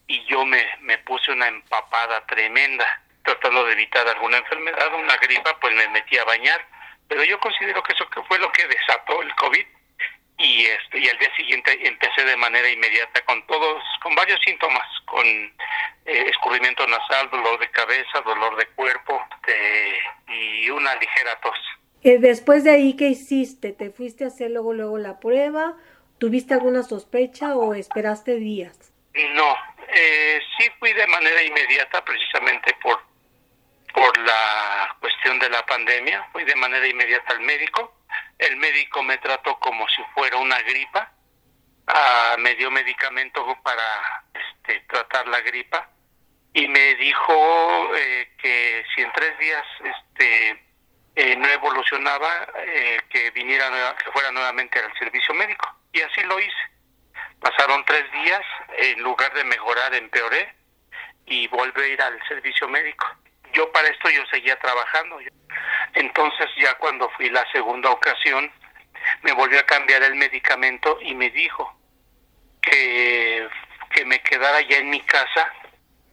y 0.07 0.25
yo 0.25 0.43
me, 0.45 0.65
me 0.81 0.97
puse 0.99 1.31
una 1.31 1.47
empapada 1.47 2.25
tremenda, 2.25 3.03
tratando 3.23 3.65
de 3.65 3.73
evitar 3.73 4.07
alguna 4.07 4.37
enfermedad, 4.37 4.93
una 4.93 5.17
gripa, 5.17 5.57
pues 5.59 5.73
me 5.75 5.87
metí 5.89 6.17
a 6.17 6.25
bañar. 6.25 6.65
Pero 7.07 7.23
yo 7.23 7.39
considero 7.39 7.81
que 7.83 7.93
eso 7.93 8.07
fue 8.27 8.39
lo 8.39 8.51
que 8.51 8.67
desató 8.67 9.21
el 9.21 9.33
COVID 9.35 9.65
y 10.39 10.65
este 10.65 10.99
y 10.99 11.09
al 11.09 11.17
día 11.19 11.35
siguiente 11.35 11.77
empecé 11.85 12.23
de 12.23 12.37
manera 12.37 12.69
inmediata 12.69 13.21
con 13.25 13.45
todos 13.45 13.83
con 14.01 14.15
varios 14.15 14.39
síntomas 14.41 14.87
con 15.05 15.25
eh, 15.25 15.51
escurrimiento 16.29 16.87
nasal 16.87 17.29
dolor 17.29 17.59
de 17.59 17.69
cabeza 17.71 18.21
dolor 18.21 18.55
de 18.55 18.65
cuerpo 18.67 19.21
y 20.27 20.69
una 20.69 20.95
ligera 20.95 21.39
tos. 21.41 21.57
Eh, 22.03 22.19
después 22.19 22.63
de 22.63 22.71
ahí 22.71 22.95
qué 22.95 23.09
hiciste 23.09 23.73
te 23.73 23.91
fuiste 23.91 24.23
a 24.23 24.27
hacer 24.27 24.51
luego 24.51 24.73
luego 24.73 24.97
la 24.97 25.19
prueba 25.19 25.75
tuviste 26.19 26.53
alguna 26.53 26.83
sospecha 26.83 27.55
o 27.55 27.73
esperaste 27.73 28.35
días 28.35 28.93
no 29.33 29.55
eh, 29.91 30.39
sí 30.57 30.69
fui 30.79 30.93
de 30.93 31.07
manera 31.07 31.43
inmediata 31.43 32.03
precisamente 32.05 32.73
por 32.81 33.08
por 33.93 34.17
la 34.17 34.95
cuestión 34.99 35.39
de 35.39 35.49
la 35.49 35.65
pandemia 35.65 36.27
fui 36.31 36.43
de 36.43 36.55
manera 36.55 36.87
inmediata 36.87 37.33
al 37.33 37.41
médico 37.41 37.99
el 38.39 38.55
médico 38.55 39.03
me 39.03 39.17
trató 39.17 39.59
como 39.59 39.87
si 39.89 40.01
fuera 40.13 40.37
una 40.37 40.59
gripa, 40.61 41.11
ah, 41.87 42.35
me 42.39 42.55
dio 42.55 42.71
medicamento 42.71 43.45
para 43.61 44.23
este, 44.33 44.79
tratar 44.87 45.27
la 45.27 45.41
gripa 45.41 45.89
y 46.53 46.67
me 46.67 46.95
dijo 46.95 47.95
eh, 47.95 48.31
que 48.41 48.85
si 48.95 49.01
en 49.01 49.11
tres 49.11 49.37
días 49.39 49.65
este, 49.83 50.65
eh, 51.15 51.35
no 51.35 51.47
evolucionaba, 51.49 52.47
eh, 52.65 53.01
que 53.09 53.29
viniera, 53.31 53.95
que 53.97 54.09
fuera 54.11 54.31
nuevamente 54.31 54.79
al 54.79 54.97
servicio 54.97 55.33
médico. 55.33 55.67
Y 55.91 56.01
así 56.01 56.21
lo 56.21 56.39
hice. 56.39 56.69
Pasaron 57.41 57.83
tres 57.85 58.09
días, 58.11 58.41
en 58.77 59.01
lugar 59.01 59.33
de 59.33 59.43
mejorar, 59.43 59.93
empeoré 59.93 60.55
y 61.25 61.47
volví 61.47 61.81
a 61.81 61.87
ir 61.87 62.01
al 62.01 62.27
servicio 62.27 62.69
médico. 62.69 63.05
Yo 63.53 63.71
para 63.71 63.87
esto 63.87 64.09
yo 64.09 64.25
seguía 64.27 64.57
trabajando. 64.59 65.19
Entonces 65.93 66.47
ya 66.57 66.75
cuando 66.75 67.09
fui 67.11 67.29
la 67.29 67.45
segunda 67.51 67.89
ocasión, 67.89 68.51
me 69.21 69.31
volvió 69.33 69.59
a 69.59 69.63
cambiar 69.63 70.03
el 70.03 70.15
medicamento 70.15 70.99
y 71.01 71.15
me 71.15 71.29
dijo 71.29 71.73
que, 72.61 73.47
que 73.91 74.05
me 74.05 74.21
quedara 74.21 74.61
ya 74.61 74.77
en 74.77 74.89
mi 74.89 75.01
casa 75.01 75.53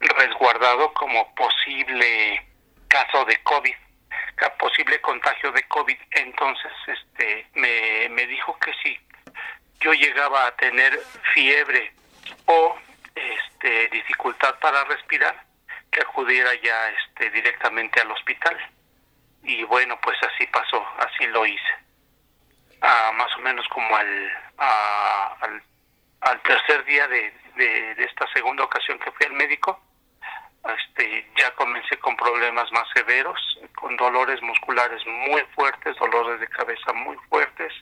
resguardado 0.01 0.93
como 0.93 1.35
posible 1.35 2.47
caso 2.89 3.25
de 3.25 3.37
COVID, 3.43 3.75
posible 4.59 5.01
contagio 5.01 5.53
de 5.53 5.63
COVID. 5.65 5.97
Entonces 6.13 6.73
este 6.87 7.47
me, 7.55 8.09
me 8.11 8.27
dijo 8.27 8.59
que 8.59 8.73
si 8.83 8.99
yo 9.81 9.93
llegaba 9.93 10.47
a 10.47 10.57
tener 10.57 10.99
fiebre 11.35 11.93
o 12.47 12.77
este 13.15 13.89
dificultad 13.89 14.59
para 14.59 14.85
respirar, 14.85 15.46
que 15.97 16.03
acudiera 16.03 16.53
ya 16.63 16.91
este 16.91 17.31
directamente 17.31 18.01
al 18.03 18.11
hospital 18.11 18.55
y 19.43 19.63
bueno, 19.65 19.99
pues 20.03 20.17
así 20.23 20.47
pasó, 20.49 20.87
así 20.99 21.27
lo 21.29 21.47
hice. 21.47 21.75
Ah, 22.83 23.13
más 23.15 23.35
o 23.37 23.41
menos 23.41 23.67
como 23.69 23.97
al, 23.97 24.33
al, 24.59 25.63
al, 26.21 26.43
tercer 26.43 26.85
día 26.85 27.09
de, 27.09 27.33
de, 27.55 28.05
esta 28.05 28.27
segunda 28.35 28.65
ocasión 28.65 28.99
que 28.99 29.11
fui 29.13 29.27
al 29.27 29.33
médico, 29.33 29.81
este, 30.79 31.27
ya 31.39 31.55
comencé 31.55 31.97
con 31.99 32.17
problemas 32.17 32.71
más 32.73 32.87
severos, 32.95 33.41
con 33.77 33.97
dolores 33.97 34.43
musculares 34.43 35.01
muy 35.07 35.43
fuertes, 35.55 35.97
dolores 35.97 36.41
de 36.41 36.49
cabeza 36.49 36.93
muy 36.93 37.17
fuertes, 37.31 37.73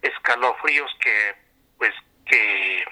escalofríos 0.00 0.90
que, 1.00 1.34
pues, 1.76 1.92
que 2.24 2.84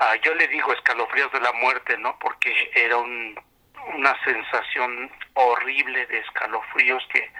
ah, 0.00 0.16
yo 0.22 0.34
le 0.34 0.48
digo 0.48 0.72
escalofríos 0.72 1.30
de 1.32 1.40
la 1.40 1.52
muerte, 1.52 1.96
¿no? 1.98 2.18
Porque 2.18 2.70
era 2.74 2.96
un 2.96 3.38
una 3.94 4.16
sensación 4.24 5.10
horrible 5.34 6.06
de 6.06 6.18
escalofríos 6.18 7.02
que, 7.12 7.30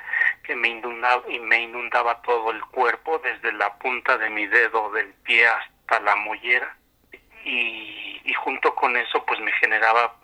me 0.57 0.67
inundaba 0.69 1.23
y 1.29 1.39
me 1.39 1.61
inundaba 1.63 2.21
todo 2.23 2.51
el 2.51 2.61
cuerpo 2.67 3.21
desde 3.21 3.53
la 3.53 3.73
punta 3.79 4.19
de 4.19 4.29
mi 4.31 4.49
dedo 4.49 4.91
del 4.91 5.15
pie 5.23 5.47
hasta 5.47 6.01
la 6.01 6.17
mollera. 6.17 6.77
Y, 7.45 8.33
junto 8.35 8.75
con 8.75 8.97
eso 8.97 9.25
pues 9.27 9.39
me 9.41 9.53
generaba 9.53 10.17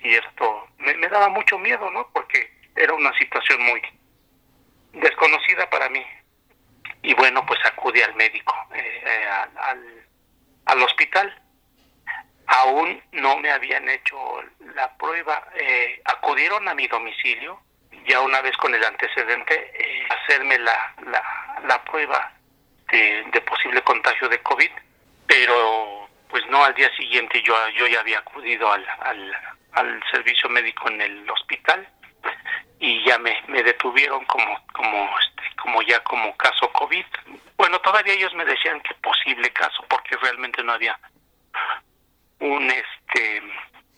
cierto 0.00 0.68
me, 0.78 0.94
daba 1.08 1.28
mucho 1.28 1.58
miedo 1.58 1.90
no 1.90 2.08
porque 2.12 2.52
era 2.76 2.94
una 2.94 3.12
situación 3.18 3.62
muy 3.62 3.82
desconocida 4.92 5.68
para 5.68 5.88
mí. 5.88 6.04
Y 7.02 7.14
bueno 7.14 7.44
pues 7.44 7.58
acudí 7.66 8.00
al 8.00 8.14
médico 8.14 8.54
eh, 8.74 9.02
eh, 9.04 9.28
al 10.66 10.82
hospital 10.82 11.41
aún 12.52 13.02
no 13.12 13.36
me 13.38 13.50
habían 13.50 13.88
hecho 13.88 14.16
la 14.74 14.94
prueba. 14.96 15.46
Eh, 15.54 16.00
acudieron 16.04 16.68
a 16.68 16.74
mi 16.74 16.86
domicilio, 16.86 17.60
ya 18.06 18.20
una 18.20 18.40
vez 18.42 18.56
con 18.58 18.74
el 18.74 18.84
antecedente, 18.84 19.54
eh, 19.74 20.06
hacerme 20.10 20.58
la, 20.58 20.94
la, 21.66 21.84
prueba 21.84 22.32
de, 22.90 23.24
de, 23.32 23.40
posible 23.40 23.80
contagio 23.82 24.28
de 24.28 24.40
COVID, 24.42 24.70
pero 25.26 26.08
pues 26.28 26.46
no 26.48 26.64
al 26.64 26.74
día 26.74 26.94
siguiente 26.96 27.42
yo, 27.42 27.54
yo 27.70 27.86
ya 27.86 28.00
había 28.00 28.18
acudido 28.18 28.70
al, 28.70 28.86
al, 29.00 29.36
al 29.72 30.02
servicio 30.10 30.48
médico 30.48 30.88
en 30.88 31.00
el 31.00 31.30
hospital 31.30 31.86
y 32.78 33.04
ya 33.04 33.18
me, 33.18 33.40
me 33.48 33.62
detuvieron 33.62 34.24
como 34.26 34.58
como 34.72 35.18
este, 35.18 35.56
como 35.62 35.82
ya 35.82 36.00
como 36.00 36.36
caso 36.36 36.70
COVID. 36.72 37.04
Bueno, 37.56 37.78
todavía 37.80 38.14
ellos 38.14 38.34
me 38.34 38.44
decían 38.44 38.80
que 38.80 38.94
posible 38.94 39.50
caso 39.52 39.84
porque 39.88 40.16
realmente 40.16 40.62
no 40.64 40.72
había 40.72 40.98
un 42.42 42.70
este 42.70 43.42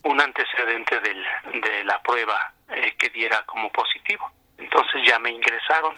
un 0.03 0.21
antecedente 0.21 1.01
del, 1.01 1.25
de 1.63 1.85
la 1.85 2.01
prueba 2.03 2.53
eh, 2.69 2.95
que 2.99 3.09
diera 3.09 3.43
como 3.47 3.73
positivo. 3.73 4.31
Entonces 4.59 5.01
ya 5.07 5.19
me 5.19 5.31
ingresaron 5.31 5.95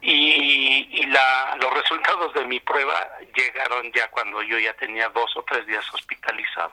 y, 0.00 0.88
y 0.90 1.06
la, 1.06 1.56
los 1.60 1.72
resultados 1.72 2.34
de 2.34 2.44
mi 2.46 2.58
prueba 2.58 3.10
llegaron 3.36 3.92
ya 3.92 4.10
cuando 4.10 4.42
yo 4.42 4.58
ya 4.58 4.74
tenía 4.74 5.08
dos 5.10 5.30
o 5.36 5.44
tres 5.44 5.64
días 5.66 5.84
hospitalizado. 5.94 6.72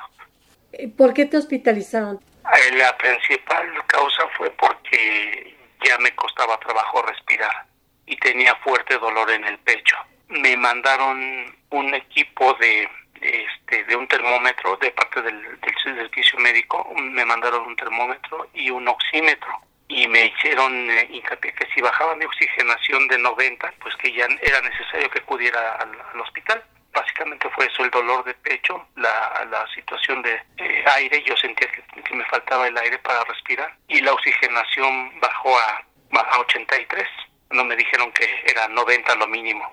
Eh, 0.74 0.88
¿Por 0.88 1.14
qué 1.14 1.28
te 1.28 1.38
hospitalizaron? 1.38 2.18
Eh, 2.18 2.76
la 2.76 2.98
principal 2.98 3.72
causa 3.86 4.28
fue 4.36 4.50
porque 4.52 5.56
ya 5.86 6.00
me 6.00 6.16
costaba 6.16 6.58
trabajo 6.58 7.04
respirar 7.04 7.68
y 8.08 8.18
tenía 8.18 8.56
fuerte 8.56 8.98
dolor 8.98 9.30
en 9.30 9.44
el 9.44 9.60
pecho. 9.60 9.98
Me 10.30 10.58
mandaron 10.58 11.56
un 11.70 11.94
equipo 11.94 12.56
de 12.56 12.90
este, 13.22 13.84
de 13.86 13.96
un 13.96 14.08
termómetro 14.08 14.78
de 14.78 14.92
parte 14.92 15.22
del, 15.22 15.60
servicio 15.84 16.40
médico, 16.40 16.88
me 16.96 17.26
mandaron 17.26 17.66
un 17.66 17.76
termómetro 17.76 18.50
y 18.54 18.70
un 18.70 18.88
oxímetro. 18.88 19.52
Y 19.88 20.08
me 20.08 20.26
hicieron 20.26 20.90
eh, 20.92 21.08
hincapié 21.10 21.52
que 21.54 21.68
si 21.74 21.82
bajaba 21.82 22.16
mi 22.16 22.26
oxigenación 22.26 23.08
de 23.08 23.18
90, 23.18 23.74
pues 23.82 23.96
que 23.96 24.14
ya 24.14 24.28
era 24.42 24.62
necesario 24.62 25.10
que 25.10 25.20
acudiera 25.20 25.78
al, 25.78 26.22
hospital. 26.22 26.64
Básicamente 26.92 27.50
fue 27.52 27.66
eso, 27.66 27.84
el 27.84 27.90
dolor 27.90 28.24
de 28.24 28.34
pecho, 28.36 28.88
la, 28.96 29.48
la 29.50 29.68
situación 29.74 30.22
de 30.22 30.42
eh, 30.58 30.84
aire, 30.96 31.24
yo 31.24 31.36
sentía 31.38 31.68
que, 31.72 32.16
me 32.16 32.26
faltaba 32.26 32.68
el 32.68 32.78
aire 32.78 33.00
para 33.00 33.24
respirar 33.24 33.76
y 33.88 34.02
la 34.02 34.14
oxigenación 34.14 35.20
bajó 35.20 35.58
a, 35.60 35.84
a 36.20 36.40
83, 36.40 37.08
no 37.52 37.64
me 37.64 37.76
dijeron 37.76 38.12
que 38.12 38.28
era 38.46 38.68
90 38.68 39.16
lo 39.16 39.28
mínimo, 39.28 39.72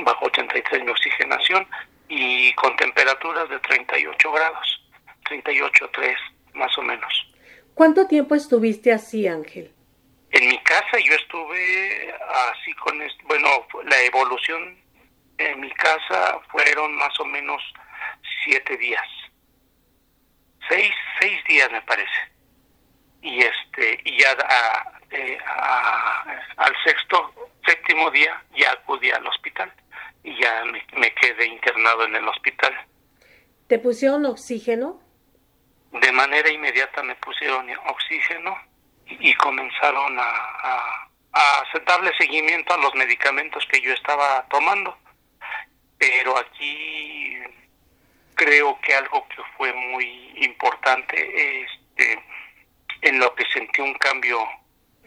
bajó 0.00 0.26
83 0.26 0.84
mi 0.84 0.90
oxigenación 0.90 1.66
y 2.08 2.52
con 2.54 2.76
temperaturas 2.76 3.48
de 3.48 3.58
38 3.60 4.32
grados, 4.32 4.82
38.3 5.24 6.16
más 6.54 6.76
o 6.78 6.82
menos. 6.82 7.32
¿Cuánto 7.74 8.06
tiempo 8.06 8.34
estuviste 8.34 8.92
así, 8.92 9.28
Ángel? 9.28 9.72
En 10.30 10.48
mi 10.48 10.58
casa 10.62 10.98
yo 11.04 11.14
estuve 11.14 12.14
así 12.52 12.74
con, 12.74 12.98
bueno, 13.24 13.48
la 13.84 14.02
evolución 14.02 14.76
en 15.38 15.60
mi 15.60 15.70
casa 15.72 16.40
fueron 16.50 16.94
más 16.96 17.18
o 17.20 17.24
menos 17.24 17.62
siete 18.44 18.76
días, 18.76 19.06
seis, 20.68 20.92
seis 21.20 21.42
días 21.44 21.70
me 21.70 21.80
parece. 21.82 22.32
Y 23.22 23.40
este, 23.40 24.00
y 24.04 24.20
ya 24.20 24.36
eh, 25.10 25.38
al 26.56 26.74
sexto, 26.84 27.32
séptimo 27.64 28.10
día 28.10 28.42
ya 28.56 28.72
acudí 28.72 29.10
al 29.10 29.26
hospital 29.26 29.72
y 30.22 30.40
ya 30.40 30.64
me, 30.64 31.14
quedé 31.14 31.46
internado 31.46 32.04
en 32.04 32.16
el 32.16 32.28
hospital. 32.28 32.74
¿Te 33.66 33.78
pusieron 33.78 34.24
oxígeno? 34.26 35.00
De 35.92 36.12
manera 36.12 36.50
inmediata 36.50 37.02
me 37.02 37.14
pusieron 37.16 37.66
oxígeno 37.86 38.56
y, 39.06 39.34
comenzaron 39.34 40.18
a, 40.18 40.22
a, 40.22 41.08
a 41.32 41.64
darle 41.86 42.12
seguimiento 42.18 42.74
a 42.74 42.78
los 42.78 42.94
medicamentos 42.94 43.66
que 43.70 43.80
yo 43.80 43.92
estaba 43.92 44.46
tomando. 44.50 44.96
Pero 45.98 46.36
aquí 46.38 47.38
creo 48.34 48.78
que 48.80 48.94
algo 48.94 49.26
que 49.28 49.42
fue 49.56 49.72
muy 49.72 50.32
importante, 50.36 51.62
este, 51.62 52.22
en 53.02 53.18
lo 53.18 53.34
que 53.34 53.44
sentí 53.52 53.80
un 53.80 53.94
cambio 53.94 54.38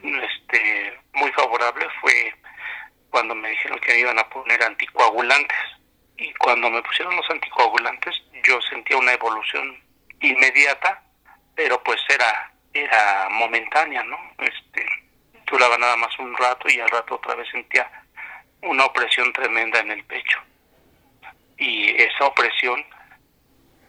este, 0.03 0.99
muy 1.13 1.31
favorable 1.31 1.87
fue 2.01 2.33
cuando 3.11 3.35
me 3.35 3.49
dijeron 3.49 3.79
que 3.79 3.93
me 3.93 3.99
iban 3.99 4.17
a 4.17 4.29
poner 4.29 4.63
anticoagulantes. 4.63 5.57
Y 6.17 6.33
cuando 6.35 6.69
me 6.69 6.81
pusieron 6.81 7.15
los 7.15 7.29
anticoagulantes, 7.29 8.15
yo 8.43 8.59
sentía 8.61 8.97
una 8.97 9.13
evolución 9.13 9.77
inmediata, 10.19 11.03
pero 11.55 11.83
pues 11.83 11.99
era 12.09 12.51
era 12.73 13.27
momentánea, 13.29 14.03
¿no? 14.03 14.17
Este, 14.39 14.85
duraba 15.45 15.77
nada 15.77 15.97
más 15.97 16.17
un 16.19 16.35
rato 16.35 16.69
y 16.69 16.79
al 16.79 16.89
rato 16.89 17.15
otra 17.15 17.35
vez 17.35 17.47
sentía 17.49 17.89
una 18.61 18.85
opresión 18.85 19.31
tremenda 19.33 19.79
en 19.79 19.91
el 19.91 20.03
pecho. 20.05 20.39
Y 21.57 21.89
esa 22.01 22.25
opresión 22.25 22.83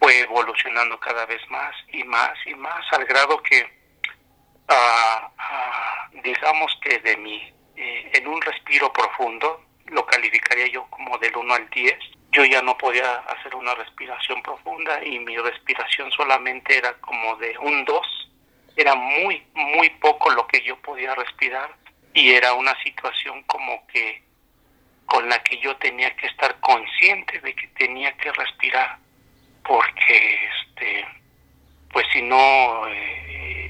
fue 0.00 0.20
evolucionando 0.20 0.98
cada 0.98 1.26
vez 1.26 1.40
más 1.48 1.74
y 1.88 2.02
más 2.04 2.32
y 2.44 2.54
más, 2.54 2.84
al 2.92 3.04
grado 3.04 3.40
que, 3.42 3.70
ah, 4.68 5.30
ah, 5.38 6.10
digamos 6.24 6.76
que 6.82 6.98
de 6.98 7.16
mi, 7.18 7.52
eh, 7.76 8.10
en 8.14 8.26
un 8.26 8.40
respiro 8.40 8.92
profundo, 8.92 9.64
lo 9.86 10.06
calificaría 10.06 10.66
yo 10.68 10.86
como 10.90 11.18
del 11.18 11.36
1 11.36 11.54
al 11.54 11.68
10, 11.70 11.98
yo 12.32 12.44
ya 12.44 12.62
no 12.62 12.76
podía 12.78 13.18
hacer 13.20 13.54
una 13.54 13.74
respiración 13.74 14.42
profunda 14.42 15.04
y 15.04 15.18
mi 15.18 15.36
respiración 15.36 16.10
solamente 16.12 16.78
era 16.78 16.94
como 16.94 17.36
de 17.36 17.56
un 17.58 17.84
2, 17.84 18.30
era 18.76 18.94
muy, 18.94 19.42
muy 19.54 19.90
poco 19.90 20.30
lo 20.30 20.46
que 20.46 20.62
yo 20.62 20.76
podía 20.78 21.14
respirar 21.14 21.74
y 22.14 22.32
era 22.32 22.54
una 22.54 22.74
situación 22.82 23.42
como 23.44 23.86
que 23.86 24.22
con 25.06 25.28
la 25.28 25.42
que 25.42 25.58
yo 25.58 25.76
tenía 25.76 26.14
que 26.16 26.26
estar 26.26 26.58
consciente 26.60 27.38
de 27.40 27.54
que 27.54 27.66
tenía 27.68 28.12
que 28.16 28.32
respirar 28.32 28.98
porque 29.64 30.48
este 30.66 31.06
pues 31.92 32.06
si 32.12 32.22
no 32.22 32.86
eh, 32.88 33.61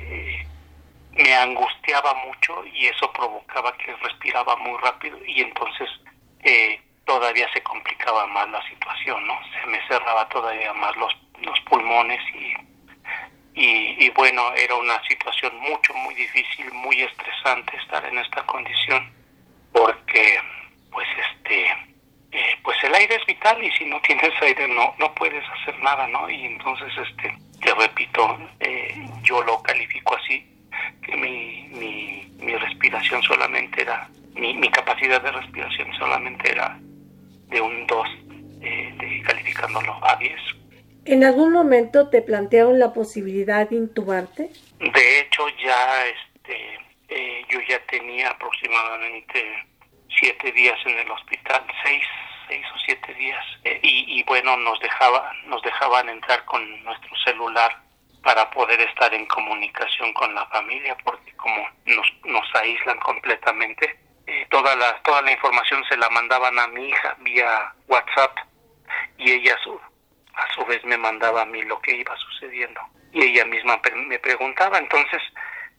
me 1.13 1.35
angustiaba 1.35 2.15
mucho 2.27 2.65
y 2.67 2.87
eso 2.87 3.11
provocaba 3.13 3.77
que 3.77 3.95
respiraba 3.97 4.57
muy 4.57 4.79
rápido 4.81 5.19
y 5.27 5.43
entonces 5.43 5.89
eh, 6.43 6.81
todavía 7.05 7.49
se 7.53 7.63
complicaba 7.63 8.27
más 8.29 8.49
la 8.51 8.67
situación 8.69 9.27
no 9.27 9.39
se 9.53 9.67
me 9.69 9.87
cerraba 9.89 10.29
todavía 10.29 10.73
más 10.75 10.97
los 10.97 11.15
los 11.41 11.59
pulmones 11.61 12.21
y 12.35 12.55
y, 13.55 14.09
bueno, 14.11 14.55
era 14.55 14.75
una 14.77 15.03
situación 15.07 15.53
mucho, 15.61 15.93
muy 15.95 16.15
difícil, 16.15 16.73
muy 16.73 17.03
estresante 17.03 17.77
estar 17.77 18.05
en 18.07 18.19
esta 18.19 18.45
condición, 18.47 19.13
porque 19.73 20.39
pues 20.91 21.07
este, 21.31 21.67
eh, 22.33 22.59
pues 22.63 22.77
el 22.83 22.95
aire 22.95 23.17
es 23.17 23.27
vital 23.27 23.63
y 23.63 23.71
si 23.73 23.85
no 23.85 24.01
tienes 24.01 24.31
aire 24.41 24.69
no, 24.69 24.95
no 24.99 25.15
puedes 25.15 25.45
hacer 25.51 25.79
nada, 25.81 26.07
¿no? 26.09 26.29
Y 26.31 26.47
entonces, 26.47 26.93
este, 26.97 27.37
te 27.61 27.75
repito, 27.75 28.39
eh, 28.61 29.07
yo 29.23 29.43
lo 29.43 29.63
califico 29.63 30.17
así, 30.17 30.47
que 31.03 31.17
mi, 31.17 31.69
mi, 31.73 32.33
mi 32.39 32.57
respiración 32.57 33.23
solamente 33.23 33.83
era, 33.83 34.09
mi, 34.35 34.55
mi 34.55 34.71
capacidad 34.71 35.23
de 35.23 35.33
respiración 35.33 35.93
solamente 35.99 36.51
era 36.51 36.79
de 37.49 37.61
un 37.61 37.87
2, 37.87 38.09
eh, 38.63 38.95
de 38.99 39.23
calificándolo 39.23 39.99
a 40.05 40.17
10 40.17 40.41
¿En 41.05 41.25
algún 41.25 41.53
momento 41.53 42.09
te 42.09 42.23
plantearon 42.23 42.79
la 42.79 42.93
posibilidad 42.93 43.69
de 43.69 43.77
intubarte? 43.77 44.51
De 44.79 45.21
hecho, 45.21 45.49
ya 45.65 46.07
este, 46.07 46.79
eh, 47.09 47.45
yo 47.49 47.59
ya 47.69 47.81
tenía 47.87 48.31
aproximadamente 48.31 49.67
siete 50.21 50.53
días 50.53 50.79
en 50.87 50.99
el 50.99 51.11
hospital, 51.11 51.65
seis, 51.85 52.05
seis 52.49 52.65
o 52.73 52.79
siete 52.87 53.15
días, 53.15 53.45
eh, 53.65 53.81
y, 53.83 54.21
y, 54.21 54.23
bueno, 54.25 54.57
nos 54.59 54.79
dejaba, 54.79 55.33
nos 55.47 55.61
dejaban 55.63 56.09
entrar 56.09 56.45
con 56.45 56.85
nuestro 56.85 57.11
celular 57.25 57.83
para 58.23 58.51
poder 58.51 58.81
estar 58.81 59.13
en 59.15 59.27
comunicación 59.27 60.13
con 60.13 60.35
la 60.35 60.47
familia, 60.47 60.97
porque 61.05 61.33
como 61.33 61.69
nos, 61.87 62.07
nos 62.25 62.55
aíslan 62.55 62.99
completamente, 63.01 63.99
eh, 64.27 64.47
toda 64.51 64.77
la 64.77 65.03
toda 65.03 65.23
la 65.23 65.33
información 65.33 65.83
se 65.89 65.97
la 65.97 66.09
mandaban 66.11 66.59
a 66.59 66.69
mi 66.69 66.89
hija 66.89 67.17
vía 67.21 67.75
WhatsApp 67.89 68.39
y 69.19 69.33
ella 69.33 69.57
su 69.65 69.81
a 70.35 70.53
su 70.55 70.65
vez 70.65 70.83
me 70.85 70.97
mandaba 70.97 71.43
a 71.43 71.47
mí 71.47 71.63
lo 71.63 71.81
que 71.81 71.95
iba 71.95 72.17
sucediendo. 72.17 72.81
Y 73.13 73.23
ella 73.25 73.45
misma 73.45 73.81
me 73.95 74.19
preguntaba, 74.19 74.79
entonces, 74.79 75.21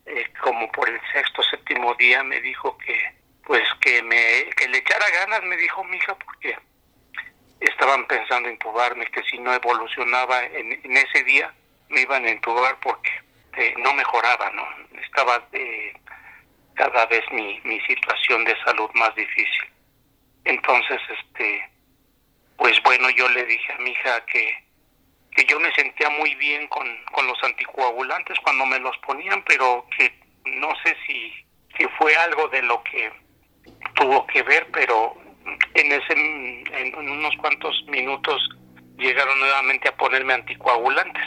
eh, 0.06 0.26
como 0.42 0.72
por 0.72 0.88
el 0.88 1.00
sexto, 1.12 1.42
séptimo 1.44 1.94
día, 1.96 2.24
me 2.24 2.40
dijo 2.42 2.78
que, 2.78 3.16
pues, 3.46 3.68
que, 3.82 4.04
me, 4.04 4.50
que 4.56 4.68
le 4.68 4.78
echara 4.78 5.06
ganas, 5.22 5.44
me 5.44 5.58
dijo 5.58 5.84
mi 5.86 5.98
hija, 5.98 6.16
porque 6.16 6.56
estaban 7.60 8.06
pensando 8.06 8.48
en 8.48 8.56
intubarme, 8.56 9.06
que 9.08 9.24
si 9.24 9.40
no 9.40 9.54
evolucionaba 9.54 10.44
en, 10.44 10.98
ese 10.98 11.24
día, 11.24 11.52
me 11.94 12.02
iban 12.02 12.26
a 12.26 12.32
intubar 12.32 12.78
porque 12.82 13.12
eh, 13.58 13.74
no 13.78 13.94
mejoraba, 13.94 14.50
¿no? 14.52 14.66
Estaba 15.02 15.48
eh, 15.54 15.94
cada 16.74 17.06
vez 17.06 17.24
mi, 17.32 17.60
mi 17.64 17.80
situación 17.82 18.44
de 18.46 18.56
salud 18.64 18.90
más 18.94 19.14
difícil. 19.16 19.70
Entonces, 20.46 21.00
este, 21.20 21.70
pues 22.58 22.82
bueno, 22.84 23.10
yo 23.12 23.28
le 23.30 23.46
dije 23.46 23.74
a 23.74 23.78
mi 23.78 23.92
hija 23.92 24.26
que, 24.26 24.64
que 25.32 25.46
yo 25.46 25.60
me 25.60 25.72
sentía 25.74 26.10
muy 26.10 26.36
bien 26.36 26.68
con, 26.68 26.88
con 27.12 27.28
los 27.28 27.42
anticoagulantes 27.44 28.40
cuando 28.40 28.66
me 28.66 28.80
los 28.80 28.98
ponían, 29.00 29.44
pero 29.44 29.86
que 29.96 30.14
no 30.46 30.74
sé 30.84 30.96
si, 31.08 31.34
si 31.78 31.86
fue 31.98 32.16
algo 32.16 32.48
de 32.50 32.62
lo 32.64 32.84
que 32.84 33.12
tuvo 33.96 34.26
que 34.28 34.44
ver, 34.44 34.68
pero 34.72 35.16
en 35.74 35.92
ese 35.92 36.14
en, 36.14 37.10
unos 37.10 37.36
cuantos 37.38 37.84
minutos 37.88 38.50
llegaron 38.98 39.40
nuevamente 39.40 39.90
a 39.90 39.96
ponerme 39.96 40.34
anticoagulantes. 40.34 41.26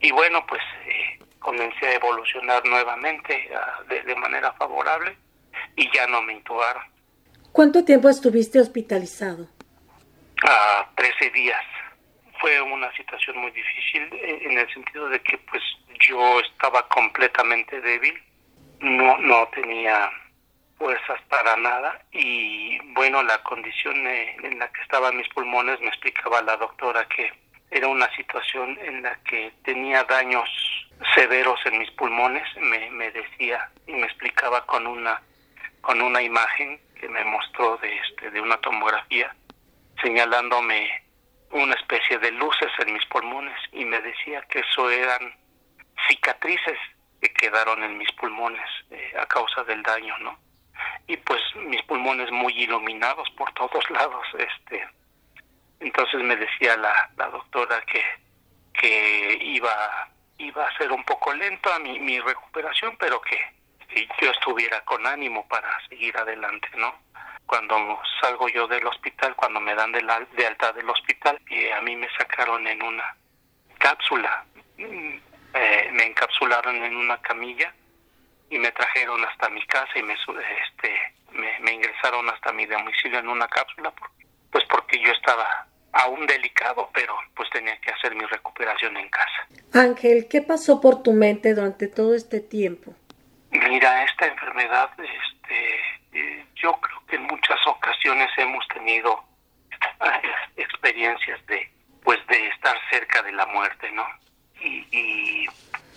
Y 0.00 0.10
bueno, 0.12 0.44
pues 0.46 0.62
eh, 0.86 1.18
comencé 1.38 1.86
a 1.86 1.94
evolucionar 1.94 2.64
nuevamente 2.66 3.50
de, 3.88 4.02
de 4.02 4.14
manera 4.16 4.52
favorable 4.52 5.16
y 5.76 5.90
ya 5.94 6.06
no 6.06 6.22
me 6.22 6.34
intubaron. 6.34 6.82
¿Cuánto 7.52 7.84
tiempo 7.84 8.08
estuviste 8.08 8.60
hospitalizado? 8.60 9.48
a 10.44 10.88
13 10.96 11.30
días. 11.30 11.62
Fue 12.40 12.60
una 12.60 12.92
situación 12.92 13.38
muy 13.38 13.50
difícil 13.50 14.08
eh, 14.12 14.38
en 14.42 14.58
el 14.58 14.72
sentido 14.72 15.08
de 15.08 15.20
que 15.20 15.38
pues 15.38 15.62
yo 16.08 16.40
estaba 16.40 16.86
completamente 16.88 17.80
débil, 17.80 18.14
no, 18.80 19.18
no 19.18 19.48
tenía 19.48 20.10
fuerzas 20.78 21.20
para 21.28 21.56
nada 21.56 22.00
y 22.12 22.78
bueno, 22.92 23.22
la 23.24 23.42
condición 23.42 24.06
eh, 24.06 24.36
en 24.44 24.60
la 24.60 24.70
que 24.70 24.80
estaban 24.82 25.16
mis 25.16 25.28
pulmones 25.30 25.80
me 25.80 25.88
explicaba 25.88 26.40
la 26.42 26.56
doctora 26.56 27.04
que 27.08 27.32
era 27.70 27.88
una 27.88 28.10
situación 28.16 28.78
en 28.80 29.02
la 29.02 29.14
que 29.24 29.52
tenía 29.64 30.04
daños 30.04 30.48
severos 31.14 31.60
en 31.66 31.78
mis 31.78 31.90
pulmones, 31.92 32.44
me, 32.56 32.90
me 32.90 33.10
decía 33.10 33.70
y 33.86 33.92
me 33.92 34.06
explicaba 34.06 34.64
con 34.66 34.86
una 34.86 35.20
con 35.80 36.02
una 36.02 36.20
imagen 36.20 36.80
que 37.00 37.08
me 37.08 37.24
mostró 37.24 37.76
de 37.78 37.96
este 37.98 38.30
de 38.30 38.40
una 38.40 38.56
tomografía 38.58 39.34
señalándome 40.02 40.90
una 41.50 41.74
especie 41.74 42.18
de 42.18 42.30
luces 42.32 42.70
en 42.80 42.92
mis 42.92 43.04
pulmones 43.06 43.56
y 43.72 43.84
me 43.84 44.00
decía 44.00 44.42
que 44.50 44.60
eso 44.60 44.90
eran 44.90 45.34
cicatrices 46.08 46.78
que 47.20 47.32
quedaron 47.32 47.82
en 47.82 47.98
mis 47.98 48.10
pulmones 48.12 48.68
eh, 48.90 49.12
a 49.20 49.26
causa 49.26 49.64
del 49.64 49.82
daño, 49.82 50.16
¿no? 50.18 50.38
Y 51.06 51.16
pues 51.16 51.40
mis 51.56 51.82
pulmones 51.82 52.30
muy 52.30 52.52
iluminados 52.52 53.28
por 53.30 53.52
todos 53.54 53.90
lados, 53.90 54.26
este. 54.38 54.86
Entonces 55.80 56.22
me 56.22 56.36
decía 56.36 56.76
la, 56.76 57.10
la 57.16 57.28
doctora 57.28 57.80
que, 57.82 58.02
que 58.72 59.38
iba, 59.40 60.08
iba 60.38 60.66
a 60.66 60.76
ser 60.76 60.90
un 60.92 61.04
poco 61.04 61.32
lento 61.34 61.70
mi, 61.80 61.98
mi 61.98 62.18
recuperación, 62.20 62.96
pero 62.98 63.20
que, 63.20 63.38
que 63.88 64.08
yo 64.20 64.30
estuviera 64.30 64.80
con 64.82 65.06
ánimo 65.06 65.46
para 65.48 65.68
seguir 65.88 66.16
adelante, 66.16 66.68
¿no? 66.76 67.08
cuando 67.48 67.98
salgo 68.20 68.46
yo 68.50 68.68
del 68.68 68.86
hospital, 68.86 69.34
cuando 69.34 69.58
me 69.58 69.74
dan 69.74 69.90
de, 69.90 70.02
la, 70.02 70.20
de 70.20 70.46
alta 70.46 70.70
del 70.74 70.88
hospital, 70.90 71.40
y 71.48 71.70
a 71.70 71.80
mí 71.80 71.96
me 71.96 72.08
sacaron 72.10 72.66
en 72.66 72.82
una 72.82 73.16
cápsula, 73.78 74.44
mm, 74.76 75.14
eh, 75.54 75.88
me 75.92 76.04
encapsularon 76.04 76.76
en 76.76 76.94
una 76.94 77.18
camilla 77.22 77.72
y 78.50 78.58
me 78.58 78.70
trajeron 78.72 79.24
hasta 79.24 79.48
mi 79.48 79.64
casa 79.66 79.90
y 79.98 80.02
me, 80.02 80.12
este, 80.12 81.14
me, 81.32 81.72
ingresaron 81.72 82.28
hasta 82.28 82.52
mi 82.52 82.66
domicilio 82.66 83.18
en 83.18 83.28
una 83.28 83.48
cápsula, 83.48 83.94
pues 84.52 84.64
porque 84.66 85.00
yo 85.00 85.10
estaba 85.12 85.66
aún 85.92 86.26
delicado, 86.26 86.90
pero 86.92 87.14
pues 87.34 87.48
tenía 87.50 87.78
que 87.80 87.90
hacer 87.90 88.14
mi 88.14 88.24
recuperación 88.26 88.96
en 88.96 89.08
casa. 89.08 89.46
Ángel, 89.74 90.26
¿qué 90.28 90.42
pasó 90.42 90.80
por 90.80 91.02
tu 91.02 91.12
mente 91.12 91.54
durante 91.54 91.88
todo 91.88 92.14
este 92.14 92.40
tiempo? 92.40 92.94
Mira, 93.50 94.04
esta 94.04 94.26
enfermedad, 94.26 94.90
este, 94.98 95.80
eh, 96.12 96.44
yo 96.54 96.72
creo 96.80 97.06
que 97.06 97.16
en 97.16 97.24
muchas 97.24 97.58
ocasiones 97.66 98.28
hemos 98.36 98.66
tenido 98.68 99.24
eh, 99.72 100.28
experiencias 100.56 101.44
de 101.46 101.70
pues 102.02 102.18
de 102.28 102.46
estar 102.48 102.76
cerca 102.90 103.22
de 103.22 103.32
la 103.32 103.44
muerte 103.46 103.90
no 103.92 104.06
y, 104.60 104.86
y, 104.92 105.46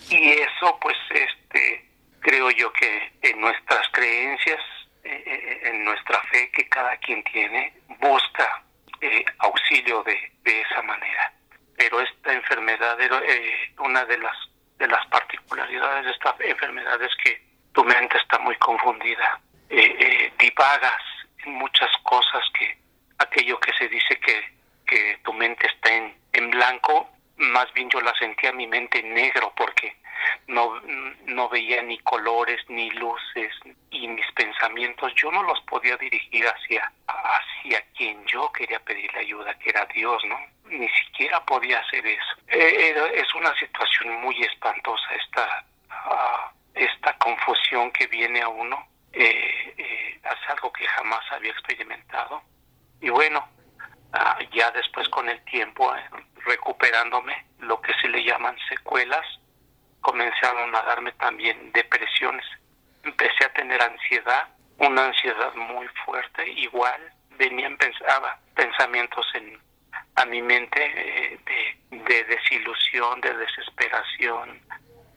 eso 0.10 0.78
pues 0.82 0.98
este 1.10 1.86
creo 2.20 2.52
yo 2.52 2.72
que 2.74 3.14
en 3.22 3.39
nuestras 3.39 3.88
creencias 3.92 4.60
eh, 5.04 5.62
en 5.64 5.86
nuestra 5.86 6.20
fe 6.24 6.52
que 6.52 6.68
cada 6.68 6.98
quien 6.98 7.24
tiene 7.24 7.74
busca 8.00 8.64
auxilio 9.39 10.04
de, 10.04 10.32
de 10.43 10.62
esa 10.62 10.82
manera. 10.82 11.34
Pero 11.78 11.99
esta 12.02 12.34
enfermedad 12.34 12.97
una 13.80 14.06
de 14.06 14.18
las 14.18 14.38
de 14.78 14.88
las 14.88 15.06
particularidades 15.08 16.06
de 16.06 16.12
esta 16.12 16.36
enfermedad 16.39 16.99
es 17.04 17.16
que 17.24 17.39
tu 17.72 17.84
mente 17.84 18.18
está 18.18 18.39
muy 18.39 18.56
confundida. 18.56 19.39
Eh, 19.70 19.95
eh, 19.99 20.34
divagas 20.39 21.02
en 21.45 21.54
muchas 21.54 21.89
cosas 22.04 22.41
que 22.58 22.78
aquello 23.20 23.60
que 23.60 23.72
se 23.74 23.88
dice 23.88 24.20
que, 24.20 24.43
que 24.88 25.20
tu 25.24 25.34
mente 25.34 25.68
está 25.68 25.93
en, 25.93 26.18
en 26.34 26.49
blanco, 26.49 27.10
más 27.42 27.72
bien 27.74 27.89
yo 27.89 28.02
la 28.02 28.14
sentía 28.16 28.52
mi 28.54 28.68
mente 28.68 29.00
en 29.00 29.14
negro 29.14 29.54
porque 29.56 29.96
no, 30.48 30.80
no 31.26 31.50
veía 31.50 31.82
ni 31.82 31.98
colores 32.00 32.60
ni 32.70 32.89
luces 32.92 33.54
y 33.89 34.08
mis 34.08 34.32
pensamientos 34.34 35.14
yo 35.16 35.32
no 35.32 35.44
los 35.44 35.60
podía 35.62 35.98
dirigir 35.98 36.46
hacia 36.46 36.92
hacia 37.08 37.82
quien 37.98 38.24
yo 38.26 38.52
quería 38.52 38.80
pedirle 38.80 39.20
ayuda 39.20 39.58
que 39.58 39.70
era 39.70 39.86
Dios 39.94 40.24
no 40.26 40.38
ni 40.66 40.88
siquiera 40.89 41.44
podía 41.46 41.80
hacer 41.80 42.06
eso. 42.08 42.36
Eh, 42.48 42.96
es 43.14 43.36
una 43.36 43.54
situación 43.56 44.22
muy 44.22 44.42
espantosa 44.42 45.16
esta 45.16 45.66
uh, 45.89 46.58
esta 46.74 47.18
confusión 47.18 47.92
que 47.92 48.08
viene 48.08 48.42
a 48.42 48.48
uno. 48.48 48.88
Eh, 49.12 49.74
eh, 49.78 50.20
es 50.24 50.50
algo 50.50 50.72
que 50.72 50.88
jamás 50.88 51.22
había 51.32 51.52
experimentado. 51.52 52.42
Y 53.02 53.10
bueno 53.10 53.46
uh, 54.14 54.43
ya 54.53 54.72
después 54.72 55.07
con 55.09 55.30
el 55.30 55.43
tiempo 55.45 55.93
eh, 55.95 56.01
recuperándome 56.45 57.45
lo 57.59 57.80
que 57.82 57.93
se 58.01 58.07
le 58.07 58.24
llaman 58.24 58.55
secuelas 58.70 59.26
comenzaron 60.01 60.76
a 60.76 60.82
darme 60.82 61.12
también 61.14 61.72
depresiones. 61.74 62.45
Empecé 63.03 63.45
a 63.45 63.53
tener 63.53 63.82
ansiedad, 63.82 64.47
una 64.78 65.05
ansiedad 65.05 65.53
muy 65.55 65.88
fuerte, 66.05 66.49
igual 66.51 67.01
venían 67.38 67.78
pensaba 67.78 68.39
pensamientos 68.55 69.26
en 69.36 69.59
a 70.16 70.26
mi 70.26 70.41
mente 70.41 70.80
eh, 70.84 71.39
de, 71.45 71.97
de 71.97 72.24
desilusión, 72.26 73.22
de 73.22 73.34
desesperación, 73.34 74.59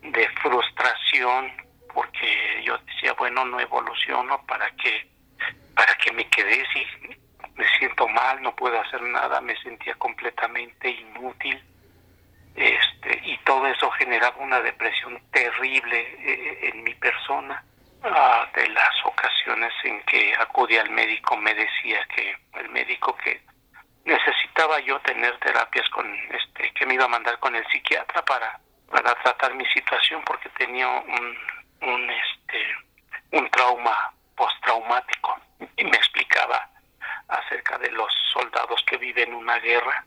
de 0.03 0.29
frustración, 0.43 1.53
porque 1.93 2.63
yo 2.65 2.79
decía, 2.79 3.13
bueno, 3.15 3.45
no 3.45 3.59
evoluciono, 3.61 4.45
¿para 4.47 4.71
qué? 4.77 5.09
¿Para 5.75 5.95
que 5.97 6.13
me 6.13 6.29
quedé 6.29 6.65
si 6.73 6.87
me 7.57 7.67
siento 7.79 8.09
mal, 8.09 8.43
no 8.43 8.55
puedo 8.55 8.81
hacer 8.81 9.03
nada, 9.03 9.41
me 9.41 9.57
sentía 9.63 9.95
completamente 9.95 10.91
inútil? 10.91 11.63
este, 12.57 13.21
y 13.25 13.37
todo 13.39 13.67
eso 13.67 13.91
generaba 13.93 14.37
una 14.39 14.61
depresión 14.61 15.21
terrible 15.33 16.01
eh, 16.01 16.71
en 16.73 16.85
mi 16.85 16.95
persona. 16.95 17.63
Ah, 18.03 18.47
de 18.55 18.69
las 18.69 19.05
ocasiones 19.05 19.73
en 19.83 20.03
que 20.03 20.35
acudí 20.35 20.77
al 20.77 20.91
médico 20.91 21.39
me 21.39 21.55
decía 21.55 22.07
que 22.15 22.37
el 22.61 22.69
médico 22.69 23.17
que 23.17 23.41
necesitaba 24.05 24.79
yo 24.81 25.01
tener 25.01 25.39
terapias 25.39 25.89
con 25.89 26.07
este 26.31 26.71
que 26.75 26.85
me 26.85 26.95
iba 26.95 27.07
a 27.07 27.09
mandar 27.09 27.39
con 27.39 27.57
el 27.57 27.67
psiquiatra 27.69 28.23
para 28.27 28.61
para 28.91 29.15
tratar 29.23 29.55
mi 29.55 29.65
situación 29.73 30.23
porque 30.27 30.51
tenía 30.51 30.87
un 30.87 31.39
un 31.81 32.11
este 32.11 33.39
un 33.39 33.49
trauma 33.49 34.13
postraumático 34.37 35.41
y 35.79 35.85
me 35.85 35.97
explicaba 35.97 36.69
acerca 37.35 37.79
de 37.79 37.91
los 37.91 38.13
soldados 38.33 38.83
que 38.87 38.97
viven 38.97 39.35
una 39.35 39.59
guerra 39.59 40.05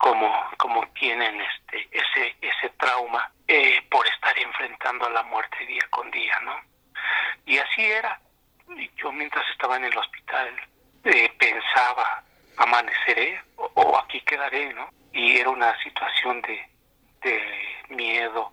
como, 0.00 0.32
como 0.56 0.86
tienen 0.88 1.40
este, 1.40 1.88
ese, 1.90 2.36
ese 2.40 2.70
trauma 2.78 3.30
eh, 3.46 3.82
por 3.90 4.06
estar 4.06 4.36
enfrentando 4.38 5.06
a 5.06 5.10
la 5.10 5.22
muerte 5.24 5.66
día 5.66 5.86
con 5.90 6.10
día, 6.10 6.40
¿no? 6.40 6.54
Y 7.44 7.58
así 7.58 7.82
era. 7.84 8.18
Yo 8.96 9.12
mientras 9.12 9.44
estaba 9.50 9.76
en 9.76 9.84
el 9.84 9.98
hospital 9.98 10.54
eh, 11.04 11.30
pensaba, 11.38 12.22
amaneceré 12.56 13.42
o, 13.56 13.98
aquí 13.98 14.20
quedaré, 14.22 14.72
¿no? 14.72 14.88
Y 15.12 15.38
era 15.38 15.50
una 15.50 15.76
situación 15.82 16.40
de, 16.42 16.68
de 17.22 17.94
miedo 17.94 18.52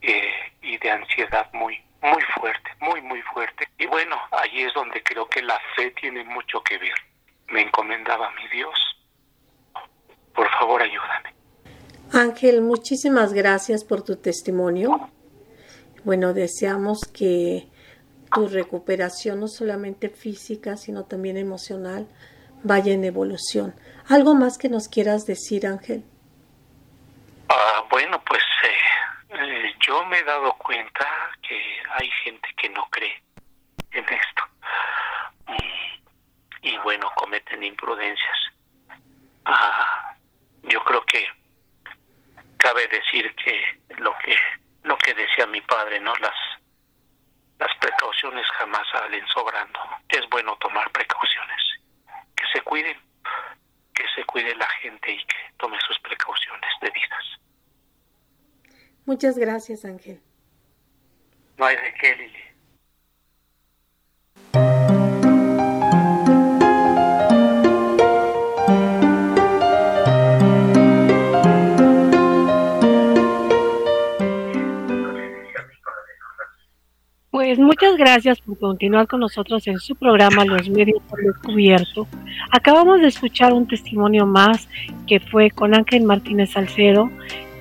eh, 0.00 0.52
y 0.62 0.78
de 0.78 0.90
ansiedad 0.90 1.48
muy, 1.52 1.80
muy 2.02 2.22
fuerte, 2.34 2.70
muy, 2.80 3.00
muy 3.02 3.22
fuerte. 3.22 3.68
Y 3.78 3.86
bueno, 3.86 4.16
allí 4.30 4.62
es 4.62 4.74
donde 4.74 5.02
creo 5.02 5.28
que 5.28 5.42
la 5.42 5.60
fe 5.76 5.90
tiene 5.92 6.24
mucho 6.24 6.62
que 6.62 6.78
ver. 6.78 6.94
Me 7.48 7.62
encomendaba 7.62 8.28
a 8.28 8.30
mi 8.32 8.48
Dios 8.48 8.90
por 10.40 10.48
favor, 10.58 10.80
ayúdame. 10.80 11.34
Ángel, 12.12 12.62
muchísimas 12.62 13.34
gracias 13.34 13.84
por 13.84 14.02
tu 14.02 14.16
testimonio. 14.16 15.10
Bueno, 16.02 16.32
deseamos 16.32 17.00
que 17.04 17.68
tu 18.32 18.48
recuperación, 18.48 19.40
no 19.40 19.48
solamente 19.48 20.08
física, 20.08 20.78
sino 20.78 21.04
también 21.04 21.36
emocional, 21.36 22.08
vaya 22.62 22.94
en 22.94 23.04
evolución. 23.04 23.74
¿Algo 24.08 24.34
más 24.34 24.56
que 24.56 24.70
nos 24.70 24.88
quieras 24.88 25.26
decir, 25.26 25.66
Ángel? 25.66 26.04
Ah, 27.50 27.84
bueno, 27.90 28.22
pues 28.26 28.42
eh, 29.32 29.74
yo 29.80 30.04
me 30.06 30.18
he 30.18 30.24
dado 30.24 30.52
cuenta 30.54 31.06
que 31.42 31.82
hay 31.90 32.10
gente 32.24 32.48
que 32.56 32.68
no 32.68 32.88
cree 32.90 33.22
en 33.92 34.04
esto. 34.04 34.42
Y, 36.62 36.76
bueno, 36.78 37.10
cometen 37.16 37.62
imprudencias. 37.62 38.38
Ah, 39.44 40.14
yo 40.64 40.82
creo 40.84 41.04
que 41.06 41.26
cabe 42.58 42.86
decir 42.88 43.34
que 43.36 43.80
lo 43.98 44.16
que 44.18 44.36
lo 44.82 44.96
que 44.98 45.14
decía 45.14 45.46
mi 45.46 45.60
padre, 45.62 46.00
¿no? 46.00 46.14
Las 46.16 46.34
las 47.58 47.74
precauciones 47.78 48.46
jamás 48.58 48.86
salen 48.92 49.26
sobrando. 49.28 49.80
Es 50.08 50.28
bueno 50.28 50.56
tomar 50.56 50.90
precauciones. 50.92 51.62
Que 52.36 52.44
se 52.52 52.60
cuiden, 52.62 52.98
que 53.94 54.04
se 54.14 54.24
cuide 54.24 54.54
la 54.56 54.68
gente 54.82 55.12
y 55.12 55.24
que 55.24 55.36
tome 55.58 55.78
sus 55.80 55.98
precauciones 56.00 56.70
debidas. 56.80 57.40
Muchas 59.10 59.36
gracias, 59.36 59.84
Ángel. 59.84 60.20
No 61.58 61.64
hay 61.64 61.74
de 61.74 61.82
qué, 62.00 62.14
Lili. 62.14 62.32
Pues 77.32 77.58
muchas 77.58 77.96
gracias 77.96 78.40
por 78.40 78.56
continuar 78.60 79.08
con 79.08 79.18
nosotros 79.18 79.66
en 79.66 79.80
su 79.80 79.96
programa 79.96 80.44
Los 80.44 80.70
Medios 80.70 81.02
por 81.08 81.20
Descubierto. 81.20 82.06
Acabamos 82.52 83.00
de 83.00 83.08
escuchar 83.08 83.52
un 83.54 83.66
testimonio 83.66 84.24
más 84.24 84.68
que 85.08 85.18
fue 85.18 85.50
con 85.50 85.74
Ángel 85.74 86.04
Martínez 86.04 86.52
Salcedo, 86.52 87.10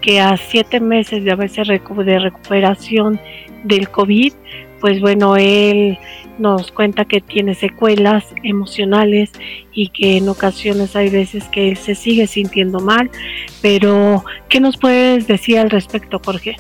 que 0.02 0.20
a 0.20 0.38
siete 0.38 0.80
meses 0.80 1.24
de 1.24 1.32
haberse 1.32 1.62
de 1.64 2.20
recuperación 2.20 3.20
del 3.64 3.90
COVID, 3.90 4.34
pues 4.80 5.02
bueno, 5.02 5.36
él 5.36 5.98
nos 6.38 6.72
cuenta 6.72 7.06
que 7.06 7.22
tiene 7.22 7.54
secuelas 7.54 8.24
emocionales 8.44 9.32
y 9.74 9.90
que 9.90 10.18
en 10.18 10.30
ocasiones 10.30 10.96
hay 10.96 11.10
veces 11.10 11.44
que 11.50 11.70
él 11.70 11.78
se 11.78 11.96
sigue 11.96 12.28
sintiendo 12.28 12.80
mal, 12.80 13.12
pero 13.62 14.24
¿qué 14.48 14.60
nos 14.60 14.78
puedes 14.78 15.28
decir 15.28 15.60
al 15.60 15.70
respecto, 15.70 16.20
Jorge? 16.24 16.56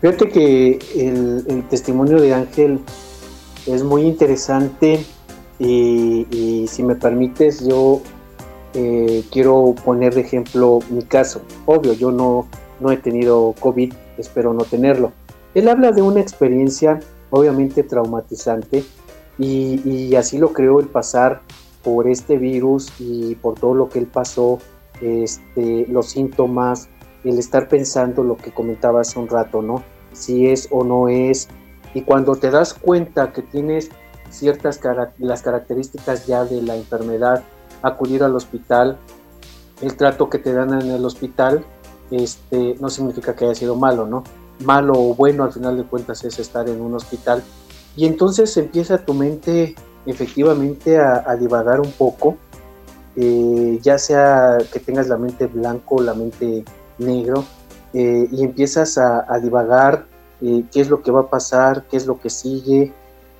Fíjate 0.00 0.28
que 0.28 0.78
el, 0.96 1.64
testimonio 1.68 2.20
de 2.20 2.32
Ángel 2.32 2.78
es 3.66 3.82
muy 3.82 4.02
interesante 4.02 5.04
y, 5.58 6.66
si 6.68 6.82
me 6.82 6.94
permites 6.94 7.66
yo 7.66 8.00
eh, 8.74 9.24
quiero 9.30 9.74
poner 9.84 10.14
de 10.14 10.22
ejemplo 10.22 10.80
mi 10.90 11.02
caso. 11.02 11.42
Obvio, 11.66 11.92
yo 11.92 12.10
no, 12.10 12.46
no 12.80 12.90
he 12.90 12.96
tenido 12.96 13.54
COVID, 13.60 13.92
espero 14.18 14.52
no 14.52 14.64
tenerlo. 14.64 15.12
Él 15.54 15.68
habla 15.68 15.92
de 15.92 16.02
una 16.02 16.20
experiencia 16.20 17.00
obviamente 17.30 17.82
traumatizante 17.82 18.84
y, 19.38 19.80
y, 19.88 20.16
así 20.16 20.38
lo 20.38 20.52
creo 20.52 20.80
el 20.80 20.88
pasar 20.88 21.42
por 21.82 22.08
este 22.08 22.36
virus 22.36 22.92
y 22.98 23.36
por 23.36 23.54
todo 23.54 23.74
lo 23.74 23.88
que 23.88 24.00
él 24.00 24.06
pasó, 24.06 24.58
este, 25.00 25.86
los 25.88 26.10
síntomas, 26.10 26.88
el 27.24 27.38
estar 27.38 27.68
pensando 27.68 28.22
lo 28.22 28.36
que 28.36 28.52
comentaba 28.52 29.00
hace 29.00 29.18
un 29.18 29.28
rato, 29.28 29.62
¿no? 29.62 29.82
Si 30.12 30.48
es 30.48 30.68
o 30.70 30.84
no 30.84 31.08
es. 31.08 31.48
Y 31.94 32.02
cuando 32.02 32.36
te 32.36 32.50
das 32.50 32.74
cuenta 32.74 33.32
que 33.32 33.42
tienes 33.42 33.90
ciertas 34.30 34.80
las 35.18 35.42
características 35.42 36.26
ya 36.26 36.44
de 36.44 36.62
la 36.62 36.76
enfermedad, 36.76 37.42
acudir 37.82 38.22
al 38.22 38.34
hospital, 38.34 38.98
el 39.80 39.96
trato 39.96 40.28
que 40.28 40.38
te 40.38 40.52
dan 40.52 40.80
en 40.80 40.90
el 40.90 41.04
hospital, 41.04 41.64
este, 42.10 42.76
no 42.80 42.90
significa 42.90 43.34
que 43.34 43.44
haya 43.44 43.54
sido 43.54 43.76
malo, 43.76 44.06
¿no? 44.06 44.24
Malo 44.64 44.92
o 44.94 45.14
bueno 45.14 45.44
al 45.44 45.52
final 45.52 45.76
de 45.76 45.84
cuentas 45.84 46.24
es 46.24 46.38
estar 46.38 46.68
en 46.68 46.80
un 46.80 46.94
hospital. 46.94 47.42
Y 47.96 48.06
entonces 48.06 48.56
empieza 48.56 49.04
tu 49.04 49.14
mente 49.14 49.74
efectivamente 50.06 50.98
a, 50.98 51.36
divagar 51.36 51.80
un 51.80 51.92
poco, 51.92 52.36
eh, 53.16 53.78
ya 53.82 53.98
sea 53.98 54.58
que 54.72 54.80
tengas 54.80 55.08
la 55.08 55.16
mente 55.16 55.46
blanco, 55.46 56.00
la 56.02 56.14
mente 56.14 56.64
negro, 56.98 57.44
eh, 57.92 58.28
y 58.30 58.44
empiezas 58.44 58.98
a, 58.98 59.38
divagar 59.42 60.06
eh, 60.40 60.64
qué 60.70 60.80
es 60.80 60.88
lo 60.88 61.02
que 61.02 61.10
va 61.10 61.22
a 61.22 61.30
pasar, 61.30 61.84
qué 61.90 61.96
es 61.96 62.06
lo 62.06 62.20
que 62.20 62.30
sigue. 62.30 62.92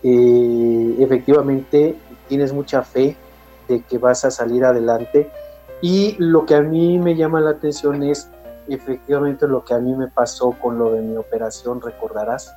Eh, 0.03 0.97
efectivamente, 0.99 1.97
tienes 2.29 2.53
mucha 2.53 2.83
fe 2.83 3.17
de 3.71 3.83
que 3.83 3.99
vas 3.99 4.25
a 4.25 4.31
salir 4.31 4.65
adelante. 4.65 5.31
Y 5.81 6.17
lo 6.19 6.45
que 6.45 6.57
a 6.57 6.61
mí 6.61 6.99
me 6.99 7.15
llama 7.15 7.41
la 7.41 7.51
atención 7.51 8.03
es 8.03 8.29
efectivamente 8.69 9.49
lo 9.49 9.65
que 9.65 9.75
a 9.75 9.79
mí 9.79 9.95
me 9.95 10.09
pasó 10.09 10.51
con 10.51 10.79
lo 10.79 10.93
de 10.93 11.01
mi 11.01 11.17
operación, 11.17 11.81
recordarás, 11.81 12.55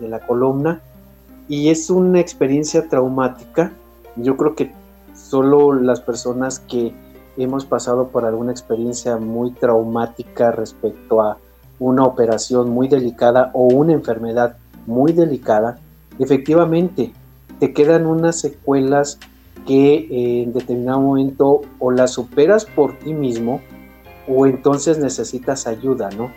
de 0.00 0.08
la 0.08 0.20
columna. 0.20 0.80
y 1.46 1.68
es 1.68 1.90
una 1.90 2.20
experiencia 2.20 2.88
traumática. 2.88 3.70
Yo 4.16 4.34
creo 4.38 4.54
que 4.54 4.72
solo 5.14 5.74
las 5.74 6.00
personas 6.00 6.58
que 6.58 6.94
hemos 7.36 7.66
pasado 7.66 8.08
por 8.08 8.24
alguna 8.24 8.50
experiencia 8.50 9.18
muy 9.18 9.50
traumática 9.50 10.52
respecto 10.52 11.20
a 11.20 11.36
una 11.78 12.04
operación 12.04 12.70
muy 12.70 12.88
delicada 12.88 13.50
o 13.52 13.64
una 13.64 13.92
enfermedad 13.92 14.56
muy 14.86 15.12
delicada, 15.12 15.78
efectivamente 16.18 17.12
te 17.58 17.74
quedan 17.74 18.06
unas 18.06 18.40
secuelas 18.40 19.18
que 19.66 19.94
eh, 19.94 20.42
en 20.42 20.52
determinado 20.52 21.00
momento 21.00 21.62
o 21.78 21.90
las 21.90 22.12
superas 22.12 22.64
por 22.64 22.98
ti 22.98 23.14
mismo 23.14 23.60
o 24.28 24.46
entonces 24.46 24.98
necesitas 24.98 25.66
ayuda, 25.66 26.10
¿no? 26.10 26.30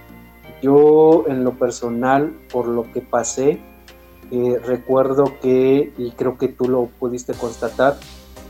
Yo 0.62 1.26
en 1.28 1.44
lo 1.44 1.58
personal, 1.58 2.36
por 2.52 2.68
lo 2.68 2.92
que 2.92 3.02
pasé, 3.02 3.60
eh, 4.32 4.60
recuerdo 4.66 5.26
que, 5.42 5.94
y 5.98 6.12
creo 6.12 6.38
que 6.38 6.48
tú 6.48 6.68
lo 6.68 6.88
pudiste 7.00 7.34
constatar, 7.34 7.98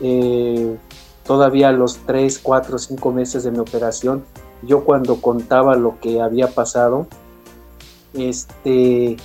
eh, 0.00 0.76
todavía 1.24 1.70
los 1.72 1.98
3, 1.98 2.38
4, 2.38 2.78
5 2.78 3.12
meses 3.12 3.44
de 3.44 3.50
mi 3.50 3.58
operación, 3.58 4.24
yo 4.62 4.84
cuando 4.84 5.20
contaba 5.20 5.76
lo 5.76 6.00
que 6.00 6.20
había 6.20 6.48
pasado, 6.48 7.06
este, 8.14 9.16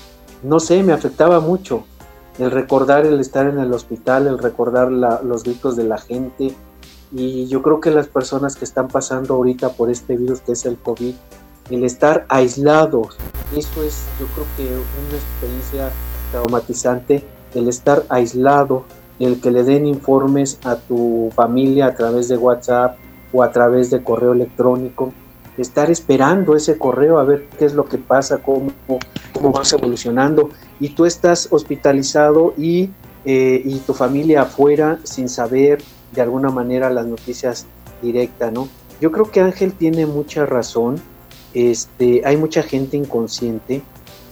no 0.43 0.59
sé, 0.59 0.83
me 0.83 0.93
afectaba 0.93 1.39
mucho. 1.39 1.85
El 2.39 2.51
recordar 2.51 3.05
el 3.05 3.19
estar 3.19 3.47
en 3.47 3.59
el 3.59 3.73
hospital, 3.73 4.27
el 4.27 4.39
recordar 4.39 4.91
los 4.91 5.43
gritos 5.43 5.75
de 5.75 5.83
la 5.83 5.97
gente. 5.97 6.55
Y 7.11 7.47
yo 7.47 7.61
creo 7.61 7.79
que 7.79 7.91
las 7.91 8.07
personas 8.07 8.55
que 8.55 8.65
están 8.65 8.87
pasando 8.87 9.35
ahorita 9.35 9.69
por 9.73 9.91
este 9.91 10.17
virus 10.17 10.41
que 10.41 10.53
es 10.53 10.65
el 10.65 10.77
COVID, 10.77 11.13
el 11.69 11.83
estar 11.83 12.25
aislados, 12.29 13.17
eso 13.55 13.83
es 13.83 14.05
yo 14.19 14.25
creo 14.33 14.45
que 14.57 14.63
una 14.63 15.17
experiencia 15.17 15.89
traumatizante, 16.31 17.23
el 17.53 17.67
estar 17.69 18.03
aislado, 18.09 18.83
el 19.19 19.39
que 19.39 19.51
le 19.51 19.63
den 19.63 19.85
informes 19.85 20.59
a 20.63 20.75
tu 20.75 21.29
familia 21.35 21.87
a 21.87 21.95
través 21.95 22.27
de 22.29 22.37
WhatsApp 22.37 22.97
o 23.31 23.43
a 23.43 23.51
través 23.51 23.91
de 23.91 24.03
correo 24.03 24.33
electrónico, 24.33 25.13
estar 25.57 25.91
esperando 25.91 26.55
ese 26.55 26.77
correo 26.77 27.19
a 27.19 27.23
ver 27.23 27.45
qué 27.57 27.65
es 27.65 27.73
lo 27.73 27.85
que 27.85 27.97
pasa, 27.97 28.39
cómo, 28.39 28.71
cómo 29.33 29.51
vas 29.51 29.71
evolucionando, 29.73 30.49
y 30.79 30.89
tú 30.89 31.05
estás 31.05 31.47
hospitalizado 31.51 32.53
y, 32.57 32.89
eh, 33.25 33.61
y 33.63 33.79
tu 33.79 33.93
familia 33.93 34.43
afuera 34.43 34.99
sin 35.03 35.29
saber 35.29 35.81
de 36.11 36.21
alguna 36.21 36.49
manera 36.49 36.89
las 36.89 37.05
noticias 37.05 37.65
directas, 38.01 38.51
¿no? 38.51 38.67
Yo 39.01 39.11
creo 39.11 39.29
que 39.29 39.41
Ángel 39.41 39.73
tiene 39.73 40.05
mucha 40.05 40.45
razón, 40.45 40.95
este, 41.53 42.21
hay 42.25 42.37
mucha 42.37 42.63
gente 42.63 42.97
inconsciente, 42.97 43.81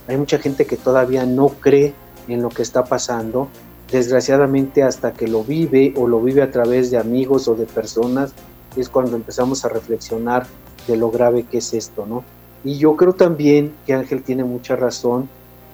hay 0.08 0.18
mucha 0.18 0.40
gente 0.40 0.66
que 0.66 0.78
todavía 0.78 1.26
no 1.26 1.50
cree 1.50 1.94
en 2.28 2.42
lo 2.42 2.50
que 2.50 2.62
está 2.62 2.86
pasando, 2.86 3.48
desgraciadamente 3.92 4.84
hasta 4.84 5.14
que 5.14 5.28
lo 5.28 5.44
vive 5.44 5.94
o 5.98 6.08
lo 6.08 6.22
vive 6.22 6.42
a 6.42 6.52
través 6.52 6.92
de 6.92 6.98
amigos 6.98 7.48
o 7.48 7.56
de 7.56 7.66
personas, 7.66 8.34
es 8.76 8.88
cuando 8.88 9.16
empezamos 9.18 9.66
a 9.66 9.70
reflexionar 9.70 10.46
de 10.92 10.98
lo 10.98 11.10
grave 11.10 11.44
que 11.50 11.60
es 11.60 11.74
esto, 11.74 12.06
¿no? 12.06 12.24
Y 12.64 12.78
yo 12.78 12.96
creo 12.96 13.14
también 13.14 13.74
que 13.86 13.94
Ángel 13.94 14.22
tiene 14.22 14.44
mucha 14.44 14.76
razón, 14.76 15.30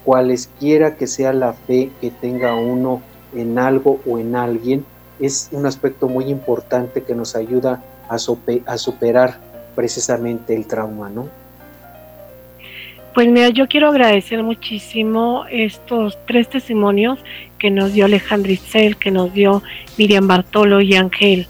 cualesquiera 0.06 0.96
que 0.96 1.08
sea 1.08 1.34
la 1.34 1.54
fe 1.54 1.92
que 2.00 2.12
tenga 2.12 2.56
uno 2.56 3.02
en 3.36 3.60
algo 3.60 4.00
o 4.08 4.20
en 4.20 4.36
alguien, 4.36 4.86
es 5.20 5.50
un 5.52 5.66
aspecto 5.66 6.08
muy 6.08 6.26
importante 6.26 7.04
que 7.04 7.16
nos 7.16 7.36
ayuda 7.36 7.84
a, 8.08 8.16
a 8.16 8.78
superar 8.78 9.40
precisamente 9.76 10.56
el 10.56 10.66
trauma, 10.66 11.10
¿no? 11.10 11.28
Pues 13.14 13.28
mira, 13.30 13.50
yo 13.50 13.68
quiero 13.68 13.90
agradecer 13.90 14.44
muchísimo 14.44 15.46
estos 15.50 16.20
tres 16.28 16.50
testimonios 16.50 17.20
que 17.58 17.72
nos 17.72 17.94
dio 17.94 18.06
Alejandro 18.06 18.52
Itzel, 18.52 18.96
que 18.96 19.10
nos 19.10 19.34
dio 19.34 19.64
Miriam 19.98 20.28
Bartolo 20.28 20.82
y 20.82 20.96
Ángel, 20.96 21.48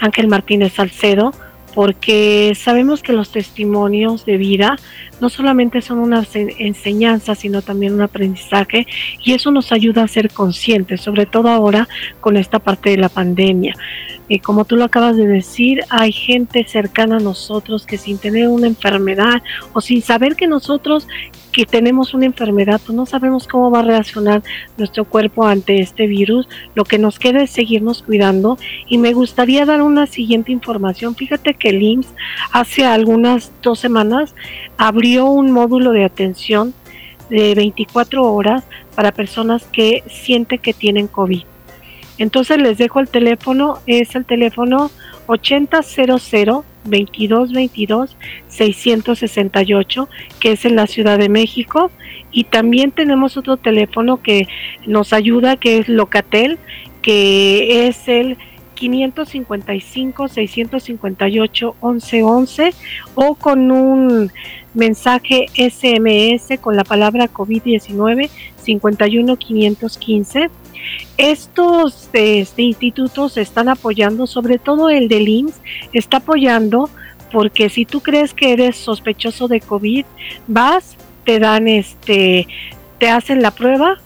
Ángel 0.00 0.28
Martínez 0.28 0.74
Salcedo, 0.74 1.32
porque 1.78 2.56
sabemos 2.56 3.04
que 3.04 3.12
los 3.12 3.30
testimonios 3.30 4.26
de 4.26 4.36
vida 4.36 4.74
no 5.20 5.28
solamente 5.28 5.80
son 5.80 6.00
una 6.00 6.26
enseñanza, 6.34 7.36
sino 7.36 7.62
también 7.62 7.94
un 7.94 8.00
aprendizaje 8.00 8.84
y 9.22 9.34
eso 9.34 9.52
nos 9.52 9.70
ayuda 9.70 10.02
a 10.02 10.08
ser 10.08 10.28
conscientes, 10.30 11.00
sobre 11.00 11.24
todo 11.24 11.50
ahora 11.50 11.86
con 12.20 12.36
esta 12.36 12.58
parte 12.58 12.90
de 12.90 12.96
la 12.96 13.08
pandemia. 13.08 13.76
Como 14.42 14.66
tú 14.66 14.76
lo 14.76 14.84
acabas 14.84 15.16
de 15.16 15.26
decir, 15.26 15.80
hay 15.88 16.12
gente 16.12 16.64
cercana 16.68 17.16
a 17.16 17.20
nosotros 17.20 17.86
que 17.86 17.96
sin 17.96 18.18
tener 18.18 18.48
una 18.48 18.66
enfermedad 18.66 19.42
o 19.72 19.80
sin 19.80 20.02
saber 20.02 20.36
que 20.36 20.46
nosotros 20.46 21.08
que 21.50 21.64
tenemos 21.64 22.12
una 22.12 22.26
enfermedad, 22.26 22.80
pues 22.84 22.94
no 22.94 23.06
sabemos 23.06 23.48
cómo 23.48 23.70
va 23.70 23.80
a 23.80 23.82
reaccionar 23.82 24.42
nuestro 24.76 25.06
cuerpo 25.06 25.46
ante 25.46 25.80
este 25.80 26.06
virus. 26.06 26.46
Lo 26.74 26.84
que 26.84 26.98
nos 26.98 27.18
queda 27.18 27.42
es 27.42 27.50
seguirnos 27.50 28.02
cuidando 28.02 28.58
y 28.86 28.98
me 28.98 29.14
gustaría 29.14 29.64
dar 29.64 29.82
una 29.82 30.06
siguiente 30.06 30.52
información. 30.52 31.14
Fíjate 31.14 31.54
que 31.54 31.70
el 31.70 31.82
IMSS 31.82 32.14
hace 32.52 32.84
algunas 32.84 33.50
dos 33.62 33.78
semanas 33.78 34.34
abrió 34.76 35.26
un 35.26 35.50
módulo 35.50 35.92
de 35.92 36.04
atención 36.04 36.74
de 37.30 37.54
24 37.54 38.22
horas 38.22 38.64
para 38.94 39.12
personas 39.12 39.64
que 39.64 40.02
sienten 40.06 40.58
que 40.58 40.74
tienen 40.74 41.06
COVID. 41.08 41.44
Entonces 42.18 42.58
les 42.58 42.78
dejo 42.78 43.00
el 43.00 43.08
teléfono, 43.08 43.78
es 43.86 44.14
el 44.14 44.24
teléfono 44.24 44.90
8000 45.26 46.64
2222 46.84 48.16
668, 48.48 50.08
que 50.40 50.52
es 50.52 50.64
en 50.64 50.76
la 50.76 50.86
Ciudad 50.86 51.18
de 51.18 51.28
México. 51.28 51.90
Y 52.30 52.44
también 52.44 52.90
tenemos 52.90 53.36
otro 53.36 53.56
teléfono 53.56 54.22
que 54.22 54.48
nos 54.86 55.12
ayuda, 55.12 55.56
que 55.56 55.78
es 55.78 55.88
Locatel, 55.88 56.58
que 57.02 57.86
es 57.86 58.08
el 58.08 58.36
555 58.74 60.28
658 60.28 61.76
1111 61.82 62.74
o 63.14 63.34
con 63.34 63.70
un 63.70 64.30
mensaje 64.74 65.46
SMS 65.54 66.58
con 66.60 66.76
la 66.76 66.84
palabra 66.84 67.28
COVID-19 67.28 68.30
51 68.62 69.36
515 69.36 70.50
estos 71.16 72.08
este, 72.12 72.62
institutos 72.62 73.36
están 73.36 73.68
apoyando, 73.68 74.26
sobre 74.26 74.58
todo 74.58 74.88
el 74.88 75.08
del 75.08 75.28
IMSS, 75.28 75.60
está 75.92 76.18
apoyando 76.18 76.90
porque 77.32 77.68
si 77.68 77.84
tú 77.84 78.00
crees 78.00 78.32
que 78.32 78.52
eres 78.52 78.76
sospechoso 78.76 79.48
de 79.48 79.60
COVID, 79.60 80.04
vas, 80.46 80.96
te 81.24 81.38
dan 81.38 81.68
este, 81.68 82.48
te 82.98 83.08
hacen 83.10 83.42
la 83.42 83.50
prueba, 83.50 83.98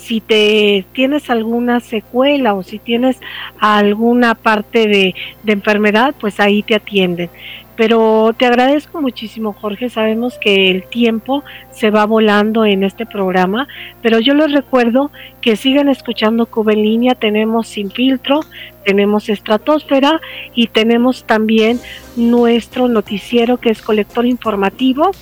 si 0.00 0.20
te 0.20 0.84
tienes 0.92 1.30
alguna 1.30 1.80
secuela 1.80 2.54
o 2.54 2.62
si 2.62 2.78
tienes 2.78 3.20
alguna 3.58 4.34
parte 4.34 4.88
de, 4.88 5.14
enfermedad, 5.46 6.14
pues 6.18 6.40
ahí 6.40 6.62
te 6.62 6.74
atienden. 6.74 7.28
Pero 7.76 8.34
te 8.36 8.44
agradezco 8.44 9.00
muchísimo, 9.00 9.54
Jorge. 9.54 9.88
Sabemos 9.88 10.38
que 10.38 10.70
el 10.70 10.84
tiempo 10.84 11.42
se 11.70 11.90
va 11.90 12.04
volando 12.04 12.64
en 12.64 12.84
este 12.84 13.06
programa, 13.06 13.68
pero 14.02 14.20
yo 14.20 14.34
les 14.34 14.52
recuerdo 14.52 15.10
que 15.40 15.56
sigan 15.56 15.88
escuchando 15.88 16.46
Cuba 16.46 16.72
en 16.72 16.82
línea. 16.82 17.14
Tenemos 17.14 17.68
Sin 17.68 17.90
Filtro, 17.90 18.40
tenemos 18.84 19.28
Estratosfera 19.28 20.20
y 20.54 20.66
tenemos 20.66 21.24
también 21.24 21.80
nuestro 22.16 22.86
noticiero 22.88 23.56
que 23.56 23.70
es 23.70 23.80
Colector 23.80 24.26
Informativo. 24.26 25.12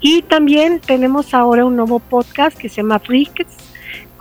Y 0.00 0.22
también 0.22 0.80
tenemos 0.80 1.32
ahora 1.32 1.64
un 1.64 1.76
nuevo 1.76 1.98
podcast 1.98 2.58
que 2.58 2.68
se 2.68 2.82
llama 2.82 2.98
Freaks 2.98 3.71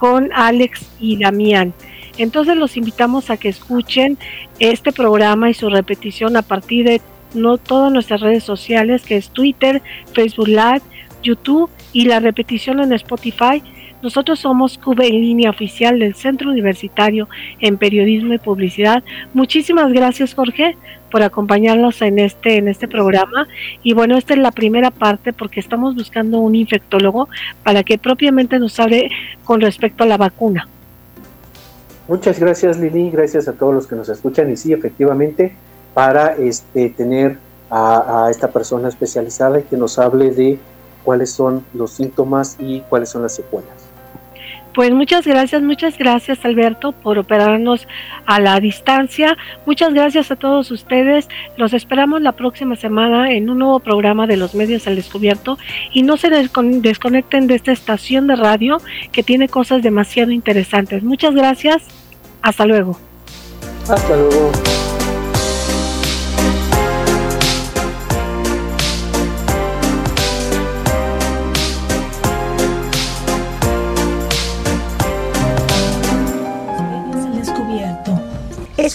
con 0.02 0.32
Alex 0.34 0.90
y 1.00 1.18
Damián. 1.18 1.76
Entonces 2.18 2.58
los 2.58 2.76
invitamos 2.76 3.30
a 3.30 3.38
que 3.38 3.50
escuchen 3.50 4.18
este 4.58 4.92
programa 4.92 5.52
y 5.52 5.54
su 5.54 5.70
repetición 5.70 6.38
a 6.38 6.42
partir 6.42 6.88
de 6.88 7.02
no 7.36 7.60
todas 7.60 7.94
nuestras 7.94 8.20
redes 8.22 8.44
sociales, 8.44 9.04
que 9.04 9.16
es 9.16 9.30
Twitter, 9.30 9.80
Facebook 10.14 10.48
Live, 10.48 10.82
YouTube 11.22 11.70
y 11.94 12.06
la 12.06 12.20
repetición 12.20 12.80
en 12.80 12.94
Spotify. 12.94 13.62
Nosotros 14.02 14.40
somos 14.40 14.78
Cuba 14.78 15.06
en 15.06 15.14
línea 15.14 15.50
oficial 15.50 16.00
del 16.00 16.16
Centro 16.16 16.50
Universitario 16.50 17.28
en 17.60 17.78
Periodismo 17.78 18.34
y 18.34 18.38
Publicidad. 18.38 19.04
Muchísimas 19.34 19.92
gracias, 19.92 20.34
Jorge, 20.34 20.76
por 21.12 21.22
acompañarnos 21.24 22.02
en 22.02 22.20
este 22.20 22.58
en 22.58 22.68
este 22.68 22.88
programa. 22.88 23.48
Y 23.84 23.94
bueno, 23.94 24.18
esta 24.18 24.34
es 24.34 24.40
la 24.40 24.52
primera 24.52 24.92
parte 24.92 25.34
porque 25.34 25.60
estamos 25.60 25.96
buscando 25.96 26.40
un 26.40 26.56
infectólogo 26.56 27.30
para 27.64 27.84
que 27.84 27.98
propiamente 27.98 28.60
nos 28.60 28.80
hable 28.80 29.10
con 29.44 29.62
respecto 29.62 30.04
a 30.04 30.08
la 30.08 30.18
vacuna. 30.18 30.68
Muchas 32.08 32.40
gracias, 32.40 32.78
Lili. 32.78 33.10
Gracias 33.10 33.48
a 33.48 33.54
todos 33.54 33.74
los 33.74 33.88
que 33.88 33.96
nos 33.96 34.10
escuchan. 34.10 34.52
Y 34.52 34.58
sí, 34.58 34.74
efectivamente, 34.74 35.54
para 35.94 36.36
este, 36.36 36.90
tener 36.90 37.38
a, 37.70 38.28
esta 38.30 38.50
persona 38.50 38.90
especializada 38.90 39.60
y 39.60 39.64
que 39.64 39.78
nos 39.78 39.98
hable 39.98 40.32
de 40.32 40.60
cuáles 41.04 41.32
son 41.32 41.64
los 41.74 41.92
síntomas 41.92 42.58
y 42.60 42.82
cuáles 42.82 43.10
son 43.10 43.22
las 43.22 43.34
secuelas. 43.34 43.91
Pues 44.74 44.92
muchas 44.92 45.28
gracias, 45.28 45.62
muchas 45.62 45.98
gracias 45.98 46.46
Alberto 46.46 46.94
por 46.94 47.20
operarnos 47.20 47.88
a 48.26 48.40
la 48.40 48.60
distancia. 48.60 49.38
Muchas 49.66 49.94
gracias 49.94 50.32
a 50.32 50.38
todos 50.38 50.72
ustedes. 50.72 51.28
Los 51.58 51.74
esperamos 51.74 52.22
la 52.22 52.32
próxima 52.32 52.76
semana 52.76 53.32
en 53.34 53.50
un 53.50 53.60
nuevo 53.60 53.80
programa 53.80 54.28
de 54.28 54.38
los 54.38 54.56
medios 54.56 54.88
al 54.88 54.96
descubierto 54.96 55.58
y 55.92 56.04
no 56.04 56.16
se 56.16 56.30
desconecten 56.30 57.48
de 57.48 57.56
esta 57.56 57.72
estación 57.72 58.28
de 58.28 58.38
radio 58.38 58.78
que 59.12 59.24
tiene 59.24 59.50
cosas 59.50 59.84
demasiado 59.84 60.32
interesantes. 60.32 61.04
Muchas 61.04 61.36
gracias. 61.36 61.84
Hasta 62.42 62.66
luego. 62.66 62.98
Hasta 63.90 64.16
luego. 64.16 64.52